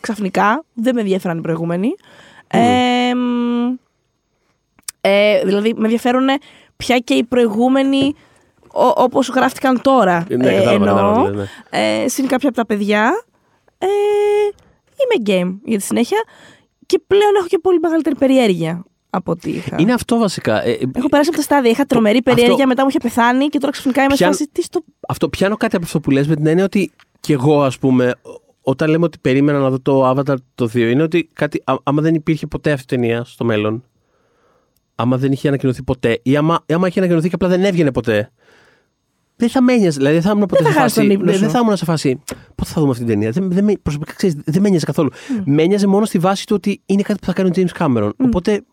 [0.00, 1.94] ξαφνικά, δεν με ενδιαφέραν οι προηγούμενοι.
[2.48, 3.74] Ε, μ,
[5.00, 6.28] ε, δηλαδή, με ενδιαφέρουν
[6.76, 8.14] πια και οι προηγούμενοι
[8.72, 10.26] ό- όπως γράφτηκαν τώρα.
[10.28, 10.94] Ναι, ε, κατάλαβα, εννοώ.
[10.94, 12.02] κατάλαβα, ναι, ναι.
[12.02, 13.24] Ε, συν κάποια από τα παιδιά.
[13.78, 13.86] Ε,
[14.96, 16.18] είμαι game για τη συνέχεια.
[16.92, 19.76] Και πλέον έχω και πολύ μεγαλύτερη περιέργεια από ό,τι είχα.
[19.78, 20.64] Είναι αυτό βασικά.
[20.64, 21.70] Ε, ε, Έχω περάσει από τα στάδια.
[21.70, 24.48] Είχα τρομερή αυτό- περιέργεια, μετά μου είχε πεθάνει και τώρα ξαφνικά είμαι σε Πιάν- φάση.
[24.52, 24.84] Τι στο.
[25.08, 26.90] αυτό, πιάνω κάτι από αυτό που λες με την έννοια ότι
[27.20, 28.14] κι εγώ, ας πούμε,
[28.62, 32.02] όταν λέμε ότι περίμενα να δω το Avatar το 2, είναι ότι κάτι, α- άμα
[32.02, 33.84] δεν υπήρχε ποτέ αυτή η ταινία στο μέλλον,
[34.94, 37.92] άμα δεν είχε ανακοινωθεί ποτέ, ή άμα, ή άμα είχε ανακοινωθεί και απλά δεν έβγαινε
[37.92, 38.30] ποτέ,
[39.42, 39.96] δεν θα με ένοιαζε.
[39.96, 41.14] Δηλαδή δεν θα ήμουν ποτέ θα σε χάσεις τον φάση.
[41.16, 41.38] ύπνο ναι, σου.
[41.40, 42.20] δεν θα ήμουν σε φάση.
[42.54, 45.10] Πότε θα δούμε αυτή την ταινία; Δεν, δεν, με- προσωπικά ξέρεις, δεν με ένοιαζε καθόλου.
[45.44, 48.10] Με ένοιαζε μόνο στη βάση του ότι είναι κάτι που θα κάνει ο James Cameron.
[48.16, 48.64] Οπότε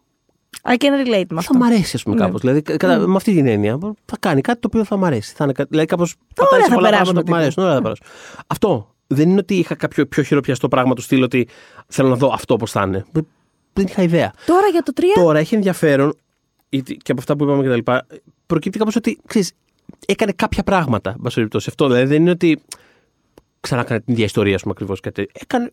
[0.63, 1.53] I can relate με αυτό.
[1.53, 2.21] θα μ' αρέσει, ας πούμε, Ναι.
[2.21, 2.41] κάπως.
[2.41, 3.77] Δηλαδή, κα- κατα- με αυτή την έννοια.
[4.05, 5.33] Θα κάνει κάτι το οποίο θα μ' αρέσει.
[5.35, 6.15] Θα είναι κάτι, δηλαδή, κάπως.
[6.51, 7.63] Ωραία θα περάσουμε που μ' αρέσουν.
[7.63, 8.05] Ωραία θα περάσουν.
[8.47, 8.93] Αυτό.
[9.07, 11.47] Δεν είναι ότι είχα κάποιο πιο χειροπιαστό πράγμα του στυλ ότι
[11.87, 13.05] θέλω να δω αυτό πώς θα είναι.
[13.11, 13.27] Δεν-
[13.73, 14.31] Δεν είχα ιδέα.
[14.45, 15.03] Τώρα για το 3.
[15.23, 16.13] Τώρα έχει ενδιαφέρον
[16.69, 18.05] γιατί- και από αυτά που είπαμε και τα λοιπά,
[18.45, 19.51] προκύπτει κάπως ότι ξέρεις,
[20.05, 21.09] έκανε κάποια πράγματα.
[21.09, 21.65] εν πάση περιπτώσει.
[21.69, 22.61] Αυτό δηλαδή δεν είναι ότι
[23.59, 25.27] ξανά έκανε την ίδια ιστορία, ας πούμε, ακριβώς κάτι.
[25.33, 25.71] Έκανε,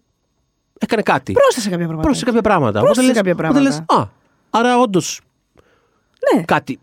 [0.79, 1.33] έκανε κάτι.
[1.33, 2.03] Πρόσθεσε κάποια πράγματα.
[2.09, 2.81] Πρόσθεσε κάποια πράγματα.
[2.81, 4.11] Πρόσθεσε Οπότε λες- κάποια οπότε λες, πράγματα.
[4.53, 5.21] α, άρα όντως
[6.35, 6.43] Ναι.
[6.43, 6.79] κάτι.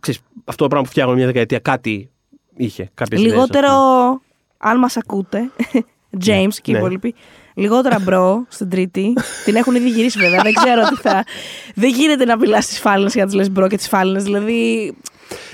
[0.00, 2.10] Ξέρεις, αυτό το πράγμα που φτιάχνω μια δεκαετία, κάτι
[2.56, 2.90] είχε.
[2.94, 4.18] Κάποιες ιδέες, Λιγότερο, ας πούμε.
[4.58, 5.50] αν μας ακούτε,
[6.26, 6.78] James και οι ναι.
[6.78, 7.14] υπόλοιποι,
[7.54, 9.12] λιγότερα bro στην Τρίτη.
[9.44, 10.42] Την έχουν ήδη γυρίσει βέβαια.
[10.42, 11.24] δεν ξέρω τι θα.
[11.82, 14.22] Δεν γίνεται να μιλάς στις φάλαινες και να τις λες bro και τις φάλαινες.
[14.22, 14.94] Δηλαδή.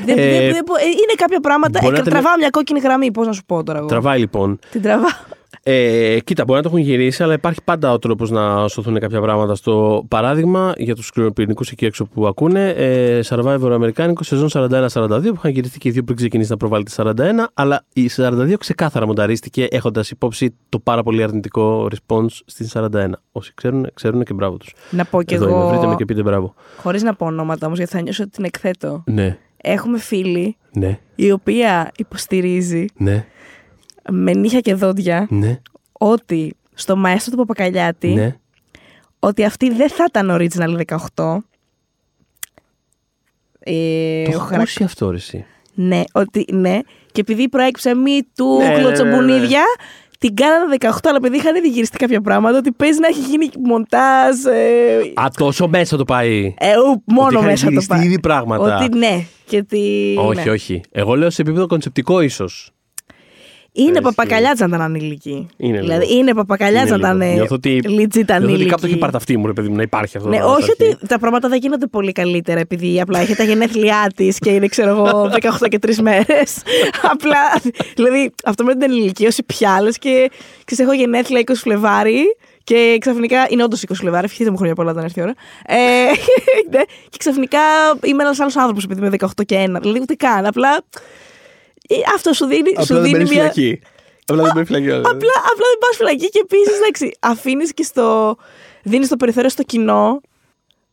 [0.05, 1.79] Δεν- Ε, δεν- δεν μπο- ε, είναι κάποια πράγματα.
[1.83, 3.11] μπορεί Ε, να την- τραβάω μια κόκκινη γραμμή.
[3.11, 3.89] Πώς να σου πω τώρα εγώ.
[3.89, 4.59] Τραβάει λοιπόν.
[4.71, 5.09] Την τραβάω.
[5.63, 9.21] Ε, κοίτα, μπορεί να το έχουν γυρίσει, αλλά υπάρχει πάντα ο τρόπος να σωθούν κάποια
[9.21, 9.55] πράγματα.
[9.55, 15.35] Στο παράδειγμα, για τους σκληροπυρηνικούς εκεί έξω που ακούνε, ε, Survivor Αμερικάνικος, σεζόν 41-42, που
[15.37, 19.07] είχαν γυριστεί και οι δύο πριν ξεκινήσει να προβάλλει τη 41, αλλά η 42 ξεκάθαρα
[19.07, 23.11] μονταρίστηκε έχοντας υπόψη το πάρα πολύ αρνητικό response στην 41.
[23.33, 24.75] Όσοι ξέρουν, ξέρουν και μπράβο τους.
[24.91, 25.57] να πω κι Εδώ εγώ.
[25.61, 26.55] είμαι, βρείτε με και πείτε μπράβο.
[26.83, 29.03] Χωρίς να πω ονόματα όμως, γιατί θα νιώσω ότι την εκθέτω.
[29.07, 29.39] Ναι.
[29.63, 33.27] Έχουμε φίλη Ναι, η οποία υποστηρίζει ναι,
[34.11, 35.61] με νύχια και δόντια ναι,
[35.93, 38.37] ότι στο μαέστρο του Παπακαλιάτη ναι.
[39.19, 40.81] ότι αυτή δεν θα ήταν original
[41.15, 41.39] 18.
[43.61, 45.45] Ε, Το ο έχω χαρακ- ακούσει αυτό, ρε, εσύ.
[45.75, 46.79] Ναι, ότι ναι.
[47.13, 49.63] Και επειδή προέκυψε μη του Ναι, ναι, ναι, κλωτσομπουνίδια,
[50.19, 53.49] την κάνανε 18, αλλά επειδή είχαν ήδη γυριστεί κάποια πράγματα, ότι παίζει να έχει γίνει
[53.65, 54.45] μοντάζ.
[54.45, 56.55] Ε, Α, τόσο μέσα το πάει.
[56.59, 58.05] ε, ου, μόνο Ότι είχαν μέσα το γυριστεί πάει.
[58.05, 58.77] ήδη πράγματα.
[58.85, 59.25] Ότι ναι.
[59.47, 60.51] Και ότι, όχι, ναι.
[60.51, 60.81] όχι.
[60.91, 62.71] Εγώ λέω σε επίπεδο κονσεπτικό ίσως.
[63.79, 64.03] Είναι Έχει.
[64.03, 65.47] παπακαλιάτσα να ήταν ανήλικη.
[65.57, 66.19] Είναι δηλαδή λίγο.
[66.19, 67.81] είναι παπακαλιάτσα να ήταν Νιώθω ότι.
[67.85, 68.65] legit Νιώθω ότι ανήλικη.
[68.69, 70.29] κάπου το έχει πάρει τα αυτή μου, ρε παιδί μου, να υπάρχει αυτό.
[70.29, 70.71] Ναι, το όχι αρχή.
[70.95, 74.67] ότι τα πράγματα δεν γίνονται πολύ καλύτερα επειδή απλά έχει τα γενέθλιά της και είναι,
[74.67, 76.63] ξέρω εγώ, 18 και 3 μέρες.
[77.03, 77.61] απλά.
[77.95, 80.31] Δηλαδή, αυτό με την ενηλικίωση πια λες και
[80.65, 82.23] ξέρω, έχω γενέθλια 20 Φλεβάρι
[82.65, 83.47] και ξαφνικά.
[83.49, 85.35] Είναι όντως 20 Φλεβάρι, ευχηθείτε μου χρόνια πολλά όταν έρθει η ώρα.
[85.67, 85.77] Ε,
[86.77, 87.59] ναι, και ξαφνικά
[88.05, 89.81] είμαι ένας άλλος άνθρωπος επειδή είμαι 18 και 1.
[89.81, 90.47] Δηλαδή, ούτε καν.
[90.47, 90.83] Απλά.
[91.91, 93.51] Ε, Αυτό σου δίνει, σου Απλά δεν δίνει μπαίνει μια.
[93.53, 93.81] φυλακή.
[94.27, 94.89] Απλά δεν μπαίνει φυλακή.
[94.91, 95.11] Απλά,
[95.53, 98.37] απλά δεν πας φυλακή και επίση, εντάξει, αφήνεις και στο.
[98.83, 100.21] Δίνεις το περιθώριο στο κοινό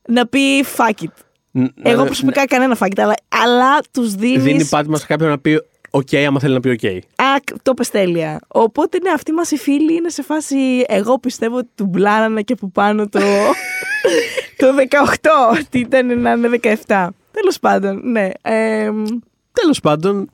[0.07, 0.39] να πει
[0.77, 1.07] fuck it.
[1.51, 4.37] Ν- Εγώ ναι, προσωπικά κανένα fuck it, αλλά, αλλά τους ναι, δίνει.
[4.37, 7.03] Δίνει πάτημα σε κάποιον να πει οκ, άμα θέλει να πει οκ.
[7.35, 8.39] Αχ, το πες τέλεια.
[8.47, 10.83] Οπότε ναι, αυτή μας η φίλη είναι σε φάση.
[10.87, 13.19] Εγώ πιστεύω ότι του μπλάνανε και από πάνω το.
[14.57, 14.67] το
[15.57, 15.63] 18.
[15.69, 17.07] Τι ήταν να είναι 17.
[17.31, 18.29] Τέλος πάντων, ναι.
[18.41, 19.03] εμ,
[19.61, 20.29] Τέλος πάντων.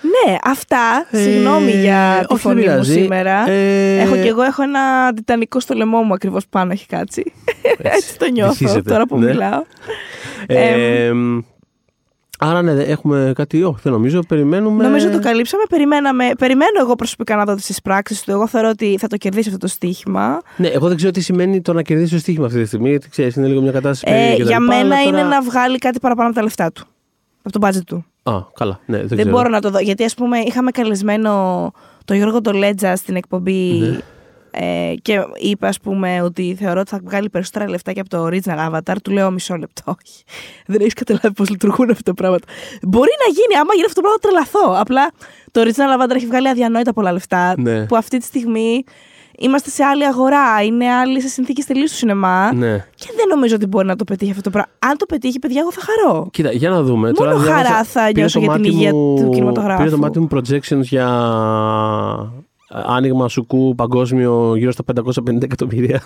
[0.00, 1.06] Ναι, αυτά.
[1.12, 2.92] Συγγνώμη ε, για τη όχι, δεν φωνή μου πειράζει.
[2.92, 3.50] σήμερα.
[3.50, 7.32] Ε, Έχω και εγώ έχω ένα τιτανικό στο λαιμό μου ακριβώς πάνω έχει κάτσει.
[7.78, 9.26] Έτσι το νιώθω βυθίζεται, τώρα που ναι.
[9.26, 9.62] μιλάω.
[10.46, 11.12] ε,
[12.40, 13.62] Άρα ναι, έχουμε κάτι.
[13.62, 14.20] Όχι, δεν νομίζω.
[14.28, 14.82] Περιμένουμε.
[14.84, 15.62] Νομίζω το καλύψαμε.
[15.68, 18.30] Περιμέναμε, περιμένω εγώ προσωπικά να δω τις πράξει του.
[18.30, 20.40] Εγώ θεωρώ ότι θα το κερδίσει αυτό το στοίχημα.
[20.56, 22.88] Ναι, εγώ δεν ξέρω τι σημαίνει το να κερδίσει το στοίχημα αυτή τη στιγμή.
[22.90, 25.16] Γιατί ξέρεις, είναι λίγο μια κατάσταση Ε, περίεργη και τα για λοιπά, μένα αλλά είναι
[25.16, 26.86] τώρα- να βγάλει κάτι παραπάνω από τα λεφτά του.
[27.48, 28.04] Από το budget του.
[28.22, 28.80] Α, καλά.
[28.86, 29.36] Ναι, δεν, Δεν, ξέρω.
[29.36, 29.78] μπορώ να το δω.
[29.78, 31.72] Γιατί, ας πούμε, είχαμε καλεσμένο
[32.04, 33.78] τον Γιώργο Τολέτζα στην εκπομπή.
[33.78, 33.98] Ναι.
[34.50, 38.26] Ε, και είπε, ας πούμε, ότι θεωρώ ότι θα βγάλει περισσότερα λεφτά και από το
[38.26, 38.94] original avatar.
[39.02, 39.82] Του λέω μισό λεπτό.
[39.86, 40.24] Όχι.
[40.66, 42.46] Δεν έχεις καταλάβει πώς λειτουργούν αυτά τα πράγματα.
[42.82, 44.80] Μπορεί να γίνει, άμα γίνει αυτό το πράγμα, θα τρελαθώ.
[44.80, 45.10] Απλά
[45.52, 47.54] το original avatar έχει βγάλει αδιανόητα πολλά λεφτά.
[47.58, 47.86] Ναι.
[47.86, 48.84] Που αυτή τη στιγμή
[49.38, 50.62] είμαστε σε άλλη αγορά.
[50.64, 52.52] Είναι άλλη σε συνθήκε τελείω του σινεμά.
[52.54, 52.84] Ναι.
[52.94, 54.70] Και δεν νομίζω ότι μπορεί να το πετύχει αυτό το πράγμα.
[54.78, 56.28] Αν το πετύχει, παιδιά, εγώ θα χαρώ.
[56.32, 57.12] Κοίτα, για να δούμε.
[57.18, 59.78] Μόνο Τώρα χαρά διάβασα- θα πήρε νιώσω το για την μάτι υγεία μου- του κινηματογράφου.
[59.82, 61.06] Πήρε το μάτι μου projections για
[62.74, 66.02] ε, άνοιγμα σουκού παγκόσμιο γύρω στα 550 εκατομμύρια.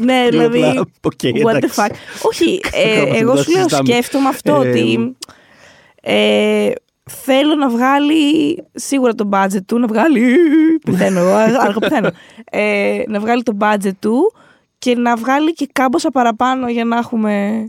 [0.00, 0.60] Ναι, Λέω δηλαδή.
[0.60, 1.80] απλά, OK, what the εντάξει.
[1.86, 1.90] fuck.
[2.22, 3.88] Όχι, ε, Κάπως εγώ μετά σου λέω, συζητάμε.
[3.92, 5.16] σκέφτομαι αυτό Ε, ότι.
[6.00, 6.70] Ε,
[7.10, 10.36] θέλω να βγάλει σίγουρα το budget του, να βγάλει.
[10.84, 12.10] Πεθαίνω εγώ, αργό πεθαίνω.
[12.50, 14.32] Ε, να βγάλει το budget του
[14.78, 17.66] και να βγάλει και κάμποσα παραπάνω για να έχουμε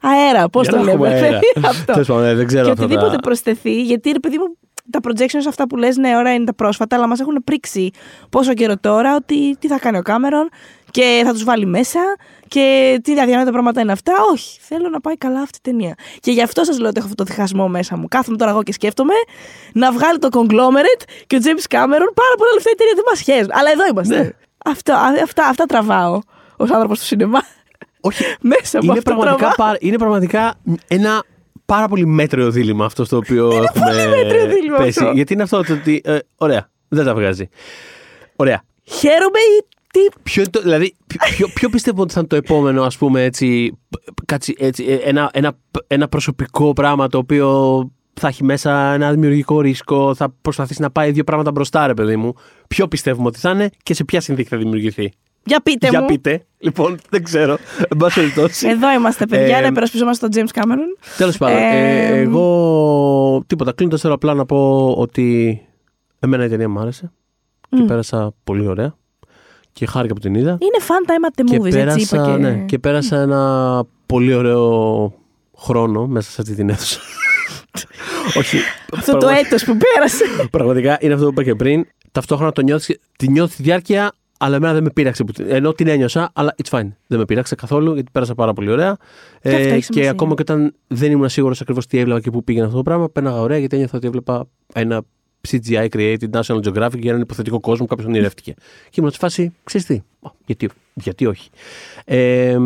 [0.00, 0.48] αέρα.
[0.48, 1.24] Πώς Για το να έχουμε λέμε.
[1.26, 1.38] αέρα.
[1.68, 1.92] αυτό.
[1.92, 4.56] Τέλος πάντων, ε, δεν ξέρω και αυτά οτιδήποτε τα- προσθεθεί, γιατί ρε παιδί μου,
[4.90, 7.90] τα projections αυτά που λες, ναι, ωραία είναι τα πρόσφατα, αλλά μας έχουν πρίξει
[8.30, 10.48] πόσο καιρό τώρα ότι τι θα κάνει ο Κάμερον
[10.94, 12.00] και θα τους βάλει μέσα
[12.48, 14.12] και τι αδιανόητα πράγματα είναι αυτά.
[14.32, 15.94] Όχι, θέλω να πάει καλά αυτή η ταινία.
[16.20, 18.08] Και γι' αυτό σας λέω ότι έχω αυτό το διχασμό μέσα μου.
[18.08, 19.12] Κάθομαι τώρα εγώ και σκέφτομαι
[19.72, 23.20] να βγάλει το conglomerate και ο James Cameron πάρα πολλά λεφτά η ταινία δεν μας
[23.20, 23.50] χέζουν.
[23.52, 24.18] Αλλά εδώ είμαστε.
[24.18, 24.28] Ναι.
[24.64, 26.18] Αυτό, α- αυτά, αυτά τραβάω
[26.56, 27.42] ως άνθρωπος του σινεμά.
[28.00, 29.54] Όχι, μέσα από είναι αυτό πραγματικά, τραβάω.
[29.66, 30.54] πάρα- είναι πραγματικά
[30.88, 31.24] ένα
[31.66, 34.98] πάρα πολύ μέτριο δίλημα αυτό στο οποίο έχουμε πολύ μέτριο δίλημα πέσει.
[35.00, 35.12] αυτό.
[35.12, 36.00] Γιατί είναι αυτό το ότι.
[36.04, 37.48] ε, ωραία, δεν τα βγάζει.
[38.36, 38.62] Ωραία.
[38.84, 42.82] Χαίρομαι ή τι Ποιο, είναι το- δηλαδή, ποιο, ποιο πιστεύω ότι θα είναι το επόμενο,
[42.82, 43.78] ας πούμε, έτσι,
[44.24, 47.48] κάτι, έτσι ε, ένα, ένα, ένα προσωπικό πράγμα το οποίο
[48.14, 52.16] θα έχει μέσα ένα δημιουργικό ρίσκο, θα προσπαθήσει να πάει δύο πράγματα μπροστά, ρε παιδί
[52.16, 52.32] μου.
[52.68, 55.12] Ποιο πιστεύουμε ότι θα είναι και σε ποια συνθήκη θα δημιουργηθεί.
[55.46, 56.06] Για πείτε Για μου.
[56.06, 56.46] πείτε.
[56.58, 57.56] Λοιπόν, δεν ξέρω.
[57.88, 58.68] Εν πάση περιπτώσει.
[58.68, 61.06] Εδώ είμαστε, παιδιά, Ε, να υπερασπιζόμαστε τον James Cameron.
[61.16, 63.72] Τέλος πάντων, ε, Ε, εγώ τίποτα.
[63.72, 65.60] Κλείνοντα θέλω απλά να πω ότι
[66.18, 67.12] εμένα η ταινία μου άρεσε
[67.68, 67.86] και Μμ.
[67.86, 68.94] πέρασα πολύ ωραία
[69.74, 70.50] και χάρηκα που την είδα.
[70.50, 72.36] Είναι fun time at the και, movies, πέρασα, έτσι είπα και...
[72.36, 75.12] ναι, και πέρασα ένα πολύ ωραίο
[75.58, 77.00] χρόνο μέσα σε αυτή την αίθουσα.
[78.38, 78.56] Όχι.
[78.96, 80.24] Αυτό το πραγμα- έτος που πέρασε.
[80.50, 81.86] Πραγματικά είναι αυτό που είπα και πριν.
[82.12, 85.24] Ταυτόχρονα το νιώθεις, τη νιώθεις τη διάρκεια, αλλά εμένα δεν με πείραξε.
[85.24, 86.88] που την- Ενώ την ένιωσα, αλλά it's fine.
[87.06, 88.96] Δεν με πείραξε καθόλου γιατί πέρασα πάρα πολύ ωραία.
[89.40, 90.10] Και αυτό έχει και σημασία.
[90.10, 93.08] ακόμα και όταν δεν ήμουν σίγουρος ακριβώς τι έβλεπα και πού πήγαινε αυτό το πράγμα,
[93.08, 94.44] πέναγα ωραία γιατί ένιωθα ότι έβλεπα
[94.74, 95.02] ένα
[95.48, 98.54] CGI created National Geographic για έναν υποθετικό κόσμο που κάποιος ονειρεύτηκε.
[98.84, 101.50] Και ήμουν σε φάση, ξέρεις τι, α, γιατί, γιατί όχι.
[102.04, 102.58] Ε,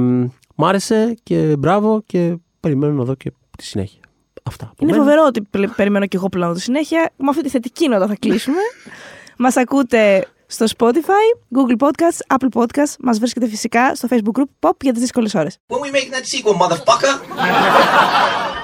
[0.54, 4.00] μ' άρεσε και μπράβο και περιμένω να δω και τη συνέχεια.
[4.42, 4.64] Αυτά.
[4.64, 5.04] από Είναι μένα.
[5.04, 7.10] φοβερό ότι πλε- περιμένω και εγώ πλέον τη συνέχεια.
[7.16, 8.56] Με αυτή τη θετική νότα θα κλείσουμε.
[9.38, 12.94] Μας ακούτε στο Spotify, Google Podcasts, Apple Podcasts.
[13.00, 15.58] Μας βρίσκεται φυσικά στο Facebook group Pop για τις δύσκολες ώρες.
[15.66, 17.14] When we making that sequel, motherfucker?